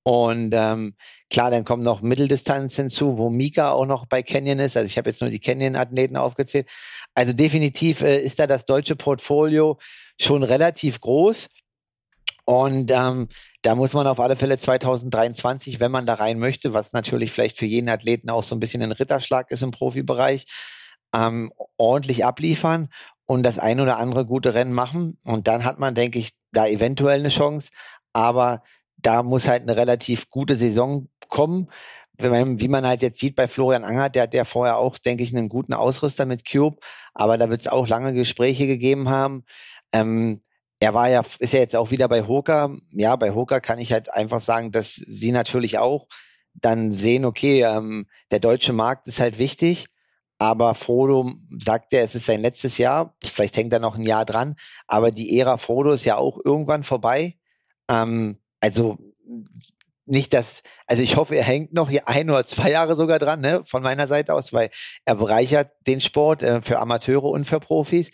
Und 0.02 0.52
ähm, 0.54 0.96
klar, 1.30 1.50
dann 1.50 1.64
kommt 1.64 1.84
noch 1.84 2.02
Mitteldistanz 2.02 2.76
hinzu, 2.76 3.18
wo 3.18 3.30
Mika 3.30 3.70
auch 3.70 3.86
noch 3.86 4.06
bei 4.06 4.22
Canyon 4.22 4.58
ist. 4.58 4.76
Also 4.76 4.86
ich 4.86 4.98
habe 4.98 5.10
jetzt 5.10 5.20
nur 5.20 5.30
die 5.30 5.38
Canyon-Athleten 5.38 6.16
aufgezählt. 6.16 6.68
Also 7.14 7.32
definitiv 7.32 8.02
äh, 8.02 8.18
ist 8.18 8.38
da 8.38 8.46
das 8.46 8.66
deutsche 8.66 8.96
Portfolio 8.96 9.78
schon 10.18 10.42
relativ 10.42 11.00
groß. 11.00 11.48
Und 12.44 12.90
ähm, 12.90 13.28
da 13.62 13.74
muss 13.74 13.92
man 13.92 14.06
auf 14.06 14.18
alle 14.18 14.36
Fälle 14.36 14.58
2023, 14.58 15.80
wenn 15.80 15.92
man 15.92 16.06
da 16.06 16.14
rein 16.14 16.38
möchte, 16.38 16.72
was 16.72 16.92
natürlich 16.92 17.32
vielleicht 17.32 17.58
für 17.58 17.66
jeden 17.66 17.88
Athleten 17.88 18.30
auch 18.30 18.42
so 18.42 18.56
ein 18.56 18.60
bisschen 18.60 18.82
ein 18.82 18.92
Ritterschlag 18.92 19.50
ist 19.50 19.62
im 19.62 19.70
Profibereich, 19.70 20.46
ähm, 21.14 21.52
ordentlich 21.76 22.24
abliefern 22.24 22.88
und 23.26 23.44
das 23.44 23.58
ein 23.58 23.80
oder 23.80 23.98
andere 23.98 24.26
gute 24.26 24.54
Rennen 24.54 24.72
machen. 24.72 25.18
Und 25.24 25.46
dann 25.46 25.64
hat 25.64 25.78
man, 25.78 25.94
denke 25.94 26.18
ich, 26.18 26.30
da 26.52 26.66
eventuell 26.66 27.20
eine 27.20 27.28
Chance. 27.28 27.70
Aber 28.12 28.62
da 28.96 29.22
muss 29.22 29.46
halt 29.46 29.62
eine 29.62 29.76
relativ 29.76 30.28
gute 30.30 30.56
Saison 30.56 31.08
kommen. 31.28 31.68
Wie 32.22 32.68
man 32.68 32.86
halt 32.86 33.02
jetzt 33.02 33.20
sieht 33.20 33.36
bei 33.36 33.48
Florian 33.48 33.84
Anger, 33.84 34.08
der 34.10 34.24
hat 34.24 34.34
ja 34.34 34.44
vorher 34.44 34.78
auch, 34.78 34.98
denke 34.98 35.22
ich, 35.22 35.34
einen 35.34 35.48
guten 35.48 35.72
Ausrüster 35.72 36.26
mit 36.26 36.50
Cube, 36.50 36.78
aber 37.14 37.38
da 37.38 37.50
wird 37.50 37.60
es 37.60 37.68
auch 37.68 37.88
lange 37.88 38.12
Gespräche 38.12 38.66
gegeben 38.66 39.08
haben. 39.08 39.44
Ähm, 39.92 40.42
er 40.80 40.94
war 40.94 41.08
ja, 41.10 41.22
ist 41.38 41.52
ja 41.52 41.60
jetzt 41.60 41.76
auch 41.76 41.90
wieder 41.90 42.08
bei 42.08 42.26
Hoka. 42.26 42.74
Ja, 42.92 43.16
bei 43.16 43.32
Hoka 43.32 43.60
kann 43.60 43.78
ich 43.78 43.92
halt 43.92 44.12
einfach 44.12 44.40
sagen, 44.40 44.72
dass 44.72 44.94
sie 44.94 45.32
natürlich 45.32 45.78
auch 45.78 46.06
dann 46.54 46.92
sehen, 46.92 47.24
okay, 47.24 47.62
ähm, 47.62 48.06
der 48.30 48.40
deutsche 48.40 48.72
Markt 48.72 49.06
ist 49.06 49.20
halt 49.20 49.38
wichtig, 49.38 49.86
aber 50.38 50.74
Frodo 50.74 51.32
sagt 51.58 51.92
ja, 51.92 52.00
es 52.00 52.14
ist 52.14 52.26
sein 52.26 52.40
letztes 52.40 52.78
Jahr, 52.78 53.14
vielleicht 53.22 53.56
hängt 53.56 53.72
er 53.72 53.78
noch 53.78 53.96
ein 53.96 54.02
Jahr 54.02 54.24
dran, 54.24 54.56
aber 54.86 55.10
die 55.10 55.38
Ära 55.38 55.58
Frodo 55.58 55.92
ist 55.92 56.04
ja 56.04 56.16
auch 56.16 56.38
irgendwann 56.42 56.82
vorbei. 56.82 57.36
Ähm, 57.88 58.38
also 58.60 58.98
nicht, 60.10 60.34
dass, 60.34 60.62
also 60.86 61.02
ich 61.02 61.16
hoffe, 61.16 61.36
er 61.36 61.44
hängt 61.44 61.72
noch 61.72 61.88
hier 61.88 62.08
ein 62.08 62.28
oder 62.30 62.44
zwei 62.44 62.70
Jahre 62.70 62.96
sogar 62.96 63.18
dran, 63.18 63.40
ne, 63.40 63.62
von 63.64 63.82
meiner 63.82 64.08
Seite 64.08 64.34
aus, 64.34 64.52
weil 64.52 64.70
er 65.04 65.14
bereichert 65.14 65.70
den 65.86 66.00
Sport 66.00 66.42
äh, 66.42 66.60
für 66.62 66.78
Amateure 66.78 67.24
und 67.24 67.46
für 67.46 67.60
Profis. 67.60 68.10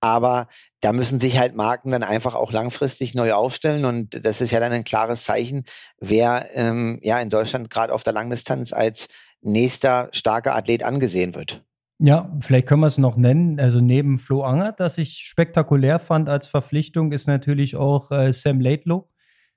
Aber 0.00 0.48
da 0.80 0.92
müssen 0.92 1.20
sich 1.20 1.38
halt 1.38 1.56
Marken 1.56 1.90
dann 1.90 2.04
einfach 2.04 2.34
auch 2.34 2.52
langfristig 2.52 3.14
neu 3.14 3.32
aufstellen 3.32 3.84
und 3.84 4.24
das 4.24 4.40
ist 4.40 4.52
ja 4.52 4.60
dann 4.60 4.72
ein 4.72 4.84
klares 4.84 5.24
Zeichen, 5.24 5.64
wer 5.98 6.46
ähm, 6.54 7.00
ja 7.02 7.18
in 7.18 7.30
Deutschland 7.30 7.68
gerade 7.68 7.92
auf 7.92 8.04
der 8.04 8.12
Langdistanz 8.12 8.72
als 8.72 9.08
nächster 9.40 10.08
starker 10.12 10.54
Athlet 10.54 10.84
angesehen 10.84 11.34
wird. 11.34 11.64
Ja, 12.00 12.30
vielleicht 12.38 12.68
können 12.68 12.82
wir 12.82 12.86
es 12.86 12.98
noch 12.98 13.16
nennen. 13.16 13.58
Also 13.58 13.80
neben 13.80 14.20
Flo 14.20 14.42
Angert, 14.42 14.78
das 14.78 14.98
ich 14.98 15.18
spektakulär 15.24 15.98
fand 15.98 16.28
als 16.28 16.46
Verpflichtung, 16.46 17.10
ist 17.10 17.26
natürlich 17.26 17.74
auch 17.74 18.12
äh, 18.12 18.32
Sam 18.32 18.60
Laidlow 18.60 19.07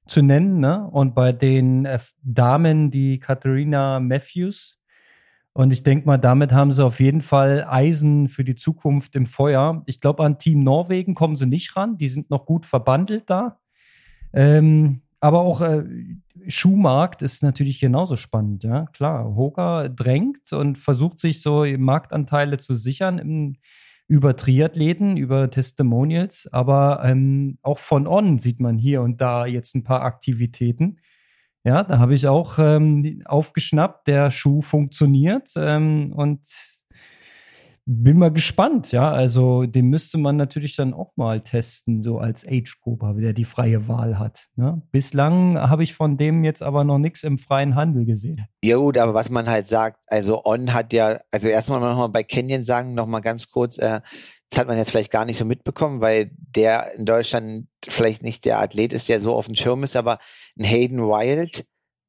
zu 0.08 0.22
nennen. 0.22 0.60
Ne? 0.60 0.88
Und 0.92 1.16
bei 1.16 1.32
den 1.32 1.86
äh, 1.86 2.00
Damen 2.24 2.92
die 2.92 3.20
Katharina 3.20 4.00
Matthews. 4.00 4.80
Und 5.54 5.74
ich 5.74 5.84
denke 5.84 6.06
mal, 6.06 6.18
damit 6.18 6.54
haben 6.54 6.72
sie 6.72 6.84
auf 6.84 7.00
jeden 7.00 7.22
Fall 7.22 7.66
Eisen 7.68 8.30
für 8.30 8.44
die 8.44 8.56
Zukunft 8.56 9.16
im 9.16 9.26
Feuer. 9.26 9.84
Ich 9.86 10.00
glaube, 10.00 10.24
an 10.24 10.38
Team 10.38 10.64
Norwegen 10.64 11.14
kommen 11.14 11.36
sie 11.36 11.46
nicht 11.46 11.76
ran. 11.76 11.98
Die 11.98 12.08
sind 12.08 12.30
noch 12.30 12.46
gut 12.46 12.66
verbandelt 12.66 13.30
da. 13.30 13.60
Ähm, 14.34 15.02
aber 15.20 15.42
auch 15.42 15.62
äh, 15.62 15.84
Schuhmarkt 16.48 17.22
ist 17.22 17.44
natürlich 17.44 17.80
genauso 17.80 18.16
spannend, 18.16 18.64
ja. 18.64 18.88
Klar, 18.88 19.36
Hoka 19.36 19.88
drängt 19.88 20.52
und 20.52 20.80
versucht 20.80 21.20
sich 21.20 21.42
so 21.42 21.66
Marktanteile 21.78 22.58
zu 22.58 22.76
sichern 22.76 23.20
im, 23.20 23.56
über 24.12 24.36
Triathleten, 24.36 25.16
über 25.16 25.50
Testimonials, 25.50 26.50
aber 26.52 27.02
ähm, 27.06 27.58
auch 27.62 27.80
von 27.80 28.08
On 28.08 28.40
sieht 28.40 28.60
man 28.60 28.78
hier 28.78 29.02
und 29.02 29.22
da 29.22 29.46
jetzt 29.46 29.74
ein 29.74 29.86
paar 29.86 30.02
Aktivitäten. 30.02 30.98
Ja, 31.64 31.84
da 31.84 31.98
habe 31.98 32.14
ich 32.14 32.28
auch 32.28 32.60
ähm, 32.60 33.22
aufgeschnappt, 33.24 34.10
der 34.10 34.30
Schuh 34.30 34.62
funktioniert 34.62 35.52
ähm, 35.56 36.12
und 36.14 36.42
bin 37.94 38.18
mal 38.18 38.32
gespannt, 38.32 38.92
ja. 38.92 39.12
Also 39.12 39.66
den 39.66 39.88
müsste 39.88 40.18
man 40.18 40.38
natürlich 40.38 40.76
dann 40.76 40.94
auch 40.94 41.12
mal 41.18 41.42
testen, 41.42 42.02
so 42.02 42.20
als 42.20 42.46
Age-Grupper, 42.48 43.14
der 43.16 43.34
die 43.34 43.46
freie 43.46 43.88
Wahl 43.88 44.18
hat. 44.18 44.48
Ne? 44.56 44.82
Bislang 44.92 45.58
habe 45.58 45.84
ich 45.84 45.94
von 45.94 46.18
dem 46.18 46.44
jetzt 46.44 46.64
aber 46.64 46.84
noch 46.84 47.00
nichts 47.00 47.24
im 47.24 47.38
freien 47.38 47.76
Handel 47.76 48.06
gesehen. 48.06 48.46
Ja 48.64 48.78
gut, 48.78 48.98
aber 48.98 49.14
was 49.14 49.30
man 49.30 49.50
halt 49.50 49.68
sagt, 49.68 50.00
also 50.08 50.46
On 50.46 50.74
hat 50.74 50.94
ja, 50.94 51.20
also 51.32 51.48
erstmal 51.48 51.82
nochmal 51.82 52.10
bei 52.10 52.24
Canyon 52.24 52.64
sagen, 52.64 52.94
nochmal 52.94 53.22
ganz 53.22 53.50
kurz, 53.50 53.78
äh, 53.78 54.02
das 54.50 54.60
hat 54.60 54.68
man 54.68 54.78
jetzt 54.78 54.92
vielleicht 54.92 55.12
gar 55.12 55.26
nicht 55.26 55.38
so 55.38 55.46
mitbekommen, 55.46 56.02
weil 56.02 56.32
der 56.38 56.94
in 56.96 57.06
Deutschland 57.06 57.68
vielleicht 57.88 58.22
nicht 58.22 58.46
der 58.46 58.60
Athlet 58.60 58.94
ist, 58.94 59.10
der 59.10 59.22
so 59.22 59.34
auf 59.34 59.46
dem 59.46 59.56
Schirm 59.56 59.84
ist, 59.84 59.96
aber 59.96 60.20
ein 60.58 60.66
Hayden 60.66 61.00
Wild 61.00 61.66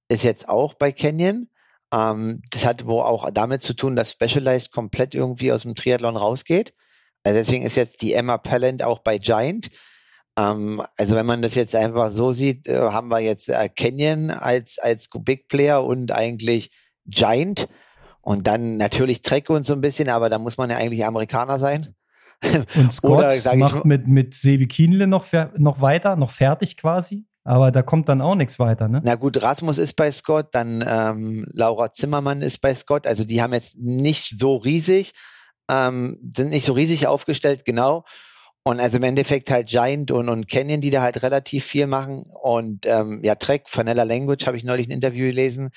ist 0.09 0.25
jetzt 0.25 0.49
auch 0.49 0.75
bei 0.75 0.93
Canyon 0.93 1.49
ähm, 1.93 2.43
das 2.51 2.65
hat 2.65 2.87
wohl 2.87 3.03
auch 3.03 3.31
damit 3.31 3.63
zu 3.63 3.75
tun, 3.75 3.95
dass 3.95 4.13
Specialized 4.13 4.73
komplett 4.73 5.15
irgendwie 5.15 5.53
aus 5.53 5.63
dem 5.63 5.75
Triathlon 5.75 6.17
rausgeht. 6.17 6.75
Also 7.23 7.39
deswegen 7.39 7.65
ist 7.65 7.77
jetzt 7.77 8.03
die 8.03 8.15
Emma 8.15 8.39
Pallant 8.39 8.83
auch 8.83 9.01
bei 9.01 9.19
Giant. 9.19 9.71
Ähm, 10.37 10.83
also 10.97 11.15
wenn 11.15 11.27
man 11.27 11.43
das 11.43 11.55
jetzt 11.55 11.77
einfach 11.77 12.11
so 12.11 12.33
sieht, 12.33 12.67
äh, 12.67 12.79
haben 12.79 13.09
wir 13.09 13.21
jetzt 13.21 13.49
äh, 13.49 13.69
Canyon 13.69 14.31
als, 14.31 14.79
als 14.79 15.09
Big 15.21 15.49
Player 15.49 15.85
und 15.85 16.11
eigentlich 16.11 16.73
Giant 17.07 17.69
und 18.23 18.47
dann 18.47 18.79
natürlich 18.79 19.23
Trek 19.23 19.51
und 19.51 19.67
so 19.67 19.75
ein 19.75 19.81
bisschen, 19.81 20.09
aber 20.09 20.31
da 20.31 20.39
muss 20.39 20.57
man 20.57 20.71
ja 20.71 20.77
eigentlich 20.77 21.05
Amerikaner 21.05 21.59
sein. 21.59 21.95
Und 22.75 22.93
Scott 22.93 23.19
Oder, 23.19 23.57
macht 23.57 23.77
ich, 23.77 23.85
mit, 23.85 24.09
mit 24.09 24.35
Sebi 24.35 24.67
Kienle 24.67 25.07
noch, 25.07 25.27
noch 25.59 25.81
weiter, 25.81 26.17
noch 26.17 26.31
fertig 26.31 26.77
quasi. 26.77 27.27
Aber 27.45 27.73
da 27.73 27.83
kommt 27.83 28.09
dann 28.09 28.21
auch 28.21 28.37
nichts 28.37 28.59
weiter, 28.59 28.89
ne? 28.89 29.01
Na 29.05 29.17
gut, 29.17 29.43
Rasmus 29.43 29.79
ist 29.79 29.95
bei 29.95 30.13
Scott, 30.13 30.49
dann 30.53 30.85
ähm, 30.87 31.47
Laura 31.53 31.93
Zimmermann 31.93 32.41
ist 32.41 32.61
bei 32.61 32.75
Scott. 32.75 33.07
Also 33.07 33.25
die 33.25 33.43
haben 33.43 33.53
jetzt 33.53 33.77
nicht 33.77 34.39
so 34.39 34.57
riesig, 34.57 35.13
ähm, 35.69 36.19
sind 36.37 36.51
nicht 36.51 36.65
so 36.65 36.73
riesig 36.73 37.09
aufgestellt, 37.09 37.65
genau. 37.65 38.05
Und 38.65 38.79
also 38.79 38.99
im 38.99 39.03
Endeffekt 39.03 39.51
halt 39.51 39.69
Giant 39.69 40.13
und, 40.13 40.29
und 40.29 40.49
Canyon, 40.49 40.81
die 40.81 40.91
da 40.91 41.03
halt 41.03 41.25
relativ 41.25 41.65
viel 41.65 41.89
machen. 41.89 42.27
Und 42.43 42.87
ähm, 42.87 43.21
ja, 43.25 43.35
Trek, 43.35 43.65
Vanilla 43.73 44.05
Language, 44.05 44.47
habe 44.47 44.57
ich 44.57 44.63
neulich 44.63 44.87
ein 44.87 44.93
Interview 44.93 45.27
gelesen, 45.27 45.71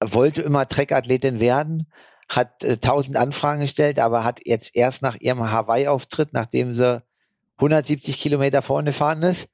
wollte 0.00 0.42
immer 0.42 0.68
Trek-Athletin 0.68 1.38
werden, 1.38 1.92
hat 2.28 2.64
äh, 2.64 2.78
tausend 2.78 3.14
äh, 3.14 3.20
Anfragen 3.20 3.60
gestellt, 3.60 4.00
aber 4.00 4.24
hat 4.24 4.40
jetzt 4.44 4.74
erst 4.74 5.02
nach 5.02 5.14
ihrem 5.20 5.48
Hawaii-Auftritt, 5.48 6.32
nachdem 6.32 6.74
sie 6.74 7.02
170 7.58 8.18
Kilometer 8.18 8.62
vorne 8.62 8.92
fahren 8.92 9.22
ist, 9.22 9.48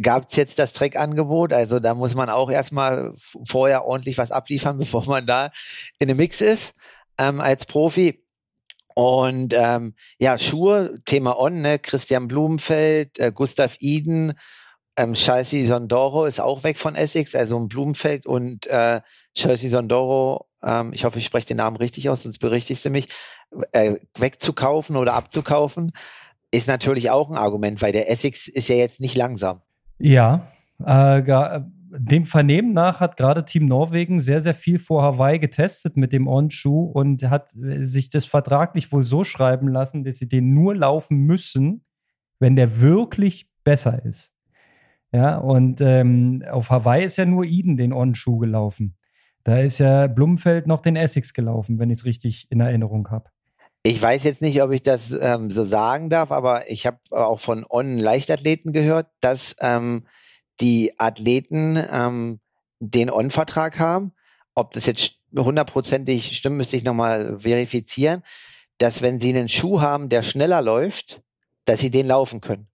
gab 0.00 0.28
es 0.30 0.36
jetzt 0.36 0.58
das 0.58 0.72
Trek-Angebot. 0.72 1.52
Also 1.52 1.80
da 1.80 1.94
muss 1.94 2.14
man 2.14 2.30
auch 2.30 2.50
erstmal 2.50 3.14
vorher 3.44 3.84
ordentlich 3.84 4.18
was 4.18 4.30
abliefern, 4.30 4.78
bevor 4.78 5.04
man 5.06 5.26
da 5.26 5.50
in 5.98 6.08
einem 6.08 6.18
Mix 6.18 6.40
ist 6.40 6.74
ähm, 7.18 7.40
als 7.40 7.66
Profi. 7.66 8.24
Und 8.94 9.54
ähm, 9.56 9.94
ja, 10.18 10.38
Schuhe, 10.38 11.00
Thema 11.06 11.38
On, 11.38 11.62
ne? 11.62 11.78
Christian 11.78 12.28
Blumenfeld, 12.28 13.18
äh, 13.18 13.32
Gustav 13.34 13.76
Iden, 13.80 14.34
ähm, 14.96 15.14
Chelsea 15.14 15.66
Sondoro 15.66 16.26
ist 16.26 16.40
auch 16.40 16.64
weg 16.64 16.78
von 16.78 16.94
Essex, 16.94 17.34
also 17.34 17.58
Blumenfeld 17.60 18.26
und 18.26 18.66
äh, 18.66 19.00
Chelsea 19.34 19.70
Sondoro, 19.70 20.46
ähm, 20.62 20.92
ich 20.92 21.04
hoffe, 21.04 21.18
ich 21.18 21.24
spreche 21.24 21.46
den 21.46 21.56
Namen 21.56 21.76
richtig 21.76 22.10
aus, 22.10 22.22
sonst 22.22 22.38
berichtigst 22.38 22.84
du 22.84 22.90
mich, 22.90 23.08
äh, 23.72 23.96
wegzukaufen 24.18 24.96
oder 24.96 25.14
abzukaufen, 25.14 25.92
ist 26.50 26.68
natürlich 26.68 27.10
auch 27.10 27.30
ein 27.30 27.38
Argument, 27.38 27.80
weil 27.80 27.92
der 27.92 28.10
Essex 28.10 28.48
ist 28.48 28.68
ja 28.68 28.76
jetzt 28.76 29.00
nicht 29.00 29.14
langsam. 29.14 29.62
Ja, 30.02 30.48
äh, 30.84 31.60
dem 31.96 32.24
Vernehmen 32.24 32.72
nach 32.72 32.98
hat 32.98 33.16
gerade 33.16 33.44
Team 33.44 33.66
Norwegen 33.66 34.18
sehr, 34.18 34.40
sehr 34.40 34.54
viel 34.54 34.80
vor 34.80 35.02
Hawaii 35.02 35.38
getestet 35.38 35.96
mit 35.96 36.12
dem 36.12 36.26
On-Schuh 36.26 36.86
und 36.86 37.22
hat 37.30 37.54
äh, 37.54 37.84
sich 37.86 38.10
das 38.10 38.24
vertraglich 38.24 38.90
wohl 38.90 39.06
so 39.06 39.22
schreiben 39.22 39.68
lassen, 39.68 40.02
dass 40.02 40.16
sie 40.16 40.28
den 40.28 40.54
nur 40.54 40.74
laufen 40.74 41.18
müssen, 41.18 41.84
wenn 42.40 42.56
der 42.56 42.80
wirklich 42.80 43.48
besser 43.62 44.04
ist. 44.04 44.32
Ja, 45.12 45.36
und 45.38 45.80
ähm, 45.80 46.42
auf 46.50 46.70
Hawaii 46.70 47.04
ist 47.04 47.18
ja 47.18 47.24
nur 47.26 47.44
Eden 47.44 47.76
den 47.76 47.92
On-Schuh 47.92 48.38
gelaufen. 48.38 48.96
Da 49.44 49.58
ist 49.58 49.78
ja 49.78 50.08
Blumenfeld 50.08 50.66
noch 50.66 50.80
den 50.82 50.96
Essex 50.96 51.32
gelaufen, 51.32 51.78
wenn 51.78 51.90
ich 51.90 52.00
es 52.00 52.04
richtig 52.06 52.48
in 52.50 52.60
Erinnerung 52.60 53.08
habe. 53.10 53.31
Ich 53.84 54.00
weiß 54.00 54.22
jetzt 54.22 54.42
nicht, 54.42 54.62
ob 54.62 54.70
ich 54.70 54.82
das 54.82 55.10
ähm, 55.10 55.50
so 55.50 55.64
sagen 55.64 56.08
darf, 56.08 56.30
aber 56.30 56.70
ich 56.70 56.86
habe 56.86 56.98
auch 57.10 57.40
von 57.40 57.66
On-Leichtathleten 57.68 58.72
gehört, 58.72 59.08
dass 59.20 59.56
ähm, 59.60 60.06
die 60.60 60.92
Athleten 60.98 61.82
ähm, 61.90 62.40
den 62.78 63.10
On-Vertrag 63.10 63.80
haben. 63.80 64.12
Ob 64.54 64.72
das 64.72 64.86
jetzt 64.86 65.16
hundertprozentig 65.36 66.36
stimmt, 66.36 66.58
müsste 66.58 66.76
ich 66.76 66.84
nochmal 66.84 67.40
verifizieren, 67.40 68.22
dass 68.78 69.02
wenn 69.02 69.20
sie 69.20 69.30
einen 69.30 69.48
Schuh 69.48 69.80
haben, 69.80 70.08
der 70.08 70.22
schneller 70.22 70.62
läuft, 70.62 71.22
dass 71.64 71.80
sie 71.80 71.90
den 71.90 72.06
laufen 72.06 72.40
können. 72.40 72.68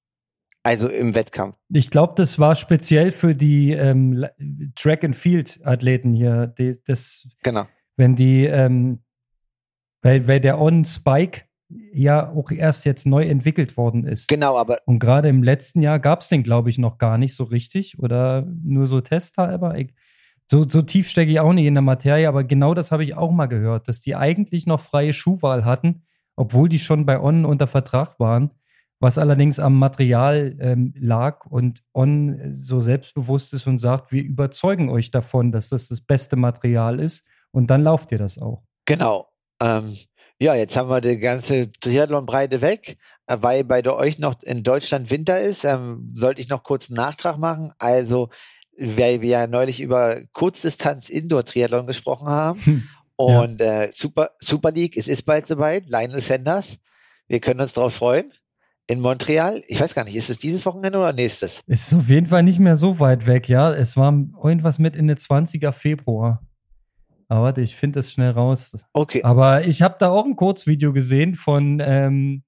Also 0.62 0.88
im 0.88 1.14
Wettkampf. 1.14 1.56
Ich 1.72 1.90
glaube, 1.90 2.14
das 2.16 2.38
war 2.38 2.54
speziell 2.54 3.12
für 3.12 3.34
die 3.34 3.72
ähm, 3.72 4.26
Track 4.74 5.04
and 5.04 5.16
Field 5.16 5.60
Athleten 5.64 6.12
hier. 6.12 6.48
Die, 6.58 6.76
das, 6.84 7.26
genau. 7.42 7.66
Wenn 7.96 8.16
die, 8.16 8.44
ähm, 8.44 9.00
weil, 10.02 10.26
weil 10.28 10.40
der 10.40 10.60
On 10.60 10.84
Spike 10.84 11.42
ja 11.92 12.30
auch 12.30 12.50
erst 12.50 12.84
jetzt 12.86 13.06
neu 13.06 13.24
entwickelt 13.24 13.76
worden 13.76 14.06
ist. 14.06 14.28
Genau, 14.28 14.56
aber. 14.56 14.80
Und 14.86 14.98
gerade 14.98 15.28
im 15.28 15.42
letzten 15.42 15.82
Jahr 15.82 15.98
gab 15.98 16.22
es 16.22 16.28
den, 16.28 16.42
glaube 16.42 16.70
ich, 16.70 16.78
noch 16.78 16.98
gar 16.98 17.18
nicht 17.18 17.34
so 17.34 17.44
richtig 17.44 17.98
oder 17.98 18.46
nur 18.62 18.86
so 18.86 19.00
testhalber. 19.00 19.76
So, 20.46 20.66
so 20.66 20.80
tief 20.80 21.08
stecke 21.10 21.30
ich 21.30 21.40
auch 21.40 21.52
nicht 21.52 21.66
in 21.66 21.74
der 21.74 21.82
Materie, 21.82 22.26
aber 22.26 22.44
genau 22.44 22.72
das 22.72 22.90
habe 22.90 23.04
ich 23.04 23.14
auch 23.14 23.30
mal 23.30 23.46
gehört, 23.46 23.86
dass 23.88 24.00
die 24.00 24.16
eigentlich 24.16 24.66
noch 24.66 24.80
freie 24.80 25.12
Schuhwahl 25.12 25.66
hatten, 25.66 26.04
obwohl 26.36 26.70
die 26.70 26.78
schon 26.78 27.04
bei 27.04 27.20
On 27.20 27.44
unter 27.44 27.66
Vertrag 27.66 28.18
waren, 28.18 28.50
was 28.98 29.18
allerdings 29.18 29.58
am 29.58 29.78
Material 29.78 30.56
ähm, 30.58 30.94
lag 30.98 31.44
und 31.44 31.82
On 31.92 32.40
so 32.50 32.80
selbstbewusst 32.80 33.52
ist 33.52 33.66
und 33.66 33.78
sagt, 33.78 34.10
wir 34.10 34.22
überzeugen 34.22 34.88
euch 34.88 35.10
davon, 35.10 35.52
dass 35.52 35.68
das 35.68 35.88
das 35.88 36.00
beste 36.00 36.36
Material 36.36 36.98
ist 36.98 37.26
und 37.50 37.68
dann 37.68 37.82
lauft 37.82 38.10
ihr 38.12 38.18
das 38.18 38.38
auch. 38.38 38.62
Genau. 38.86 39.28
Ähm, 39.60 39.96
ja, 40.40 40.54
jetzt 40.54 40.76
haben 40.76 40.88
wir 40.88 41.00
die 41.00 41.18
ganze 41.18 41.70
Triathlon-Breite 41.70 42.60
weg, 42.60 42.96
äh, 43.26 43.36
weil 43.40 43.64
bei 43.64 43.84
euch 43.86 44.18
noch 44.18 44.40
in 44.42 44.62
Deutschland 44.62 45.10
Winter 45.10 45.40
ist. 45.40 45.64
Ähm, 45.64 46.12
sollte 46.14 46.40
ich 46.40 46.48
noch 46.48 46.62
kurz 46.62 46.88
einen 46.88 46.96
Nachtrag 46.96 47.38
machen? 47.38 47.72
Also, 47.78 48.30
weil 48.78 49.20
wir 49.20 49.28
ja 49.28 49.46
neulich 49.46 49.80
über 49.80 50.20
Kurzdistanz 50.32 51.08
Indoor-Triathlon 51.08 51.86
gesprochen 51.86 52.28
haben. 52.28 52.60
Hm, 52.60 52.88
und 53.16 53.60
ja. 53.60 53.82
äh, 53.82 53.92
Super, 53.92 54.30
Super 54.38 54.70
League, 54.70 54.96
es 54.96 55.08
ist 55.08 55.22
bald 55.22 55.46
soweit. 55.46 55.88
Lionel 55.88 56.20
Sanders, 56.20 56.78
wir 57.26 57.40
können 57.40 57.60
uns 57.60 57.72
darauf 57.72 57.94
freuen. 57.94 58.32
In 58.86 59.00
Montreal, 59.00 59.62
ich 59.66 59.80
weiß 59.80 59.94
gar 59.94 60.04
nicht, 60.04 60.14
ist 60.14 60.30
es 60.30 60.38
dieses 60.38 60.64
Wochenende 60.64 60.98
oder 60.98 61.12
nächstes? 61.12 61.60
Es 61.66 61.88
ist 61.88 61.94
auf 61.94 62.08
jeden 62.08 62.28
Fall 62.28 62.42
nicht 62.42 62.60
mehr 62.60 62.76
so 62.76 63.00
weit 63.00 63.26
weg, 63.26 63.48
ja. 63.48 63.74
Es 63.74 63.96
war 63.96 64.12
irgendwas 64.42 64.78
mit 64.78 64.94
in 64.94 65.08
den 65.08 65.18
20er 65.18 65.72
Februar. 65.72 66.47
Aber 67.28 67.42
warte, 67.42 67.60
ich 67.60 67.76
finde 67.76 67.98
das 67.98 68.12
schnell 68.12 68.30
raus. 68.30 68.72
Okay. 68.92 69.22
Aber 69.22 69.64
ich 69.64 69.82
habe 69.82 69.96
da 69.98 70.08
auch 70.08 70.24
ein 70.24 70.36
Kurzvideo 70.36 70.92
gesehen 70.92 71.34
von 71.34 71.80
ähm, 71.84 72.42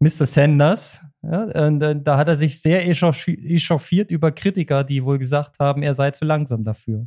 Mr. 0.00 0.26
Sanders. 0.26 1.00
Ja, 1.22 1.42
und, 1.66 1.82
äh, 1.82 2.00
da 2.00 2.16
hat 2.16 2.28
er 2.28 2.36
sich 2.36 2.62
sehr 2.62 2.86
echauffiert 2.86 4.10
über 4.10 4.32
Kritiker, 4.32 4.84
die 4.84 5.04
wohl 5.04 5.18
gesagt 5.18 5.58
haben, 5.58 5.82
er 5.82 5.94
sei 5.94 6.10
zu 6.12 6.24
langsam 6.24 6.64
dafür. 6.64 7.06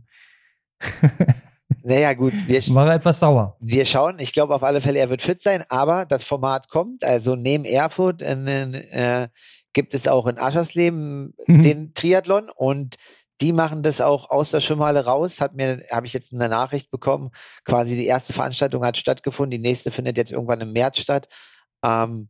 Naja, 1.84 2.14
gut. 2.14 2.34
Wir, 2.48 2.62
War 2.76 2.88
er 2.88 2.96
etwas 2.96 3.20
sauer. 3.20 3.58
Wir 3.60 3.86
schauen. 3.86 4.18
Ich 4.20 4.34
glaube 4.34 4.54
auf 4.54 4.64
alle 4.64 4.82
Fälle, 4.82 5.00
er 5.00 5.10
wird 5.10 5.22
fit 5.22 5.42
sein, 5.42 5.64
aber 5.70 6.06
das 6.06 6.24
Format 6.24 6.70
kommt. 6.70 7.04
Also 7.04 7.36
neben 7.36 7.66
Erfurt 7.66 8.22
in, 8.22 8.48
in, 8.48 8.74
äh, 8.74 9.30
gibt 9.74 9.94
es 9.94 10.08
auch 10.08 10.28
in 10.28 10.38
Aschersleben 10.38 11.34
mhm. 11.48 11.62
den 11.62 11.94
Triathlon 11.94 12.50
und 12.50 12.98
die 13.42 13.54
machen 13.54 13.84
das 13.84 14.00
auch 14.02 14.30
aus 14.30 14.52
der 14.52 14.62
Schwimmhalle 14.62 15.06
raus. 15.06 15.42
Hat 15.42 15.56
mir, 15.56 15.84
habe 15.92 16.06
ich 16.06 16.14
jetzt 16.14 16.34
eine 16.34 16.48
Nachricht 16.48 16.92
bekommen. 16.92 17.32
Quasi 17.66 17.96
die 17.96 18.06
erste 18.06 18.34
Veranstaltung 18.34 18.86
hat 18.86 18.98
stattgefunden. 18.98 19.52
Die 19.52 19.70
nächste 19.70 19.92
findet 19.92 20.18
jetzt 20.18 20.32
irgendwann 20.32 20.62
im 20.62 20.74
März 20.74 21.00
statt. 21.00 21.28
Ähm, 21.84 22.30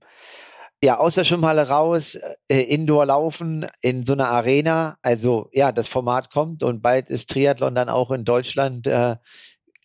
ja, 0.83 0.97
aus 0.97 1.13
der 1.13 1.25
Schwimmhalle 1.25 1.67
raus, 1.67 2.17
äh, 2.49 2.61
Indoor 2.61 3.05
laufen 3.05 3.67
in 3.81 4.05
so 4.05 4.13
einer 4.13 4.29
Arena. 4.29 4.97
Also 5.03 5.49
ja, 5.53 5.71
das 5.71 5.87
Format 5.87 6.31
kommt 6.31 6.63
und 6.63 6.81
bald 6.81 7.09
ist 7.09 7.29
Triathlon 7.29 7.75
dann 7.75 7.89
auch 7.89 8.09
in 8.09 8.25
Deutschland 8.25 8.87
äh, 8.87 9.17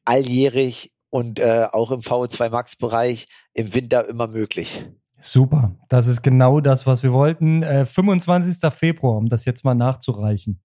alljährig 0.07 0.93
und 1.11 1.39
äh, 1.39 1.67
auch 1.71 1.91
im 1.91 2.01
VO2 2.01 2.51
Max 2.51 2.77
Bereich 2.77 3.27
im 3.53 3.75
Winter 3.75 4.09
immer 4.09 4.27
möglich. 4.27 4.87
Super, 5.21 5.75
das 5.89 6.07
ist 6.07 6.23
genau 6.23 6.61
das, 6.61 6.87
was 6.87 7.03
wir 7.03 7.13
wollten. 7.13 7.63
Äh, 7.63 7.85
25. 7.85 8.73
Februar, 8.73 9.17
um 9.17 9.29
das 9.29 9.45
jetzt 9.45 9.65
mal 9.65 9.75
nachzureichen. 9.75 10.63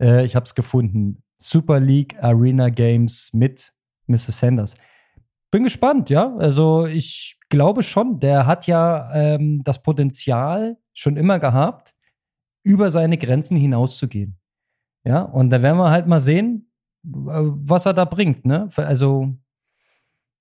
Äh, 0.00 0.24
ich 0.24 0.36
habe 0.36 0.44
es 0.44 0.54
gefunden. 0.54 1.22
Super 1.38 1.80
League 1.80 2.16
Arena 2.22 2.68
Games 2.70 3.30
mit 3.32 3.72
Mr. 4.06 4.32
Sanders. 4.32 4.74
Bin 5.50 5.64
gespannt, 5.64 6.10
ja. 6.10 6.34
Also 6.36 6.86
ich 6.86 7.38
glaube 7.48 7.82
schon, 7.82 8.20
der 8.20 8.46
hat 8.46 8.66
ja 8.66 9.12
ähm, 9.14 9.62
das 9.64 9.82
Potenzial 9.82 10.78
schon 10.92 11.16
immer 11.16 11.38
gehabt, 11.38 11.94
über 12.64 12.90
seine 12.90 13.18
Grenzen 13.18 13.56
hinauszugehen. 13.56 14.38
Ja, 15.04 15.22
und 15.22 15.50
da 15.50 15.62
werden 15.62 15.78
wir 15.78 15.90
halt 15.90 16.06
mal 16.06 16.20
sehen, 16.20 16.70
äh, 17.04 17.08
was 17.08 17.86
er 17.86 17.94
da 17.94 18.04
bringt. 18.04 18.44
Ne? 18.44 18.68
Also 18.76 19.36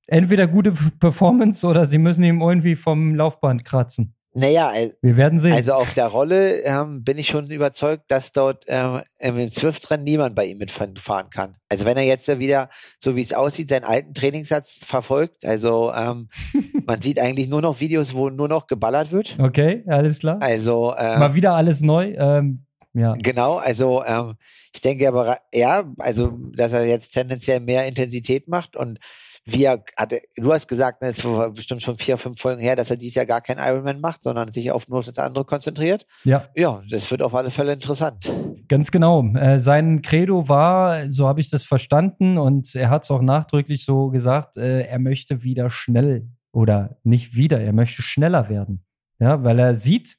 entweder 0.07 0.47
gute 0.47 0.71
Performance 0.99 1.65
oder 1.67 1.85
sie 1.85 1.99
müssen 1.99 2.23
ihm 2.23 2.41
irgendwie 2.41 2.75
vom 2.75 3.15
Laufband 3.15 3.63
kratzen. 3.63 4.15
Naja, 4.37 4.73
wir 5.01 5.15
werden 5.15 5.39
sehen. 5.39 5.53
Also 5.53 5.73
auf 5.73 5.93
der 5.93 6.07
Rolle 6.07 6.61
ähm, 6.63 7.05
bin 7.05 7.17
ich 7.17 7.27
schon 7.27 7.49
überzeugt, 7.49 8.03
dass 8.09 8.33
dort 8.33 8.65
ähm, 8.67 9.01
im 9.17 9.49
Swift-Rennen 9.49 10.03
niemand 10.03 10.35
bei 10.35 10.45
ihm 10.45 10.57
mitfahren 10.57 11.29
kann. 11.29 11.55
Also 11.69 11.85
wenn 11.85 11.95
er 11.95 12.03
jetzt 12.03 12.27
wieder, 12.37 12.69
so 12.99 13.15
wie 13.15 13.21
es 13.21 13.33
aussieht, 13.33 13.69
seinen 13.69 13.85
alten 13.85 14.13
Trainingssatz 14.13 14.79
verfolgt, 14.83 15.45
also 15.45 15.93
ähm, 15.95 16.27
man 16.85 17.01
sieht 17.01 17.17
eigentlich 17.17 17.47
nur 17.47 17.61
noch 17.61 17.79
Videos, 17.79 18.13
wo 18.13 18.29
nur 18.29 18.49
noch 18.49 18.67
geballert 18.67 19.13
wird. 19.13 19.37
Okay, 19.39 19.85
alles 19.87 20.19
klar. 20.19 20.37
Also 20.41 20.93
ähm, 20.97 21.19
mal 21.19 21.33
wieder 21.35 21.53
alles 21.53 21.79
neu. 21.79 22.13
Ähm, 22.17 22.65
ja. 22.93 23.13
Genau, 23.17 23.55
also 23.55 24.03
ähm, 24.05 24.35
ich 24.73 24.81
denke 24.81 25.07
aber, 25.07 25.39
ja, 25.53 25.85
also 25.97 26.37
dass 26.53 26.73
er 26.73 26.85
jetzt 26.85 27.13
tendenziell 27.13 27.61
mehr 27.61 27.85
Intensität 27.85 28.49
macht 28.49 28.75
und 28.75 28.99
wie 29.45 29.63
er 29.63 29.83
hatte, 29.95 30.21
du 30.37 30.51
hast 30.51 30.67
gesagt, 30.67 30.97
es 31.01 31.23
war 31.23 31.51
bestimmt 31.51 31.83
schon 31.83 31.97
vier, 31.97 32.17
fünf 32.17 32.41
Folgen 32.41 32.61
her, 32.61 32.75
dass 32.75 32.89
er 32.89 32.97
dieses 32.97 33.15
Jahr 33.15 33.27
gar 33.27 33.41
keinen 33.41 33.59
Ironman 33.59 34.01
macht, 34.01 34.23
sondern 34.23 34.51
sich 34.51 34.71
auf 34.71 34.87
nur 34.87 35.03
das 35.03 35.17
andere 35.19 35.45
konzentriert. 35.45 36.07
Ja. 36.23 36.49
Ja, 36.55 36.81
das 36.89 37.09
wird 37.11 37.21
auf 37.21 37.35
alle 37.35 37.51
Fälle 37.51 37.73
interessant. 37.73 38.31
Ganz 38.67 38.89
genau. 38.89 39.23
Äh, 39.35 39.59
sein 39.59 40.01
Credo 40.01 40.49
war, 40.49 41.11
so 41.11 41.27
habe 41.27 41.39
ich 41.39 41.49
das 41.49 41.63
verstanden, 41.63 42.39
und 42.39 42.73
er 42.73 42.89
hat 42.89 43.03
es 43.03 43.11
auch 43.11 43.21
nachdrücklich 43.21 43.85
so 43.85 44.09
gesagt, 44.09 44.57
äh, 44.57 44.81
er 44.81 44.99
möchte 44.99 45.43
wieder 45.43 45.69
schnell 45.69 46.27
oder 46.51 46.97
nicht 47.03 47.35
wieder, 47.35 47.61
er 47.61 47.73
möchte 47.73 48.01
schneller 48.01 48.49
werden. 48.49 48.83
Ja, 49.19 49.43
weil 49.43 49.59
er 49.59 49.75
sieht, 49.75 50.17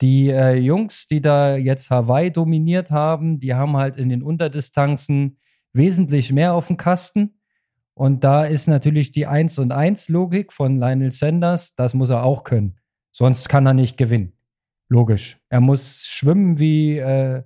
die 0.00 0.30
äh, 0.30 0.54
Jungs, 0.54 1.06
die 1.06 1.20
da 1.20 1.56
jetzt 1.56 1.90
Hawaii 1.90 2.30
dominiert 2.30 2.90
haben, 2.90 3.40
die 3.40 3.54
haben 3.54 3.76
halt 3.76 3.96
in 3.96 4.08
den 4.08 4.22
Unterdistanzen 4.22 5.38
wesentlich 5.72 6.32
mehr 6.32 6.54
auf 6.54 6.68
dem 6.68 6.76
Kasten. 6.76 7.37
Und 7.98 8.22
da 8.22 8.44
ist 8.44 8.68
natürlich 8.68 9.10
die 9.10 9.26
1 9.26 9.58
und 9.58 9.72
1 9.72 10.08
Logik 10.08 10.52
von 10.52 10.78
Lionel 10.78 11.10
Sanders, 11.10 11.74
das 11.74 11.94
muss 11.94 12.10
er 12.10 12.22
auch 12.22 12.44
können. 12.44 12.78
Sonst 13.10 13.48
kann 13.48 13.66
er 13.66 13.74
nicht 13.74 13.96
gewinnen. 13.96 14.34
Logisch. 14.88 15.40
Er 15.48 15.60
muss 15.60 16.04
schwimmen 16.06 16.60
wie, 16.60 16.98
äh, 16.98 17.42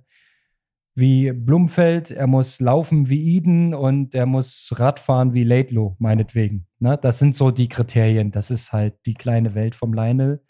wie 0.93 1.31
Blumfeld, 1.31 2.11
er 2.11 2.27
muss 2.27 2.59
laufen 2.59 3.09
wie 3.09 3.35
Eden 3.35 3.73
und 3.73 4.13
er 4.13 4.27
muss 4.27 4.71
Radfahren 4.75 5.33
wie 5.33 5.43
Laidlow, 5.43 5.95
meinetwegen. 5.97 6.67
Ne? 6.77 6.99
Das 7.01 7.17
sind 7.17 7.35
so 7.35 7.49
die 7.49 7.67
Kriterien. 7.67 8.29
Das 8.29 8.51
ist 8.51 8.71
halt 8.71 8.93
die 9.07 9.15
kleine 9.15 9.55
Welt 9.55 9.73
vom 9.73 9.91
Lionel. 9.91 10.43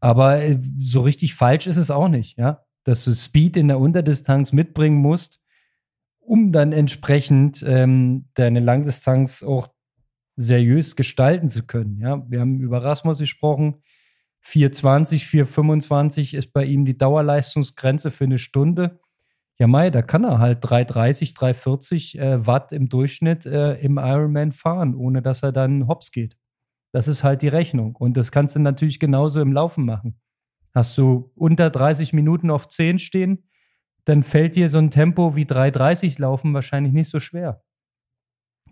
Aber 0.00 0.42
äh, 0.42 0.58
so 0.78 1.00
richtig 1.00 1.34
falsch 1.34 1.66
ist 1.66 1.76
es 1.76 1.90
auch 1.90 2.08
nicht, 2.08 2.38
ja. 2.38 2.64
Dass 2.84 3.04
du 3.04 3.12
Speed 3.12 3.58
in 3.58 3.68
der 3.68 3.78
Unterdistanz 3.78 4.52
mitbringen 4.52 4.96
musst, 4.96 5.39
um 6.30 6.52
dann 6.52 6.70
entsprechend 6.70 7.64
ähm, 7.66 8.28
deine 8.34 8.60
Langdistanz 8.60 9.42
auch 9.42 9.66
seriös 10.36 10.94
gestalten 10.94 11.48
zu 11.48 11.64
können. 11.64 11.98
Ja, 11.98 12.24
wir 12.30 12.38
haben 12.38 12.60
über 12.60 12.84
Rasmus 12.84 13.18
gesprochen. 13.18 13.82
420, 14.42 15.26
425 15.26 16.34
ist 16.34 16.52
bei 16.52 16.64
ihm 16.64 16.84
die 16.84 16.96
Dauerleistungsgrenze 16.96 18.12
für 18.12 18.24
eine 18.24 18.38
Stunde. 18.38 19.00
Ja, 19.58 19.66
Mai, 19.66 19.90
da 19.90 20.02
kann 20.02 20.22
er 20.22 20.38
halt 20.38 20.58
330, 20.62 21.34
340 21.34 22.18
äh, 22.20 22.46
Watt 22.46 22.72
im 22.72 22.88
Durchschnitt 22.88 23.44
äh, 23.44 23.74
im 23.80 23.98
Ironman 23.98 24.52
fahren, 24.52 24.94
ohne 24.94 25.22
dass 25.22 25.42
er 25.42 25.50
dann 25.50 25.88
hops 25.88 26.12
geht. 26.12 26.36
Das 26.92 27.08
ist 27.08 27.24
halt 27.24 27.42
die 27.42 27.48
Rechnung. 27.48 27.96
Und 27.96 28.16
das 28.16 28.30
kannst 28.30 28.54
du 28.54 28.60
natürlich 28.60 29.00
genauso 29.00 29.40
im 29.40 29.52
Laufen 29.52 29.84
machen. 29.84 30.20
Hast 30.76 30.96
du 30.96 31.32
unter 31.34 31.70
30 31.70 32.12
Minuten 32.12 32.52
auf 32.52 32.68
10 32.68 33.00
stehen, 33.00 33.49
dann 34.04 34.22
fällt 34.22 34.56
dir 34.56 34.68
so 34.68 34.78
ein 34.78 34.90
Tempo 34.90 35.36
wie 35.36 35.44
3,30 35.44 36.20
laufen 36.20 36.54
wahrscheinlich 36.54 36.92
nicht 36.92 37.10
so 37.10 37.20
schwer. 37.20 37.62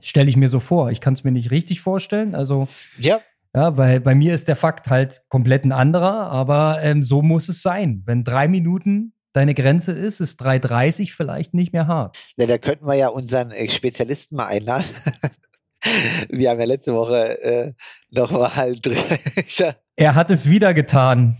Stelle 0.00 0.30
ich 0.30 0.36
mir 0.36 0.48
so 0.48 0.60
vor. 0.60 0.90
Ich 0.90 1.00
kann 1.00 1.14
es 1.14 1.24
mir 1.24 1.32
nicht 1.32 1.50
richtig 1.50 1.80
vorstellen. 1.80 2.34
Also, 2.34 2.68
ja. 2.98 3.20
Ja, 3.54 3.76
weil 3.76 4.00
bei 4.00 4.14
mir 4.14 4.34
ist 4.34 4.46
der 4.46 4.56
Fakt 4.56 4.90
halt 4.90 5.22
komplett 5.28 5.64
ein 5.64 5.72
anderer, 5.72 6.30
aber 6.30 6.80
ähm, 6.82 7.02
so 7.02 7.22
muss 7.22 7.48
es 7.48 7.62
sein. 7.62 8.02
Wenn 8.04 8.22
drei 8.22 8.46
Minuten 8.46 9.14
deine 9.32 9.54
Grenze 9.54 9.92
ist, 9.92 10.20
ist 10.20 10.42
3,30 10.42 11.12
vielleicht 11.12 11.54
nicht 11.54 11.72
mehr 11.72 11.86
hart. 11.86 12.18
Ja, 12.36 12.46
da 12.46 12.58
könnten 12.58 12.86
wir 12.86 12.94
ja 12.94 13.08
unseren 13.08 13.50
äh, 13.50 13.68
Spezialisten 13.68 14.36
mal 14.36 14.46
einladen. 14.46 14.84
wir 16.28 16.50
haben 16.50 16.60
ja 16.60 16.66
letzte 16.66 16.94
Woche 16.94 17.40
äh, 17.42 17.72
nochmal 18.10 18.76
drüber. 18.80 19.18
er 19.96 20.14
hat 20.14 20.30
es 20.30 20.48
wieder 20.48 20.74
getan. 20.74 21.36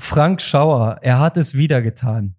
Frank 0.00 0.42
Schauer, 0.42 0.98
er 1.02 1.18
hat 1.18 1.36
es 1.36 1.54
wieder 1.54 1.82
getan. 1.82 2.36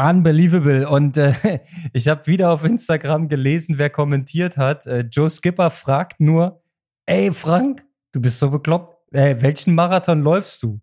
Unbelievable. 0.00 0.88
Und 0.88 1.16
äh, 1.18 1.60
ich 1.92 2.08
habe 2.08 2.26
wieder 2.26 2.52
auf 2.52 2.64
Instagram 2.64 3.28
gelesen, 3.28 3.76
wer 3.76 3.90
kommentiert 3.90 4.56
hat. 4.56 4.86
Äh, 4.86 5.00
Joe 5.00 5.28
Skipper 5.28 5.68
fragt 5.70 6.20
nur, 6.20 6.62
ey 7.06 7.32
Frank, 7.32 7.84
du 8.12 8.20
bist 8.20 8.38
so 8.38 8.50
bekloppt. 8.50 8.96
Äh, 9.12 9.36
welchen 9.40 9.74
Marathon 9.74 10.22
läufst 10.22 10.62
du? 10.62 10.80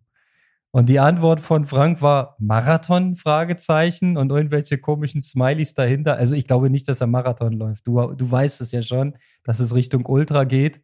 Und 0.70 0.88
die 0.88 1.00
Antwort 1.00 1.40
von 1.40 1.66
Frank 1.66 2.02
war 2.02 2.36
Marathon? 2.38 3.16
Fragezeichen 3.16 4.16
und 4.16 4.30
irgendwelche 4.30 4.78
komischen 4.78 5.22
Smileys 5.22 5.74
dahinter. 5.74 6.16
Also 6.16 6.34
ich 6.34 6.46
glaube 6.46 6.70
nicht, 6.70 6.86
dass 6.88 7.00
er 7.00 7.06
Marathon 7.06 7.54
läuft. 7.54 7.86
Du, 7.86 8.12
du 8.12 8.30
weißt 8.30 8.60
es 8.60 8.70
ja 8.70 8.82
schon, 8.82 9.16
dass 9.42 9.58
es 9.58 9.74
Richtung 9.74 10.06
Ultra 10.06 10.44
geht. 10.44 10.80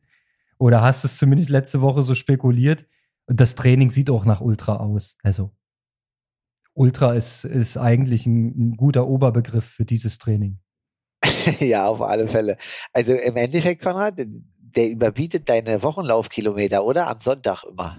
Oder 0.58 0.80
hast 0.80 1.04
es 1.04 1.18
zumindest 1.18 1.50
letzte 1.50 1.82
Woche 1.82 2.02
so 2.02 2.14
spekuliert. 2.14 2.86
Und 3.26 3.40
das 3.40 3.54
Training 3.54 3.90
sieht 3.90 4.10
auch 4.10 4.24
nach 4.24 4.40
Ultra 4.40 4.76
aus. 4.76 5.16
Also 5.22 5.52
Ultra 6.74 7.14
ist, 7.14 7.44
ist 7.44 7.76
eigentlich 7.76 8.26
ein, 8.26 8.46
ein 8.46 8.76
guter 8.76 9.06
Oberbegriff 9.06 9.64
für 9.64 9.84
dieses 9.84 10.18
Training. 10.18 10.58
ja, 11.60 11.86
auf 11.86 12.02
alle 12.02 12.28
Fälle. 12.28 12.56
Also 12.92 13.12
im 13.12 13.36
Endeffekt, 13.36 13.82
Konrad, 13.82 14.14
der 14.18 14.90
überbietet 14.90 15.48
deine 15.48 15.82
Wochenlaufkilometer, 15.82 16.84
oder? 16.84 17.08
Am 17.08 17.20
Sonntag 17.20 17.64
immer. 17.64 17.98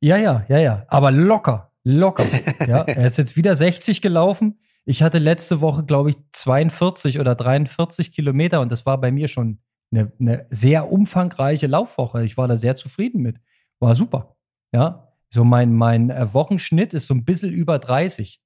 Ja, 0.00 0.16
ja, 0.16 0.44
ja, 0.48 0.58
ja. 0.58 0.84
Aber 0.88 1.10
locker, 1.10 1.72
locker. 1.84 2.24
ja, 2.66 2.82
er 2.86 3.06
ist 3.06 3.18
jetzt 3.18 3.36
wieder 3.36 3.54
60 3.54 4.00
gelaufen. 4.00 4.60
Ich 4.84 5.02
hatte 5.02 5.18
letzte 5.18 5.60
Woche, 5.60 5.84
glaube 5.84 6.10
ich, 6.10 6.16
42 6.32 7.20
oder 7.20 7.34
43 7.34 8.12
Kilometer 8.12 8.60
und 8.60 8.72
das 8.72 8.84
war 8.84 9.00
bei 9.00 9.12
mir 9.12 9.28
schon 9.28 9.60
eine, 9.92 10.12
eine 10.18 10.46
sehr 10.50 10.90
umfangreiche 10.90 11.66
Laufwoche. 11.66 12.24
Ich 12.24 12.36
war 12.36 12.48
da 12.48 12.56
sehr 12.56 12.76
zufrieden 12.76 13.22
mit. 13.22 13.36
War 13.78 13.94
super. 13.94 14.36
Ja, 14.74 15.11
so 15.32 15.44
mein, 15.44 15.72
mein 15.72 16.10
äh, 16.10 16.32
Wochenschnitt 16.34 16.94
ist 16.94 17.06
so 17.06 17.14
ein 17.14 17.24
bisschen 17.24 17.50
über 17.50 17.78
30. 17.78 18.40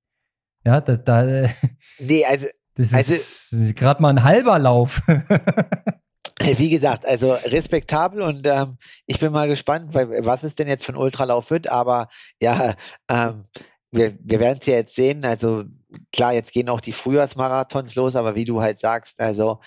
Ja, 0.65 0.81
da, 0.81 0.97
da 0.97 1.49
nee, 1.99 2.25
also, 2.25 2.47
das 2.75 2.93
also, 2.93 3.13
ist 3.13 3.77
gerade 3.77 4.01
mal 4.01 4.11
ein 4.11 4.25
halber 4.25 4.59
Lauf. 4.59 5.03
Wie 6.41 6.71
gesagt, 6.71 7.07
also 7.07 7.33
respektabel 7.33 8.21
und 8.23 8.47
ähm, 8.47 8.79
ich 9.07 9.19
bin 9.19 9.33
mal 9.33 9.49
gespannt, 9.49 9.95
was 9.95 10.43
es 10.43 10.55
denn 10.55 10.69
jetzt 10.69 10.85
für 10.85 10.93
ein 10.93 10.99
Ultralauf 10.99 11.51
wird, 11.51 11.69
aber 11.69 12.09
ja, 12.41 12.75
ähm, 13.09 13.45
wir, 13.91 14.17
wir 14.21 14.39
werden 14.39 14.59
es 14.61 14.67
ja 14.67 14.75
jetzt 14.75 14.95
sehen. 14.95 15.25
Also 15.25 15.65
klar, 16.13 16.35
jetzt 16.35 16.53
gehen 16.53 16.69
auch 16.69 16.81
die 16.81 16.93
Frühjahrsmarathons 16.93 17.95
los, 17.95 18.17
aber 18.17 18.35
wie 18.35 18.45
du 18.45 18.61
halt 18.61 18.79
sagst, 18.79 19.21
also 19.21 19.61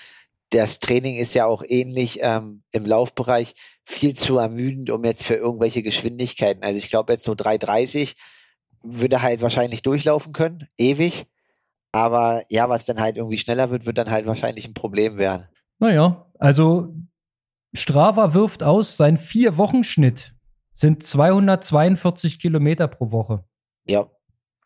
das 0.52 0.80
Training 0.80 1.18
ist 1.18 1.34
ja 1.34 1.46
auch 1.46 1.64
ähnlich 1.68 2.20
ähm, 2.22 2.64
im 2.72 2.86
Laufbereich 2.86 3.56
viel 3.90 4.14
zu 4.14 4.38
ermüdend, 4.38 4.92
um 4.92 5.04
jetzt 5.04 5.24
für 5.24 5.34
irgendwelche 5.34 5.82
Geschwindigkeiten. 5.82 6.64
Also 6.64 6.78
ich 6.78 6.90
glaube 6.90 7.12
jetzt 7.12 7.26
so 7.26 7.32
3,30 7.32 8.16
würde 8.84 9.24
halt 9.24 9.42
wahrscheinlich 9.42 9.82
durchlaufen 9.82 10.32
können, 10.32 10.68
ewig. 10.78 11.26
Aber 11.92 12.44
ja, 12.50 12.70
was 12.70 12.86
dann 12.86 13.00
halt 13.00 13.18
irgendwie 13.18 13.40
schneller 13.40 13.72
wird, 13.72 13.88
wird 13.88 13.98
dann 13.98 14.12
halt 14.12 14.28
wahrscheinlich 14.28 14.68
ein 14.68 14.76
Problem 14.76 15.18
werden. 15.18 15.48
Naja, 15.80 16.28
also 16.38 16.94
Strava 17.74 18.36
wirft 18.36 18.62
aus, 18.62 18.96
sein 18.96 19.18
Vier-Wochen-Schnitt 19.18 20.36
sind 20.76 21.04
242 21.04 22.40
Kilometer 22.40 22.88
pro 22.88 23.12
Woche. 23.12 23.44
Ja. 23.86 24.08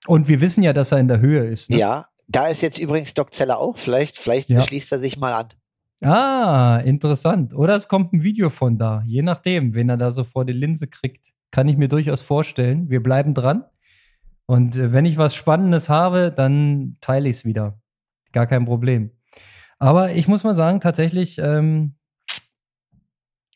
Und 0.05 0.27
wir 0.27 0.41
wissen 0.41 0.63
ja, 0.63 0.73
dass 0.73 0.91
er 0.91 0.99
in 0.99 1.07
der 1.07 1.21
Höhe 1.21 1.45
ist. 1.45 1.69
Ne? 1.69 1.77
Ja, 1.77 2.09
da 2.27 2.47
ist 2.47 2.61
jetzt 2.61 2.77
übrigens 2.77 3.13
Doc 3.13 3.33
Zeller 3.33 3.57
auch. 3.57 3.77
Vielleicht, 3.77 4.17
vielleicht 4.17 4.49
ja. 4.49 4.61
schließt 4.63 4.91
er 4.91 4.99
sich 4.99 5.17
mal 5.17 5.33
an. 5.33 5.47
Ah, 6.03 6.81
interessant. 6.83 7.53
Oder 7.53 7.75
es 7.75 7.87
kommt 7.87 8.13
ein 8.13 8.23
Video 8.23 8.49
von 8.49 8.77
da. 8.77 9.03
Je 9.05 9.21
nachdem, 9.21 9.73
wen 9.73 9.89
er 9.89 9.97
da 9.97 10.11
so 10.11 10.23
vor 10.23 10.45
die 10.45 10.53
Linse 10.53 10.87
kriegt. 10.87 11.31
Kann 11.51 11.69
ich 11.69 11.77
mir 11.77 11.87
durchaus 11.87 12.21
vorstellen. 12.21 12.89
Wir 12.89 13.01
bleiben 13.01 13.33
dran. 13.33 13.63
Und 14.45 14.75
äh, 14.75 14.91
wenn 14.91 15.05
ich 15.05 15.17
was 15.17 15.35
Spannendes 15.35 15.89
habe, 15.89 16.31
dann 16.31 16.97
teile 16.99 17.29
ich 17.29 17.37
es 17.37 17.45
wieder. 17.45 17.81
Gar 18.33 18.47
kein 18.47 18.65
Problem. 18.65 19.11
Aber 19.79 20.11
ich 20.11 20.27
muss 20.27 20.43
mal 20.43 20.55
sagen, 20.55 20.81
tatsächlich, 20.81 21.37
ähm, 21.39 21.95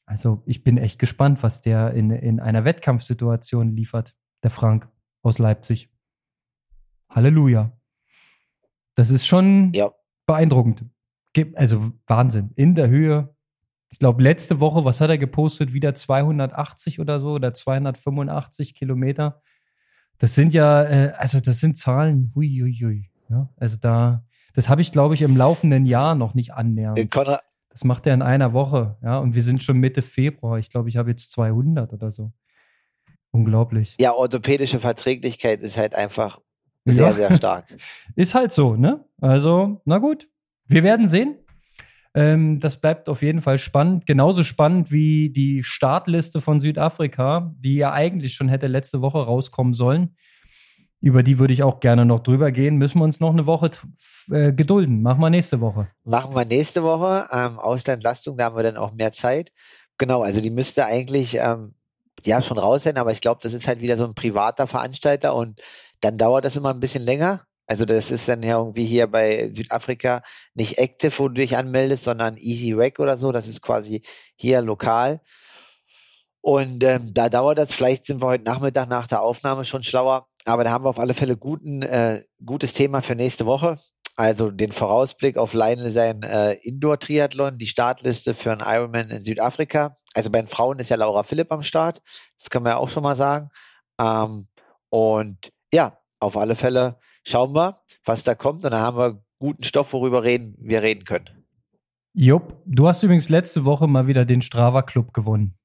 also 0.06 0.44
ich 0.46 0.64
bin 0.64 0.78
echt 0.78 1.00
gespannt, 1.00 1.44
was 1.44 1.62
der 1.62 1.94
in, 1.94 2.12
in 2.12 2.40
einer 2.40 2.64
Wettkampfsituation 2.64 3.76
liefert, 3.76 4.16
der 4.44 4.52
Frank 4.52 4.90
aus 5.22 5.40
Leipzig. 5.40 5.90
Halleluja. 7.10 7.72
Das 8.96 9.10
ist 9.10 9.26
schon 9.26 9.74
ja. 9.74 9.92
beeindruckend. 10.26 10.86
Also 11.56 11.92
Wahnsinn. 12.08 12.52
In 12.56 12.76
der 12.76 12.90
Höhe. 12.90 13.34
Ich 13.90 14.00
glaube, 14.00 14.22
letzte 14.22 14.60
Woche, 14.60 14.84
was 14.84 15.00
hat 15.00 15.10
er 15.10 15.18
gepostet? 15.18 15.74
Wieder 15.74 15.96
280 15.96 17.00
oder 17.00 17.20
so 17.20 17.32
oder 17.32 17.54
285 17.54 18.76
Kilometer. 18.76 19.42
Das 20.18 20.36
sind 20.36 20.54
ja, 20.54 20.84
äh, 20.84 21.14
also 21.18 21.40
das 21.40 21.60
sind 21.60 21.78
Zahlen, 21.78 22.32
hui, 22.36 22.48
hui, 22.62 22.74
hui. 22.74 23.12
Ja, 23.30 23.50
also 23.58 23.78
da, 23.80 24.26
das 24.54 24.70
habe 24.70 24.82
ich, 24.82 24.92
glaube 24.92 25.14
ich, 25.14 25.22
im 25.22 25.38
laufenden 25.38 25.86
Jahr 25.86 26.16
noch 26.16 26.34
nicht 26.34 26.54
annähernd. 26.54 26.98
Äh, 26.98 27.38
das 27.70 27.84
macht 27.84 28.08
er 28.08 28.14
in 28.14 28.22
einer 28.22 28.54
Woche, 28.54 28.98
ja, 29.04 29.20
und 29.20 29.36
wir 29.36 29.44
sind 29.44 29.62
schon 29.62 29.78
Mitte 29.78 30.02
Februar. 30.02 30.58
Ich 30.58 30.70
glaube, 30.70 30.90
ich 30.90 30.98
habe 30.98 31.12
jetzt 31.12 31.32
200 31.32 31.94
oder 31.94 32.12
so. 32.12 32.32
Unglaublich. 33.32 33.96
Ja, 34.00 34.14
orthopädische 34.14 34.80
Verträglichkeit 34.80 35.62
ist 35.62 35.78
halt 35.78 35.94
einfach 35.94 36.40
sehr, 36.86 36.96
ja. 36.96 37.14
sehr 37.14 37.36
stark. 37.36 37.66
Ist 38.16 38.34
halt 38.34 38.54
so, 38.54 38.76
ne? 38.76 39.06
Also, 39.20 39.82
na 39.86 39.98
gut. 39.98 40.30
Wir 40.68 40.84
werden 40.84 41.08
sehen. 41.08 41.38
Ähm, 42.14 42.60
das 42.60 42.82
bleibt 42.82 43.10
auf 43.10 43.22
jeden 43.22 43.42
Fall 43.42 43.58
spannend. 43.58 44.06
Genauso 44.06 44.44
spannend 44.44 44.92
wie 44.92 45.30
die 45.30 45.64
Startliste 45.64 46.42
von 46.42 46.60
Südafrika, 46.60 47.54
die 47.60 47.76
ja 47.76 47.94
eigentlich 47.94 48.34
schon 48.34 48.50
hätte 48.50 48.68
letzte 48.68 49.02
Woche 49.02 49.20
rauskommen 49.20 49.74
sollen. 49.74 50.16
Über 51.00 51.22
die 51.22 51.38
würde 51.38 51.54
ich 51.54 51.62
auch 51.62 51.80
gerne 51.80 52.06
noch 52.06 52.22
drüber 52.22 52.52
gehen. 52.52 52.78
Müssen 52.78 53.00
wir 53.00 53.04
uns 53.04 53.20
noch 53.20 53.32
eine 53.32 53.46
Woche 53.46 53.70
äh, 54.32 54.52
gedulden. 54.52 55.04
Machen 55.04 55.22
wir 55.22 55.30
nächste 55.30 55.62
Woche. 55.62 55.90
Machen 56.04 56.36
wir 56.36 56.46
nächste 56.46 56.82
Woche. 56.82 57.28
Ähm, 57.32 57.60
Auslandlastung, 57.60 58.36
da 58.36 58.46
haben 58.46 58.56
wir 58.56 58.64
dann 58.64 58.78
auch 58.78 58.94
mehr 58.94 59.12
Zeit. 59.12 59.52
Genau, 60.00 60.24
also 60.24 60.42
die 60.42 60.50
müsste 60.50 60.86
eigentlich 60.86 61.36
ähm, 61.36 61.76
ja 62.26 62.42
schon 62.42 62.58
raus 62.58 62.84
sein, 62.84 62.98
aber 62.98 63.12
ich 63.12 63.22
glaube, 63.22 63.42
das 63.44 63.54
ist 63.54 63.68
halt 63.68 63.80
wieder 63.80 63.96
so 63.96 64.06
ein 64.06 64.16
privater 64.16 64.66
Veranstalter 64.66 65.36
und 65.36 65.62
dann 66.02 66.18
dauert 66.18 66.46
das 66.46 66.56
immer 66.56 66.74
ein 66.74 66.80
bisschen 66.80 67.04
länger. 67.04 67.47
Also 67.68 67.86
das 67.86 68.12
ist 68.12 68.28
dann 68.28 68.44
ja 68.44 68.58
irgendwie 68.58 68.86
hier 68.86 69.08
bei 69.08 69.52
Südafrika 69.54 70.24
nicht 70.54 70.78
Active, 70.78 71.12
wo 71.20 71.28
du 71.28 71.36
dich 71.36 71.58
anmeldest, 71.58 72.06
sondern 72.06 72.38
Easy 72.38 72.74
Rack 72.74 73.00
oder 73.00 73.18
so. 73.18 73.32
Das 73.32 73.48
ist 73.48 73.62
quasi 73.62 74.02
hier 74.36 74.62
lokal. 74.62 75.22
Und 76.42 76.82
ähm, 76.86 77.14
da 77.14 77.28
dauert 77.28 77.58
das, 77.58 77.74
vielleicht 77.74 78.06
sind 78.06 78.22
wir 78.22 78.28
heute 78.28 78.46
Nachmittag 78.46 78.88
nach 78.88 79.08
der 79.08 79.22
Aufnahme 79.22 79.66
schon 79.66 79.84
schlauer, 79.84 80.28
aber 80.46 80.64
da 80.64 80.72
haben 80.72 80.86
wir 80.86 80.90
auf 80.90 81.00
alle 81.00 81.14
Fälle 81.14 81.36
guten, 81.36 81.82
äh, 81.82 82.24
gutes 82.46 82.74
Thema 82.74 83.02
für 83.02 83.16
nächste 83.16 83.46
Woche. 83.46 83.78
Also 84.16 84.50
den 84.50 84.72
Vorausblick 84.72 85.38
auf 85.38 85.54
Lionel 85.54 85.92
sein 85.92 86.24
äh, 86.24 86.54
Indoor-Triathlon, 86.54 87.58
die 87.58 87.68
Startliste 87.68 88.34
für 88.34 88.54
einen 88.54 88.62
Ironman 88.62 89.10
in 89.10 89.24
Südafrika. 89.26 89.98
Also 90.14 90.32
bei 90.32 90.42
den 90.42 90.48
Frauen 90.48 90.80
ist 90.80 90.90
ja 90.90 90.96
Laura 90.96 91.24
Philipp 91.24 91.52
am 91.52 91.64
Start. 91.64 92.02
Das 92.38 92.50
können 92.50 92.66
wir 92.66 92.78
auch 92.78 92.90
schon 92.90 93.04
mal 93.04 93.18
sagen. 93.18 93.50
Ähm, 94.00 94.48
und 94.90 95.50
ja, 95.72 96.00
auf 96.20 96.38
alle 96.38 96.56
Fälle 96.56 96.98
schauen 97.28 97.54
wir, 97.54 97.80
was 98.06 98.24
da 98.24 98.36
kommt. 98.36 98.64
Und 98.64 98.72
dann 98.72 98.82
haben 98.82 98.98
wir 98.98 99.22
guten 99.40 99.64
Stoff, 99.64 99.94
worüber 99.94 100.24
reden, 100.24 100.56
wir 100.60 100.82
reden 100.82 101.04
können. 101.04 101.30
Jupp, 102.14 102.62
du 102.66 102.88
hast 102.88 103.04
übrigens 103.04 103.30
letzte 103.30 103.66
Woche 103.66 103.88
mal 103.88 104.08
wieder 104.08 104.26
den 104.26 104.42
Strava 104.42 104.82
Club 104.82 105.14
gewonnen. 105.14 105.58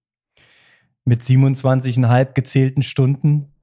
Mit 1.04 1.22
27,5 1.22 2.32
gezählten 2.34 2.82
Stunden. 2.82 3.54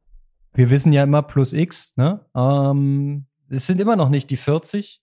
Wir 0.54 0.70
wissen 0.70 0.91
ja 0.91 1.04
immer 1.04 1.22
plus 1.22 1.54
X, 1.54 1.93
ne? 1.95 2.26
Ähm, 2.36 3.28
es 3.50 3.68
sind 3.68 3.80
immer 3.80 3.95
noch 3.95 4.10
nicht 4.10 4.30
die 4.30 4.38
40. 4.38 5.02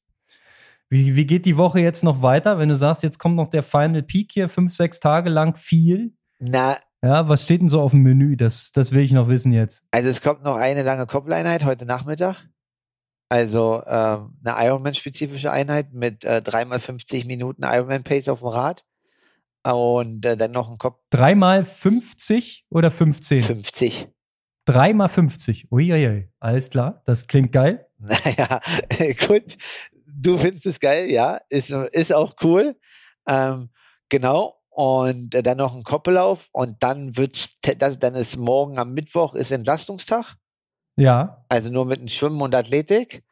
Wie, 0.88 1.16
wie 1.16 1.26
geht 1.26 1.46
die 1.46 1.56
Woche 1.56 1.80
jetzt 1.80 2.04
noch 2.04 2.22
weiter, 2.22 2.58
wenn 2.58 2.68
du 2.68 2.76
sagst, 2.76 3.02
jetzt 3.02 3.18
kommt 3.18 3.36
noch 3.36 3.48
der 3.48 3.62
Final 3.62 4.02
Peak 4.02 4.32
hier, 4.32 4.48
fünf, 4.48 4.74
sechs 4.74 5.00
Tage 5.00 5.30
lang 5.30 5.56
viel? 5.56 6.14
Na, 6.38 6.76
ja, 7.02 7.28
was 7.28 7.44
steht 7.44 7.60
denn 7.60 7.68
so 7.68 7.80
auf 7.80 7.92
dem 7.92 8.02
Menü? 8.02 8.36
Das, 8.36 8.72
das 8.72 8.92
will 8.92 9.02
ich 9.02 9.12
noch 9.12 9.28
wissen 9.28 9.52
jetzt. 9.52 9.84
Also 9.92 10.10
es 10.10 10.20
kommt 10.20 10.42
noch 10.42 10.56
eine 10.56 10.82
lange 10.82 11.06
Koppeleinheit 11.06 11.64
heute 11.64 11.86
Nachmittag. 11.86 12.48
Also 13.28 13.82
ähm, 13.86 14.36
eine 14.44 14.66
Ironman-spezifische 14.66 15.50
Einheit 15.50 15.92
mit 15.92 16.24
äh, 16.24 16.42
dreimal 16.42 16.80
50 16.80 17.24
Minuten 17.24 17.64
Ironman-Pace 17.64 18.28
auf 18.28 18.40
dem 18.40 18.48
Rad. 18.48 18.84
Und 19.64 20.24
äh, 20.24 20.36
dann 20.36 20.52
noch 20.52 20.70
ein 20.70 20.78
Kopf. 20.78 21.00
Dreimal 21.10 21.64
50 21.64 22.66
oder 22.70 22.92
15? 22.92 23.42
50. 23.42 24.08
Dreimal 24.64 25.08
50. 25.08 25.72
Uiuiui. 25.72 26.28
Alles 26.38 26.70
klar. 26.70 27.02
Das 27.04 27.26
klingt 27.26 27.52
geil. 27.52 27.86
Naja, 27.98 28.60
gut. 29.26 29.56
Du 30.06 30.36
findest 30.36 30.66
es 30.66 30.80
geil, 30.80 31.10
ja. 31.10 31.40
Ist, 31.48 31.70
ist 31.70 32.12
auch 32.12 32.34
cool. 32.42 32.76
Ähm, 33.26 33.70
genau. 34.10 34.60
Und 34.68 35.34
äh, 35.34 35.42
dann 35.42 35.56
noch 35.56 35.74
ein 35.74 35.82
Koppellauf. 35.82 36.46
Und 36.52 36.82
dann 36.82 37.16
wird's, 37.16 37.58
das, 37.78 37.98
dann 37.98 38.14
ist 38.14 38.36
morgen 38.36 38.78
am 38.78 38.92
Mittwoch 38.92 39.34
ist 39.34 39.50
Entlastungstag. 39.50 40.36
Ja. 40.96 41.44
Also 41.48 41.70
nur 41.70 41.84
mit 41.84 42.00
dem 42.00 42.08
Schwimmen 42.08 42.40
und 42.40 42.54
Athletik. 42.54 43.22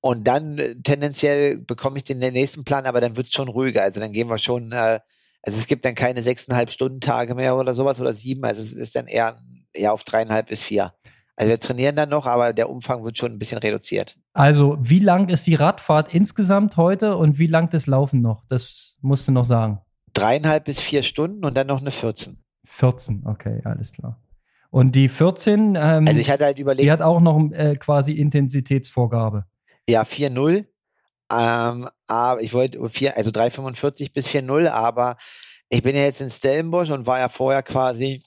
Und 0.00 0.26
dann 0.26 0.58
äh, 0.58 0.76
tendenziell 0.82 1.58
bekomme 1.58 1.98
ich 1.98 2.04
den 2.04 2.18
nächsten 2.18 2.64
Plan, 2.64 2.86
aber 2.86 3.00
dann 3.00 3.16
wird 3.16 3.28
es 3.28 3.32
schon 3.32 3.48
ruhiger. 3.48 3.82
Also 3.82 4.00
dann 4.00 4.12
gehen 4.12 4.28
wir 4.28 4.38
schon, 4.38 4.72
äh, 4.72 5.00
also 5.42 5.58
es 5.58 5.66
gibt 5.66 5.84
dann 5.84 5.94
keine 5.94 6.22
sechseinhalb 6.22 6.70
Stunden 6.70 7.00
Tage 7.00 7.34
mehr 7.34 7.56
oder 7.56 7.74
sowas 7.74 8.00
oder 8.00 8.14
sieben. 8.14 8.44
Also 8.44 8.62
es 8.62 8.72
ist 8.72 8.96
dann 8.96 9.06
eher, 9.06 9.38
eher 9.72 9.92
auf 9.92 10.04
dreieinhalb 10.04 10.48
bis 10.48 10.62
vier. 10.62 10.92
Also 11.36 11.50
wir 11.50 11.60
trainieren 11.60 11.96
dann 11.96 12.08
noch, 12.08 12.24
aber 12.24 12.54
der 12.54 12.70
Umfang 12.70 13.04
wird 13.04 13.18
schon 13.18 13.32
ein 13.32 13.38
bisschen 13.38 13.58
reduziert. 13.58 14.16
Also 14.32 14.78
wie 14.80 15.00
lang 15.00 15.28
ist 15.28 15.46
die 15.46 15.54
Radfahrt 15.54 16.14
insgesamt 16.14 16.78
heute 16.78 17.16
und 17.16 17.38
wie 17.38 17.46
lang 17.46 17.68
das 17.70 17.86
Laufen 17.86 18.22
noch? 18.22 18.44
Das 18.48 18.96
musst 19.02 19.28
du 19.28 19.32
noch 19.32 19.44
sagen. 19.44 19.80
Dreieinhalb 20.14 20.64
bis 20.64 20.80
vier 20.80 21.02
Stunden 21.02 21.44
und 21.44 21.54
dann 21.54 21.66
noch 21.66 21.80
eine 21.80 21.90
14. 21.90 22.42
14, 22.64 23.24
okay, 23.26 23.60
alles 23.64 23.92
klar. 23.92 24.18
Und 24.76 24.92
die 24.92 25.08
14, 25.08 25.74
ähm, 25.74 26.06
also 26.06 26.20
ich 26.20 26.30
hatte 26.30 26.44
halt 26.44 26.58
überlegt, 26.58 26.84
die 26.84 26.92
hat 26.92 27.00
auch 27.00 27.18
noch 27.18 27.50
äh, 27.52 27.76
quasi 27.76 28.12
Intensitätsvorgabe. 28.12 29.46
Ja, 29.88 30.02
4-0. 30.02 30.66
Ähm, 31.32 31.88
aber 32.06 32.42
ich 32.42 32.52
wollte 32.52 32.86
vier, 32.90 33.16
also 33.16 33.30
3,45 33.30 34.12
bis 34.12 34.28
4-0, 34.28 34.68
aber 34.68 35.16
ich 35.70 35.82
bin 35.82 35.96
ja 35.96 36.02
jetzt 36.02 36.20
in 36.20 36.28
Stellenbosch 36.28 36.90
und 36.90 37.06
war 37.06 37.18
ja 37.18 37.30
vorher 37.30 37.62
quasi 37.62 38.22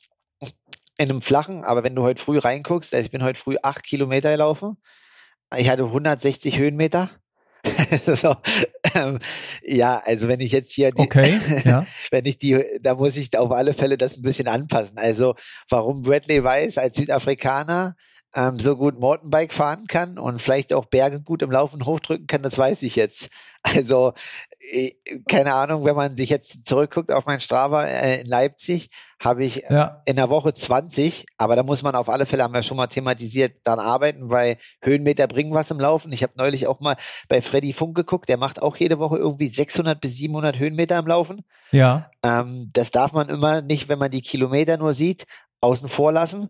in 0.97 1.11
einem 1.11 1.21
flachen, 1.21 1.63
aber 1.65 1.83
wenn 1.83 1.93
du 1.93 2.01
heute 2.01 2.19
früh 2.19 2.39
reinguckst, 2.39 2.95
also 2.95 3.05
ich 3.05 3.11
bin 3.11 3.21
heute 3.21 3.39
früh 3.39 3.57
acht 3.61 3.83
Kilometer 3.83 4.31
gelaufen. 4.31 4.77
Ich 5.55 5.69
hatte 5.69 5.83
160 5.83 6.57
Höhenmeter. 6.57 7.11
so, 8.21 8.35
ähm, 8.95 9.19
ja, 9.63 10.01
also 10.05 10.27
wenn 10.27 10.39
ich 10.39 10.51
jetzt 10.51 10.71
hier, 10.71 10.91
die, 10.91 11.01
okay, 11.01 11.39
ja. 11.65 11.85
wenn 12.11 12.25
ich 12.25 12.37
die, 12.37 12.63
da 12.81 12.95
muss 12.95 13.17
ich 13.17 13.37
auf 13.37 13.51
alle 13.51 13.73
Fälle 13.73 13.97
das 13.97 14.17
ein 14.17 14.21
bisschen 14.21 14.47
anpassen. 14.47 14.97
Also 14.97 15.35
warum 15.69 16.03
Bradley 16.03 16.43
Weiss 16.43 16.77
als 16.77 16.95
Südafrikaner 16.95 17.95
ähm, 18.35 18.59
so 18.59 18.75
gut 18.75 18.99
Mountainbike 18.99 19.53
fahren 19.53 19.87
kann 19.87 20.19
und 20.19 20.41
vielleicht 20.41 20.73
auch 20.73 20.85
Berge 20.85 21.19
gut 21.19 21.41
im 21.41 21.51
Laufen 21.51 21.85
hochdrücken 21.85 22.27
kann, 22.27 22.43
das 22.43 22.57
weiß 22.57 22.83
ich 22.83 22.95
jetzt. 22.95 23.29
Also 23.61 24.13
äh, 24.71 24.91
keine 25.27 25.53
Ahnung, 25.53 25.83
wenn 25.83 25.95
man 25.95 26.15
sich 26.15 26.29
jetzt 26.29 26.65
zurückguckt 26.65 27.11
auf 27.11 27.25
mein 27.25 27.41
Strava 27.41 27.83
äh, 27.83 28.21
in 28.21 28.25
Leipzig, 28.25 28.89
habe 29.21 29.43
ich 29.43 29.65
ja. 29.69 30.01
in 30.05 30.15
der 30.15 30.29
Woche 30.29 30.53
20, 30.53 31.25
aber 31.37 31.57
da 31.57 31.63
muss 31.63 31.83
man 31.83 31.93
auf 31.93 32.07
alle 32.07 32.25
Fälle, 32.25 32.43
haben 32.43 32.53
wir 32.53 32.63
schon 32.63 32.77
mal 32.77 32.87
thematisiert, 32.87 33.57
dann 33.65 33.79
arbeiten, 33.79 34.29
weil 34.29 34.57
Höhenmeter 34.81 35.27
bringen 35.27 35.53
was 35.53 35.71
im 35.71 35.79
Laufen. 35.79 36.13
Ich 36.13 36.23
habe 36.23 36.33
neulich 36.37 36.67
auch 36.67 36.79
mal 36.79 36.95
bei 37.27 37.41
Freddy 37.41 37.73
Funk 37.73 37.95
geguckt, 37.95 38.29
der 38.29 38.37
macht 38.37 38.61
auch 38.61 38.77
jede 38.77 38.97
Woche 38.97 39.17
irgendwie 39.17 39.49
600 39.49 39.99
bis 39.99 40.15
700 40.15 40.57
Höhenmeter 40.57 40.97
im 40.97 41.07
Laufen. 41.07 41.43
Ja. 41.71 42.09
Ähm, 42.23 42.69
das 42.71 42.91
darf 42.91 43.11
man 43.11 43.27
immer 43.27 43.61
nicht, 43.61 43.89
wenn 43.89 43.99
man 43.99 44.11
die 44.11 44.21
Kilometer 44.21 44.77
nur 44.77 44.93
sieht, 44.93 45.25
außen 45.59 45.89
vor 45.89 46.13
lassen. 46.13 46.49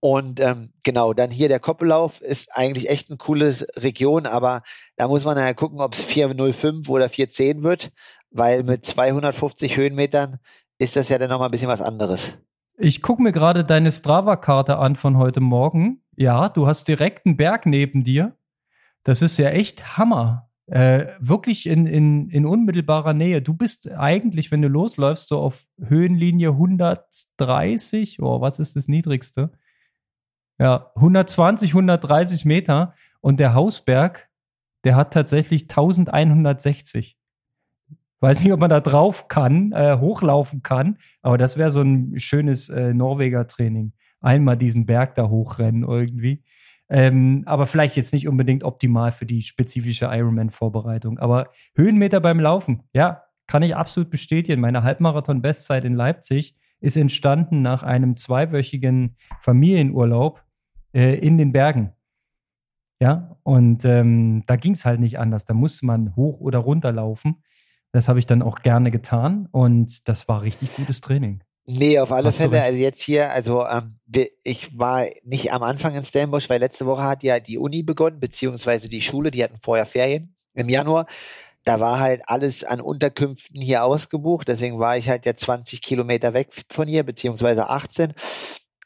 Und 0.00 0.40
ähm, 0.40 0.72
genau, 0.84 1.14
dann 1.14 1.30
hier 1.30 1.48
der 1.48 1.60
Koppellauf 1.60 2.20
ist 2.20 2.48
eigentlich 2.54 2.90
echt 2.90 3.10
eine 3.10 3.16
coole 3.16 3.54
Region, 3.76 4.26
aber 4.26 4.62
da 4.96 5.08
muss 5.08 5.24
man 5.24 5.38
ja 5.38 5.54
gucken, 5.54 5.80
ob 5.80 5.94
es 5.94 6.02
405 6.02 6.88
oder 6.88 7.08
410 7.08 7.62
wird, 7.62 7.92
weil 8.30 8.62
mit 8.62 8.84
250 8.84 9.76
Höhenmetern 9.76 10.38
ist 10.78 10.96
das 10.96 11.08
ja 11.08 11.18
dann 11.18 11.30
nochmal 11.30 11.48
ein 11.48 11.52
bisschen 11.52 11.68
was 11.68 11.80
anderes. 11.80 12.32
Ich 12.78 13.00
gucke 13.00 13.22
mir 13.22 13.32
gerade 13.32 13.64
deine 13.64 13.90
Strava-Karte 13.90 14.76
an 14.76 14.96
von 14.96 15.16
heute 15.16 15.40
Morgen. 15.40 16.02
Ja, 16.14 16.50
du 16.50 16.66
hast 16.66 16.88
direkt 16.88 17.24
einen 17.24 17.38
Berg 17.38 17.64
neben 17.64 18.04
dir. 18.04 18.36
Das 19.02 19.22
ist 19.22 19.38
ja 19.38 19.48
echt 19.48 19.96
Hammer. 19.96 20.50
Äh, 20.66 21.06
wirklich 21.20 21.66
in, 21.66 21.86
in, 21.86 22.28
in 22.28 22.44
unmittelbarer 22.44 23.14
Nähe. 23.14 23.40
Du 23.40 23.54
bist 23.54 23.90
eigentlich, 23.90 24.50
wenn 24.50 24.62
du 24.62 24.68
losläufst, 24.68 25.28
so 25.28 25.38
auf 25.38 25.64
Höhenlinie 25.80 26.50
130. 26.50 28.20
Oh, 28.20 28.40
was 28.40 28.58
ist 28.58 28.76
das 28.76 28.88
Niedrigste? 28.88 29.52
Ja, 30.58 30.90
120, 30.94 31.70
130 31.70 32.44
Meter. 32.44 32.94
Und 33.20 33.40
der 33.40 33.54
Hausberg, 33.54 34.28
der 34.84 34.96
hat 34.96 35.12
tatsächlich 35.12 35.64
1160. 35.64 37.16
Weiß 38.20 38.42
nicht, 38.42 38.52
ob 38.52 38.60
man 38.60 38.70
da 38.70 38.80
drauf 38.80 39.28
kann, 39.28 39.72
äh, 39.72 39.98
hochlaufen 39.98 40.62
kann, 40.62 40.98
aber 41.20 41.36
das 41.36 41.58
wäre 41.58 41.70
so 41.70 41.82
ein 41.82 42.18
schönes 42.18 42.68
äh, 42.70 42.94
Norweger-Training. 42.94 43.92
Einmal 44.20 44.56
diesen 44.56 44.86
Berg 44.86 45.14
da 45.16 45.28
hochrennen 45.28 45.82
irgendwie. 45.82 46.42
Ähm, 46.88 47.42
aber 47.46 47.66
vielleicht 47.66 47.96
jetzt 47.96 48.14
nicht 48.14 48.28
unbedingt 48.28 48.64
optimal 48.64 49.10
für 49.12 49.26
die 49.26 49.42
spezifische 49.42 50.06
Ironman-Vorbereitung. 50.06 51.18
Aber 51.18 51.48
Höhenmeter 51.74 52.20
beim 52.20 52.40
Laufen, 52.40 52.84
ja, 52.92 53.22
kann 53.46 53.62
ich 53.62 53.76
absolut 53.76 54.08
bestätigen. 54.08 54.60
Meine 54.60 54.82
Halbmarathon-Bestzeit 54.82 55.84
in 55.84 55.94
Leipzig 55.94 56.56
ist 56.80 56.96
entstanden 56.96 57.62
nach 57.62 57.82
einem 57.82 58.16
zweiwöchigen 58.16 59.16
Familienurlaub 59.40 60.42
äh, 60.96 61.14
in 61.18 61.36
den 61.36 61.52
Bergen. 61.52 61.92
Ja, 63.00 63.36
und 63.42 63.84
ähm, 63.84 64.44
da 64.46 64.56
ging 64.56 64.72
es 64.72 64.86
halt 64.86 64.98
nicht 64.98 65.18
anders. 65.18 65.44
Da 65.44 65.52
musste 65.52 65.84
man 65.84 66.16
hoch 66.16 66.40
oder 66.40 66.58
runter 66.58 66.90
laufen. 66.90 67.42
Das 67.92 68.08
habe 68.08 68.18
ich 68.18 68.26
dann 68.26 68.40
auch 68.40 68.60
gerne 68.60 68.90
getan 68.90 69.48
und 69.52 70.08
das 70.08 70.26
war 70.28 70.40
richtig 70.40 70.74
gutes 70.74 71.02
Training. 71.02 71.42
Nee, 71.66 71.98
auf 71.98 72.12
alle 72.12 72.28
Hast 72.28 72.36
Fälle. 72.36 72.62
Also 72.62 72.78
jetzt 72.78 73.02
hier, 73.02 73.30
also 73.30 73.66
ähm, 73.66 73.98
ich 74.42 74.78
war 74.78 75.06
nicht 75.24 75.52
am 75.52 75.62
Anfang 75.62 75.94
in 75.94 76.04
Stellenbosch, 76.04 76.48
weil 76.48 76.60
letzte 76.60 76.86
Woche 76.86 77.02
hat 77.02 77.22
ja 77.22 77.40
die 77.40 77.58
Uni 77.58 77.82
begonnen, 77.82 78.20
beziehungsweise 78.20 78.88
die 78.88 79.02
Schule, 79.02 79.30
die 79.30 79.42
hatten 79.44 79.58
vorher 79.60 79.84
Ferien 79.84 80.34
im 80.54 80.68
Januar. 80.68 81.06
Da 81.64 81.80
war 81.80 81.98
halt 81.98 82.22
alles 82.26 82.64
an 82.64 82.80
Unterkünften 82.80 83.60
hier 83.60 83.84
ausgebucht, 83.84 84.46
deswegen 84.46 84.78
war 84.78 84.96
ich 84.96 85.08
halt 85.08 85.26
ja 85.26 85.34
20 85.34 85.82
Kilometer 85.82 86.32
weg 86.32 86.50
von 86.70 86.86
hier, 86.86 87.02
beziehungsweise 87.02 87.68
18. 87.68 88.14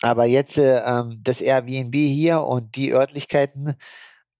Aber 0.02 0.24
jetzt 0.24 0.56
äh, 0.58 0.80
ähm, 0.84 1.20
das 1.22 1.40
Airbnb 1.40 1.94
hier 1.94 2.42
und 2.42 2.76
die 2.76 2.92
Örtlichkeiten, 2.92 3.74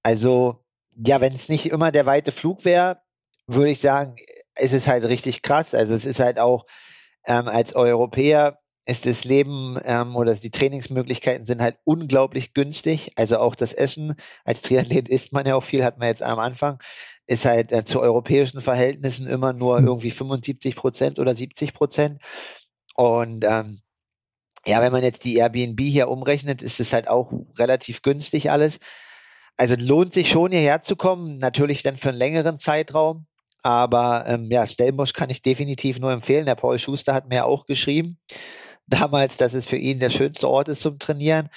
also 0.03 0.65
ja, 0.97 1.21
wenn 1.21 1.35
es 1.35 1.49
nicht 1.49 1.67
immer 1.67 1.93
der 1.93 2.07
weite 2.07 2.33
Flug 2.33 2.65
wäre, 2.65 3.01
würde 3.47 3.71
ich 3.71 3.81
sagen, 3.81 4.17
ist 4.59 4.73
es 4.73 4.87
halt 4.87 5.05
richtig 5.05 5.43
krass. 5.43 5.75
Also 5.75 5.95
es 5.95 6.05
ist 6.05 6.21
halt 6.21 6.39
auch 6.39 6.67
ähm, 7.27 7.49
als 7.49 7.75
Europäer 7.75 8.59
ist 8.87 9.07
das 9.07 9.25
Leben 9.25 9.79
ähm, 9.85 10.17
oder 10.17 10.35
die 10.35 10.51
Trainingsmöglichkeiten 10.51 11.45
sind 11.45 11.63
halt 11.63 11.79
unglaublich 11.85 12.55
günstig. 12.55 13.13
Also 13.17 13.39
auch 13.39 13.55
das 13.55 13.73
Essen 13.73 14.15
als 14.45 14.63
Triathlet 14.63 15.09
isst 15.09 15.33
man 15.33 15.47
ja 15.47 15.55
auch 15.55 15.65
viel, 15.65 15.85
hat 15.85 15.99
man 15.99 16.09
jetzt 16.09 16.23
am 16.23 16.39
Anfang, 16.39 16.81
ist 17.27 17.45
halt 17.45 17.73
äh, 17.73 17.85
zu 17.85 18.01
europäischen 18.01 18.61
Verhältnissen 18.61 19.27
immer 19.27 19.53
nur 19.53 19.79
hm. 19.79 19.87
irgendwie 19.87 20.11
75 20.11 20.77
Prozent 20.77 21.19
oder 21.19 21.37
70 21.37 21.75
Prozent. 21.75 22.21
Und 22.95 23.45
ähm, 23.47 23.83
ja, 24.67 24.81
wenn 24.83 24.93
man 24.93 25.03
jetzt 25.03 25.25
die 25.25 25.37
Airbnb 25.37 25.81
hier 25.81 26.09
umrechnet, 26.09 26.63
ist 26.63 26.81
es 26.81 26.93
halt 26.93 27.09
auch 27.09 27.33
relativ 27.59 28.03
günstig 28.03 28.51
alles. 28.51 28.79
Also 29.57 29.75
lohnt 29.77 30.13
sich 30.13 30.31
schon 30.31 30.53
hierher 30.53 30.81
zu 30.81 30.97
kommen, 30.97 31.39
natürlich 31.39 31.83
dann 31.83 31.97
für 31.97 32.11
einen 32.11 32.19
längeren 32.19 32.59
Zeitraum. 32.59 33.27
Aber 33.63 34.25
ähm, 34.27 34.51
ja, 34.51 34.67
Stellenbosch 34.67 35.13
kann 35.13 35.31
ich 35.31 35.43
definitiv 35.43 35.99
nur 35.99 36.13
empfehlen. 36.13 36.47
Der 36.47 36.55
Paul 36.55 36.79
Schuster 36.79 37.13
hat 37.13 37.29
mir 37.29 37.45
auch 37.45 37.67
geschrieben, 37.67 38.19
damals, 38.87 39.37
dass 39.37 39.55
es 39.55 39.67
für 39.67 39.77
ihn 39.77 40.01
der 40.01 40.11
schönste 40.11 40.49
Ort 40.49 40.69
ist 40.69 40.81
zum 40.81 40.99
Trainieren. 40.99 41.51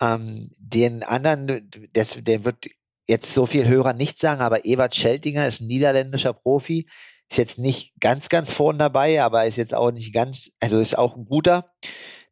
Ähm, 0.00 0.50
den 0.58 1.02
anderen, 1.02 1.70
das, 1.92 2.18
der 2.20 2.44
wird 2.44 2.66
jetzt 3.06 3.32
so 3.34 3.46
viel 3.46 3.68
Hörer 3.68 3.92
nicht 3.92 4.18
sagen, 4.18 4.40
aber 4.40 4.64
Ewart 4.64 4.94
Scheltinger 4.94 5.46
ist 5.46 5.60
ein 5.60 5.66
niederländischer 5.66 6.32
Profi. 6.32 6.88
Ist 7.30 7.38
jetzt 7.38 7.58
nicht 7.58 7.92
ganz, 8.00 8.28
ganz 8.28 8.52
vorn 8.52 8.78
dabei, 8.78 9.22
aber 9.22 9.46
ist 9.46 9.56
jetzt 9.56 9.74
auch 9.74 9.90
nicht 9.90 10.12
ganz, 10.12 10.50
also 10.60 10.78
ist 10.78 10.98
auch 10.98 11.16
ein 11.16 11.24
guter. 11.24 11.70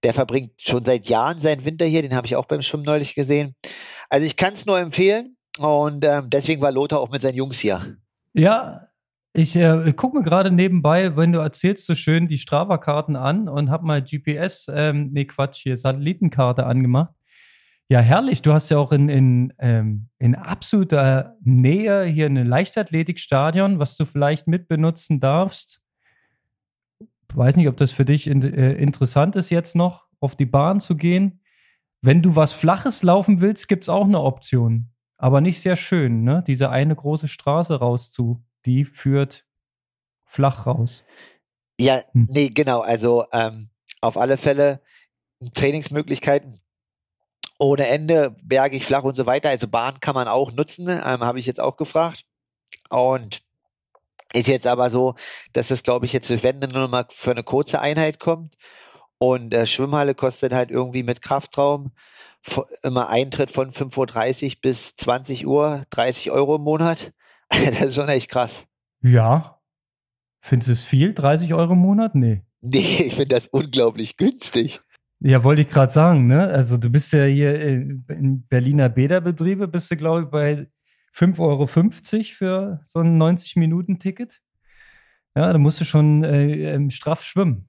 Der 0.03 0.15
verbringt 0.15 0.61
schon 0.61 0.85
seit 0.85 1.09
Jahren 1.09 1.41
seinen 1.41 1.65
Winter 1.65 1.85
hier, 1.85 2.03
den 2.03 2.15
habe 2.15 2.27
ich 2.27 2.37
auch 2.37 2.47
beim 2.47 2.63
Schwimmen 2.63 2.85
neulich 2.85 3.15
gesehen. 3.15 3.55
Also 4.09 4.27
ich 4.27 4.37
kann 4.37 4.55
es 4.55 4.67
nur 4.67 4.79
empfehlen 4.79 5.37
und 5.59 6.05
ähm, 6.05 6.29
deswegen 6.29 6.61
war 6.61 6.73
Lothar 6.73 7.01
auch 7.01 7.11
mit 7.11 7.23
seinen 7.23 7.37
Jungs 7.37 7.59
hier. 7.59 7.97
Ja, 8.35 8.89
ich 9.35 9.57
äh, 9.57 9.93
gucke 9.95 10.19
mir 10.19 10.25
gerade 10.25 10.51
nebenbei, 10.51 11.17
wenn 11.17 11.33
du 11.33 11.39
erzählst, 11.39 11.87
so 11.87 11.95
schön 11.95 12.29
die 12.29 12.39
Strava-Karten 12.39 13.17
an 13.17 13.49
und 13.49 13.71
habe 13.71 13.87
mal 13.87 14.03
GPS, 14.03 14.71
ähm, 14.73 15.11
nee 15.13 15.25
Quatsch, 15.25 15.63
hier 15.63 15.77
Satellitenkarte 15.77 16.67
angemacht. 16.67 17.15
Ja, 17.93 18.01
herrlich. 18.01 18.41
Du 18.41 18.55
hast 18.55 18.71
ja 18.71 18.79
auch 18.79 18.91
in, 18.91 19.11
in, 19.11 19.53
ähm, 19.59 20.09
in 20.19 20.35
absoluter 20.35 21.37
Nähe 21.45 22.05
hier 22.05 22.25
ein 22.25 22.37
Leichtathletikstadion, 22.47 23.79
was 23.79 23.99
du 23.99 24.07
vielleicht 24.07 24.49
mitbenutzen 24.49 25.21
darfst. 25.21 25.82
Ich 27.33 27.37
weiß 27.39 27.57
nicht, 27.57 27.69
ob 27.69 27.77
das 27.79 27.93
für 27.93 28.05
dich 28.05 28.27
in, 28.27 28.43
äh, 28.43 28.75
interessant 28.75 29.37
ist, 29.37 29.51
jetzt 29.51 29.75
noch 29.75 30.07
auf 30.21 30.37
die 30.37 30.47
Bahn 30.47 30.81
zu 30.81 30.97
gehen. 30.97 31.41
Wenn 32.03 32.21
du 32.21 32.37
was 32.37 32.53
Flaches 32.53 33.03
laufen 33.03 33.41
willst, 33.41 33.69
gibt 33.69 33.85
es 33.85 33.89
auch 33.89 34.05
eine 34.05 34.21
Option. 34.21 34.91
Aber 35.17 35.41
nicht 35.41 35.61
sehr 35.61 35.77
schön, 35.77 36.25
ne? 36.25 36.45
Diese 36.47 36.69
eine 36.71 36.95
große 36.95 37.29
Straße 37.29 37.75
rauszu 37.79 38.45
die 38.65 38.85
führt 38.85 39.45
flach 40.25 40.67
raus. 40.67 41.05
Ja, 41.81 42.03
hm. 42.13 42.29
nee, 42.31 42.49
genau. 42.49 42.81
Also 42.81 43.27
ähm, 43.33 43.71
auf 44.01 44.17
alle 44.17 44.37
Fälle 44.37 44.81
Trainingsmöglichkeiten 45.55 46.61
ohne 47.59 47.87
Ende, 47.87 48.37
bergig, 48.43 48.85
flach 48.85 49.05
und 49.05 49.17
so 49.17 49.27
weiter. 49.27 49.49
Also 49.49 49.69
Bahn 49.69 50.01
kann 50.01 50.15
man 50.15 50.29
auch 50.29 50.53
nutzen, 50.53 50.89
ähm, 50.89 51.01
habe 51.03 51.39
ich 51.39 51.47
jetzt 51.47 51.61
auch 51.61 51.77
gefragt. 51.77 52.25
Und 52.89 53.43
ist 54.35 54.49
jetzt 54.49 54.67
aber 54.67 54.91
so, 54.91 55.15
dass 55.53 55.71
es, 55.71 55.83
glaube 55.83 56.07
ich, 56.07 56.13
jetzt 56.13 56.31
wenn 56.43 56.59
nur 56.59 56.69
noch 56.69 56.91
mal 56.91 57.07
für 57.11 57.31
eine 57.31 57.43
kurze 57.43 57.81
Einheit 57.81 58.19
kommt. 58.19 58.57
Und 59.19 59.55
äh, 59.55 59.67
Schwimmhalle 59.67 60.15
kostet 60.15 60.53
halt 60.53 60.71
irgendwie 60.71 61.03
mit 61.03 61.23
Kraftraum 61.23 61.93
immer 62.83 63.09
Eintritt 63.09 63.51
von 63.53 63.71
5.30 63.71 64.45
Uhr 64.47 64.53
bis 64.61 64.97
20 64.97 65.47
Uhr, 65.47 65.85
30 65.91 66.31
Euro 66.33 66.57
im 66.57 66.63
Monat. 66.63 67.13
das 67.49 67.83
ist 67.83 67.95
schon 67.95 68.09
echt 68.09 68.31
krass. 68.31 68.65
Ja. 69.03 69.61
Findest 70.41 70.69
du 70.69 70.73
es 70.73 70.85
viel? 70.85 71.15
30 71.15 71.55
Euro 71.55 71.75
im 71.75 71.79
Monat? 71.79 72.15
Nee. 72.15 72.43
Nee, 72.61 73.03
ich 73.07 73.15
finde 73.15 73.35
das 73.35 73.47
unglaublich 73.47 74.17
günstig. 74.17 74.81
Ja, 75.21 75.45
wollte 75.45 75.63
ich 75.63 75.69
gerade 75.69 75.93
sagen, 75.93 76.27
ne? 76.27 76.49
Also 76.49 76.77
du 76.77 76.91
bist 76.91 77.13
ja 77.13 77.25
hier 77.25 77.61
in 77.61 78.45
Berliner 78.49 78.89
Bäderbetriebe, 78.89 79.69
bist 79.69 79.89
du, 79.91 79.97
glaube 79.97 80.23
ich, 80.23 80.29
bei 80.31 80.67
5,50 81.15 81.41
Euro 81.41 81.67
für 81.67 82.81
so 82.87 83.01
ein 83.01 83.21
90-Minuten-Ticket. 83.21 84.41
Ja, 85.35 85.53
da 85.53 85.59
musst 85.59 85.81
du 85.81 85.85
schon 85.85 86.25
äh, 86.25 86.75
ähm, 86.75 86.91
straff 86.91 87.23
schwimmen. 87.23 87.69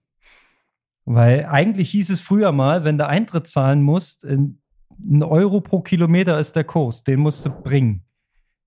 Weil 1.05 1.45
eigentlich 1.45 1.89
hieß 1.91 2.09
es 2.09 2.21
früher 2.21 2.51
mal, 2.51 2.83
wenn 2.83 2.97
du 2.97 3.07
Eintritt 3.07 3.47
zahlen 3.47 3.81
musst, 3.81 4.23
ein 4.23 4.59
Euro 5.21 5.59
pro 5.59 5.81
Kilometer 5.81 6.39
ist 6.39 6.55
der 6.55 6.63
Kurs, 6.63 7.03
den 7.03 7.19
musst 7.19 7.45
du 7.45 7.49
bringen. 7.49 8.05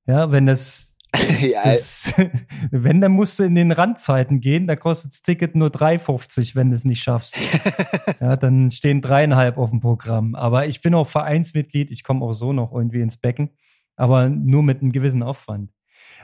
Ja, 0.07 0.31
wenn 0.31 0.47
das 0.47 0.97
ja, 1.41 1.65
das, 1.65 2.15
wenn, 2.71 3.01
dann 3.01 3.13
musst 3.13 3.39
du 3.39 3.45
in 3.45 3.55
den 3.55 3.73
Randzeiten 3.73 4.41
gehen, 4.41 4.67
da 4.67 4.77
kostet 4.77 5.13
das 5.13 5.23
Ticket 5.23 5.55
nur 5.55 5.69
3,50, 5.69 6.55
wenn 6.55 6.71
du 6.71 6.77
es 6.77 6.85
nicht 6.85 7.03
schaffst. 7.03 7.37
ja, 8.21 8.37
dann 8.37 8.71
stehen 8.71 9.01
dreieinhalb 9.01 9.57
auf 9.57 9.71
dem 9.71 9.81
Programm. 9.81 10.35
Aber 10.35 10.67
ich 10.67 10.83
bin 10.83 10.95
auch 10.95 11.07
Vereinsmitglied, 11.07 11.91
ich 11.91 12.03
komme 12.03 12.25
auch 12.25 12.33
so 12.33 12.53
noch 12.53 12.73
irgendwie 12.73 13.01
ins 13.01 13.17
Becken, 13.17 13.51
aber 13.97 14.29
nur 14.29 14.63
mit 14.63 14.81
einem 14.81 14.93
gewissen 14.93 15.23
Aufwand. 15.23 15.71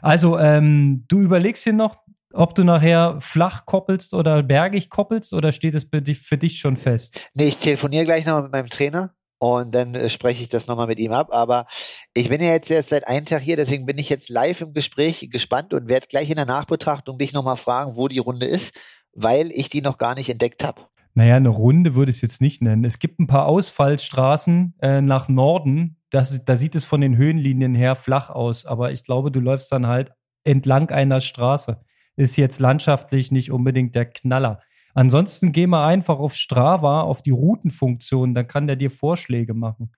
Also, 0.01 0.39
ähm, 0.39 1.05
du 1.09 1.21
überlegst 1.21 1.65
dir 1.65 1.73
noch, 1.73 2.03
ob 2.33 2.55
du 2.55 2.65
nachher 2.65 3.21
flach 3.21 3.67
koppelst 3.67 4.15
oder 4.15 4.43
bergig 4.43 4.91
koppelst 4.91 5.33
oder 5.33 5.53
steht 5.53 5.75
es 5.75 5.85
für 5.85 6.39
dich, 6.39 6.59
schon 6.59 6.77
fest? 6.77 7.21
Nee, 7.35 7.49
ich 7.49 7.59
telefoniere 7.59 8.05
gleich 8.05 8.25
noch 8.25 8.43
mit 8.43 8.53
meinem 8.53 8.69
Trainer 8.69 9.15
und 9.39 9.75
dann 9.75 9.95
äh, 9.95 10.09
spreche 10.09 10.43
ich 10.43 10.49
das 10.49 10.67
nochmal 10.67 10.87
mit 10.87 10.99
ihm 10.99 11.13
ab. 11.13 11.29
Aber 11.31 11.67
ich 12.15 12.29
bin 12.29 12.43
ja 12.43 12.51
jetzt 12.51 12.71
erst 12.71 12.91
seit 12.91 13.07
einem 13.07 13.27
Tag 13.27 13.43
hier, 13.43 13.57
deswegen 13.57 13.87
bin 13.87 13.99
ich 13.99 14.09
jetzt 14.09 14.29
live 14.29 14.61
im 14.61 14.73
Gespräch 14.73 15.29
gespannt 15.31 15.75
und 15.75 15.89
werde 15.89 16.07
gleich 16.07 16.31
in 16.31 16.37
der 16.37 16.47
Nachbetrachtung 16.47 17.19
dich 17.19 17.33
nochmal 17.33 17.57
fragen, 17.57 17.97
wo 17.97 18.09
die 18.09 18.19
Runde 18.19 18.47
ist, 18.47 18.75
weil 19.15 19.51
ich 19.51 19.69
die 19.69 19.83
noch 19.83 19.99
gar 19.99 20.15
nicht 20.15 20.31
entdeckt 20.31 20.65
habe. 20.65 20.83
Naja, 21.15 21.37
eine 21.37 21.51
Runde 21.51 21.95
würde 21.95 22.11
ich 22.11 22.17
es 22.17 22.23
jetzt 22.23 22.41
nicht 22.41 22.63
nennen. 22.63 22.85
Es 22.85 22.99
gibt 22.99 23.21
ein 23.21 23.27
paar 23.27 23.47
Ausfallstraßen 23.47 24.75
äh, 24.81 25.01
nach 25.03 25.29
Norden. 25.29 25.97
Das, 26.11 26.45
da 26.45 26.57
sieht 26.57 26.75
es 26.75 26.85
von 26.85 27.01
den 27.01 27.17
Höhenlinien 27.17 27.75
her 27.75 27.95
flach 27.97 28.31
aus. 28.31 28.65
Aber 28.65 28.93
ich 28.93 29.05
glaube, 29.05 29.31
du 29.31 29.41
läufst 29.41 29.71
dann 29.73 29.87
halt 29.87 30.13
entlang 30.45 30.91
einer 30.91 31.21
Straße. 31.21 31.81
Ist 32.17 32.37
jetzt 32.37 32.61
landschaftlich 32.61 33.31
nicht 33.31 33.51
unbedingt 33.51 33.95
der 33.95 34.07
Knaller. 34.07 34.61
Ansonsten 34.95 35.53
geh 35.53 35.67
mal 35.67 35.87
einfach 35.87 36.19
auf 36.19 36.35
Strava, 36.35 37.03
auf 37.03 37.23
die 37.23 37.31
Routenfunktion, 37.31 38.35
dann 38.35 38.47
kann 38.47 38.67
der 38.67 38.77
dir 38.77 38.91
Vorschläge 38.91 39.55
machen. 39.55 39.93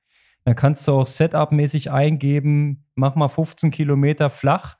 Dann 0.44 0.54
kannst 0.54 0.86
du 0.86 0.92
auch 0.92 1.06
Setup-mäßig 1.06 1.90
eingeben, 1.90 2.86
mach 2.94 3.16
mal 3.16 3.28
15 3.28 3.70
Kilometer 3.70 4.30
flach. 4.30 4.76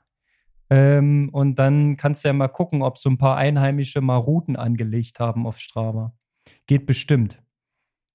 Ähm, 0.69 1.29
und 1.31 1.59
dann 1.59 1.97
kannst 1.97 2.23
du 2.23 2.29
ja 2.29 2.33
mal 2.33 2.47
gucken, 2.47 2.81
ob 2.81 2.97
so 2.97 3.09
ein 3.09 3.17
paar 3.17 3.37
Einheimische 3.37 4.01
mal 4.01 4.17
Routen 4.17 4.55
angelegt 4.55 5.19
haben 5.19 5.45
auf 5.45 5.59
Strava. 5.59 6.13
Geht 6.67 6.85
bestimmt. 6.85 7.41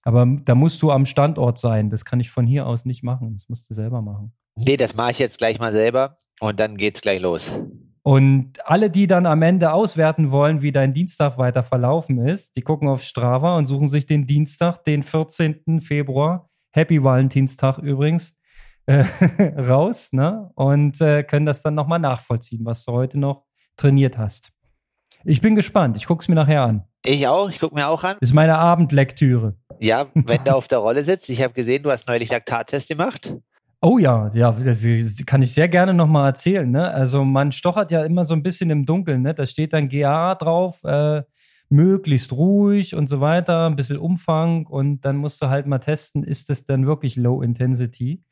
Aber 0.02 0.26
da 0.44 0.54
musst 0.54 0.80
du 0.82 0.90
am 0.90 1.06
Standort 1.06 1.58
sein. 1.58 1.90
Das 1.90 2.04
kann 2.04 2.20
ich 2.20 2.30
von 2.30 2.46
hier 2.46 2.66
aus 2.66 2.84
nicht 2.84 3.02
machen. 3.02 3.34
Das 3.34 3.48
musst 3.48 3.68
du 3.68 3.74
selber 3.74 4.02
machen. 4.02 4.32
Nee, 4.56 4.76
das 4.76 4.94
mache 4.94 5.12
ich 5.12 5.18
jetzt 5.18 5.38
gleich 5.38 5.58
mal 5.58 5.72
selber 5.72 6.18
und 6.40 6.58
dann 6.58 6.76
geht's 6.76 7.00
gleich 7.00 7.20
los. 7.20 7.50
Und 8.02 8.66
alle, 8.66 8.90
die 8.90 9.06
dann 9.06 9.26
am 9.26 9.42
Ende 9.42 9.72
auswerten 9.72 10.30
wollen, 10.30 10.62
wie 10.62 10.72
dein 10.72 10.94
Dienstag 10.94 11.36
weiter 11.36 11.62
verlaufen 11.62 12.18
ist, 12.18 12.56
die 12.56 12.62
gucken 12.62 12.88
auf 12.88 13.02
Strava 13.02 13.56
und 13.58 13.66
suchen 13.66 13.88
sich 13.88 14.06
den 14.06 14.26
Dienstag, 14.26 14.84
den 14.84 15.02
14. 15.02 15.80
Februar, 15.80 16.48
Happy 16.72 17.02
Valentinstag 17.02 17.78
übrigens, 17.78 18.34
äh, 18.86 19.04
raus 19.60 20.12
ne? 20.12 20.50
und 20.54 21.00
äh, 21.00 21.22
können 21.24 21.44
das 21.44 21.62
dann 21.62 21.74
nochmal 21.74 21.98
nachvollziehen, 21.98 22.64
was 22.64 22.84
du 22.84 22.92
heute 22.92 23.18
noch 23.18 23.44
trainiert 23.76 24.16
hast. 24.16 24.50
Ich 25.24 25.42
bin 25.42 25.54
gespannt. 25.54 25.98
Ich 25.98 26.06
gucke 26.06 26.22
es 26.22 26.28
mir 26.28 26.34
nachher 26.34 26.62
an. 26.62 26.84
Ich 27.04 27.26
auch. 27.26 27.48
Ich 27.48 27.58
gucke 27.58 27.74
mir 27.74 27.88
auch 27.88 28.04
an. 28.04 28.16
Das 28.20 28.30
ist 28.30 28.34
meine 28.34 28.58
Abendlektüre. 28.58 29.54
Ja, 29.78 30.06
wenn 30.14 30.44
du 30.44 30.54
auf 30.54 30.68
der 30.68 30.78
Rolle 30.78 31.04
sitzt. 31.04 31.28
Ich 31.30 31.42
habe 31.42 31.54
gesehen, 31.54 31.82
du 31.82 31.90
hast 31.90 32.06
neulich 32.06 32.30
Laktattest 32.30 32.88
gemacht. 32.88 33.32
Oh 33.82 33.96
ja, 33.96 34.30
ja, 34.34 34.52
das 34.52 34.84
kann 35.24 35.40
ich 35.40 35.54
sehr 35.54 35.68
gerne 35.68 35.94
nochmal 35.94 36.28
erzählen. 36.28 36.70
Ne? 36.70 36.90
Also 36.90 37.24
man 37.24 37.50
stochert 37.50 37.90
ja 37.90 38.04
immer 38.04 38.26
so 38.26 38.34
ein 38.34 38.42
bisschen 38.42 38.68
im 38.68 38.84
Dunkeln. 38.84 39.22
Ne? 39.22 39.32
Da 39.32 39.46
steht 39.46 39.72
dann 39.72 39.88
GA 39.88 40.34
drauf, 40.34 40.84
äh, 40.84 41.22
möglichst 41.70 42.32
ruhig 42.32 42.94
und 42.94 43.08
so 43.08 43.22
weiter, 43.22 43.66
ein 43.66 43.76
bisschen 43.76 43.96
Umfang 43.96 44.66
und 44.66 45.00
dann 45.02 45.16
musst 45.16 45.40
du 45.40 45.48
halt 45.48 45.66
mal 45.66 45.78
testen, 45.78 46.24
ist 46.24 46.50
das 46.50 46.64
denn 46.64 46.86
wirklich 46.86 47.16
Low 47.16 47.40
Intensity? 47.40 48.22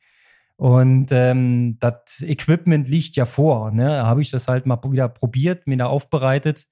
Und 0.57 1.07
ähm, 1.11 1.77
das 1.79 2.21
Equipment 2.21 2.87
liegt 2.87 3.15
ja 3.15 3.25
vor. 3.25 3.71
Ne? 3.71 3.87
Da 3.87 4.05
habe 4.05 4.21
ich 4.21 4.29
das 4.29 4.47
halt 4.47 4.67
mal 4.67 4.77
wieder 4.91 5.07
probiert, 5.07 5.65
mir 5.65 5.77
da 5.77 5.87
aufbereitet 5.87 6.67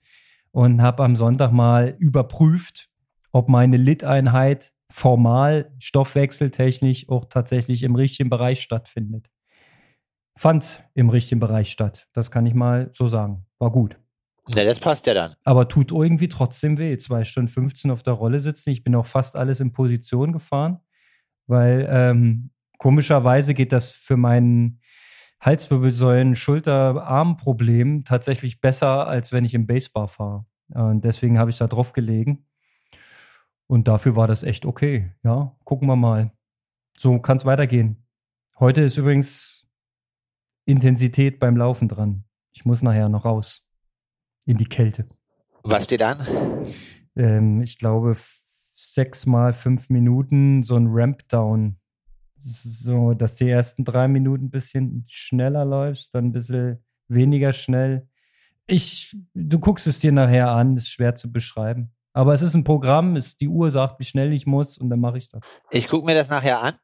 und 0.58 0.82
habe 0.82 1.03
am 1.03 1.16
Sonntag 1.16 1.51
mal 1.51 1.95
überprüft, 1.99 2.89
ob 3.32 3.47
meine 3.47 3.78
Lit-Einheit 3.78 4.74
formal 4.91 5.72
stoffwechseltechnisch 5.78 7.08
auch 7.10 7.26
tatsächlich 7.26 7.84
im 7.84 7.93
richtigen 7.93 8.32
Bereich 8.32 8.62
stattfindet. 8.62 9.30
Fand 10.36 10.84
im 10.95 11.12
richtigen 11.12 11.39
Bereich 11.39 11.70
statt. 11.70 12.08
Das 12.12 12.32
kann 12.32 12.47
ich 12.47 12.55
mal 12.55 12.89
so 12.95 13.08
sagen. 13.08 13.45
War 13.60 13.72
gut. 13.72 13.99
Na, 14.47 14.64
das 14.64 14.80
passt 14.80 15.05
ja 15.05 15.14
dann. 15.14 15.36
Aber 15.43 15.68
tut 15.68 15.91
irgendwie 15.91 16.28
trotzdem 16.28 16.80
weh. 16.80 16.97
Zwei 16.97 17.24
Stunden 17.24 17.49
15 17.49 17.91
auf 17.91 18.01
der 18.01 18.14
Rolle 18.14 18.41
sitzen. 18.41 18.72
Ich 18.72 18.84
bin 18.84 18.95
auch 18.95 19.05
fast 19.05 19.36
alles 19.36 19.60
in 19.60 19.74
Position 19.74 20.32
gefahren, 20.34 20.80
weil 21.45 21.88
ähm, 21.88 22.49
komischerweise 22.80 23.53
geht 23.53 23.72
das 23.72 23.91
für 23.91 24.18
meinen 24.18 24.82
Halswirbelsäulen, 25.39 26.36
Schulter, 26.36 27.03
Armproblem 27.03 28.05
tatsächlich 28.05 28.60
besser, 28.60 29.08
als 29.08 29.32
wenn 29.32 29.45
ich 29.45 29.53
im 29.53 29.68
Baseball 29.68 30.08
fahre. 30.08 30.47
Und 30.70 31.03
deswegen 31.05 31.39
habe 31.39 31.49
ich 31.49 31.57
da 31.57 31.68
drauf 31.68 31.93
gelegen. 31.93 32.45
Und 33.68 33.88
dafür 33.88 34.15
war 34.15 34.28
das 34.28 34.43
echt 34.43 34.65
okay. 34.65 35.11
Ja, 35.24 35.55
gucken 35.63 35.88
wir 35.88 35.95
mal. 35.95 36.32
So 36.97 37.20
kann 37.20 37.38
es 37.38 37.45
weitergehen. 37.45 38.05
Heute 38.59 38.82
ist 38.82 38.97
übrigens 38.97 39.68
Intensität 40.65 41.39
beim 41.39 41.57
Laufen 41.57 41.88
dran. 41.88 42.24
Ich 42.51 42.65
muss 42.65 42.82
nachher 42.82 43.09
noch 43.09 43.26
raus. 43.26 43.70
In 44.45 44.57
die 44.57 44.65
Kälte. 44.65 45.05
Was 45.63 45.84
steht 45.84 46.01
an? 46.01 46.26
Ähm, 47.15 47.61
ich 47.61 47.78
glaube, 47.78 48.15
sechs 48.76 49.26
mal 49.26 49.53
fünf 49.53 49.89
Minuten 49.89 50.63
so 50.63 50.76
ein 50.76 50.88
Ramp-Down. 50.89 51.78
so, 52.38 53.13
dass 53.13 53.36
die 53.36 53.49
ersten 53.49 53.84
drei 53.84 54.07
Minuten 54.07 54.45
ein 54.45 54.49
bisschen 54.51 55.05
schneller 55.07 55.65
läufst, 55.65 56.15
dann 56.15 56.26
ein 56.26 56.32
bisschen 56.32 56.84
weniger 57.07 57.51
schnell. 57.51 58.07
Ich, 58.68 59.15
du 59.34 59.59
guckst 59.59 59.88
es 59.88 59.99
dir 59.99 60.11
nachher 60.11 60.49
an, 60.49 60.76
ist 60.76 60.89
schwer 60.89 61.15
zu 61.15 61.32
beschreiben. 61.32 61.93
Aber 62.13 62.34
es 62.34 62.41
ist 62.41 62.53
ein 62.53 62.63
Programm, 62.63 63.15
ist, 63.15 63.41
die 63.41 63.47
Uhr 63.47 63.72
sagt, 63.72 63.99
wie 63.99 64.03
schnell 64.03 64.34
ich 64.34 64.45
muss 64.45 64.78
und 64.78 64.89
dann 64.89 64.99
mache 64.99 65.18
ich 65.18 65.30
das. 65.30 65.41
Ich 65.72 65.88
gucke 65.88 66.05
mir 66.05 66.15
das 66.15 66.30
nachher 66.30 66.61
an 66.61 66.76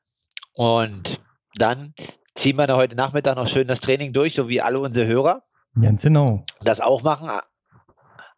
und 0.53 1.21
dann 1.55 1.93
ziehen 2.36 2.55
wir 2.55 2.67
da 2.67 2.75
heute 2.77 2.95
Nachmittag 2.95 3.36
noch 3.36 3.47
schön 3.47 3.67
das 3.67 3.81
Training 3.81 4.13
durch, 4.13 4.36
so 4.36 4.47
wie 4.47 4.61
alle 4.61 4.79
unsere 4.79 5.07
Hörer. 5.07 5.43
Ganz 5.79 6.03
genau. 6.03 6.45
Das 6.61 6.81
auch 6.81 7.01
machen 7.01 7.29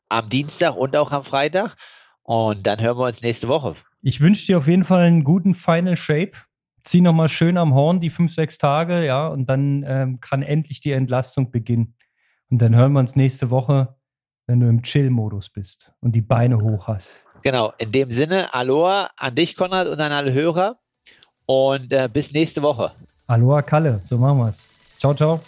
am 0.10 0.30
Dienstag 0.30 0.76
und 0.76 0.96
auch 0.96 1.12
am 1.12 1.24
Freitag. 1.24 1.76
Und 2.24 2.66
dann 2.66 2.82
hören 2.82 2.98
wir 2.98 3.06
uns 3.06 3.22
nächste 3.22 3.48
Woche. 3.48 3.76
Ich 4.02 4.22
wünsche 4.22 4.46
dir 4.46 4.58
auf 4.58 4.68
jeden 4.68 4.84
Fall 4.84 5.04
einen 5.04 5.24
guten 5.24 5.54
Final 5.54 5.98
Shape. 5.98 6.32
Zieh 6.84 7.02
nochmal 7.02 7.30
schön 7.30 7.58
am 7.58 7.74
Horn 7.74 8.00
die 8.00 8.10
fünf, 8.10 8.34
sechs 8.34 8.58
Tage, 8.58 9.06
ja, 9.06 9.28
und 9.28 9.50
dann 9.50 9.84
ähm, 9.88 10.20
kann 10.20 10.44
endlich 10.44 10.80
die 10.82 10.92
Entlastung 10.92 11.52
beginnen. 11.52 11.96
Und 12.52 12.62
dann 12.62 12.76
hören 12.76 12.94
wir 12.94 13.00
uns 13.00 13.16
nächste 13.16 13.50
Woche, 13.50 13.96
wenn 14.48 14.60
du 14.60 14.68
im 14.68 14.84
Chill-Modus 14.84 15.50
bist 15.50 15.92
und 16.02 16.14
die 16.14 16.22
Beine 16.22 16.60
hoch 16.60 16.88
hast. 16.88 17.16
Genau, 17.42 17.74
in 17.78 17.92
dem 17.92 18.12
Sinne, 18.12 18.54
Aloha 18.54 19.10
an 19.18 19.36
dich, 19.36 19.56
Konrad, 19.56 19.88
und 19.88 20.00
an 20.00 20.12
alle 20.12 20.34
Hörer. 20.34 20.80
Und 21.46 21.92
äh, 21.92 22.10
bis 22.12 22.32
nächste 22.32 22.62
Woche. 22.62 22.92
Aloha, 23.28 23.62
Kalle, 23.62 24.00
so 24.04 24.18
machen 24.18 24.40
wir's. 24.40 24.66
Ciao, 24.98 25.14
ciao. 25.14 25.40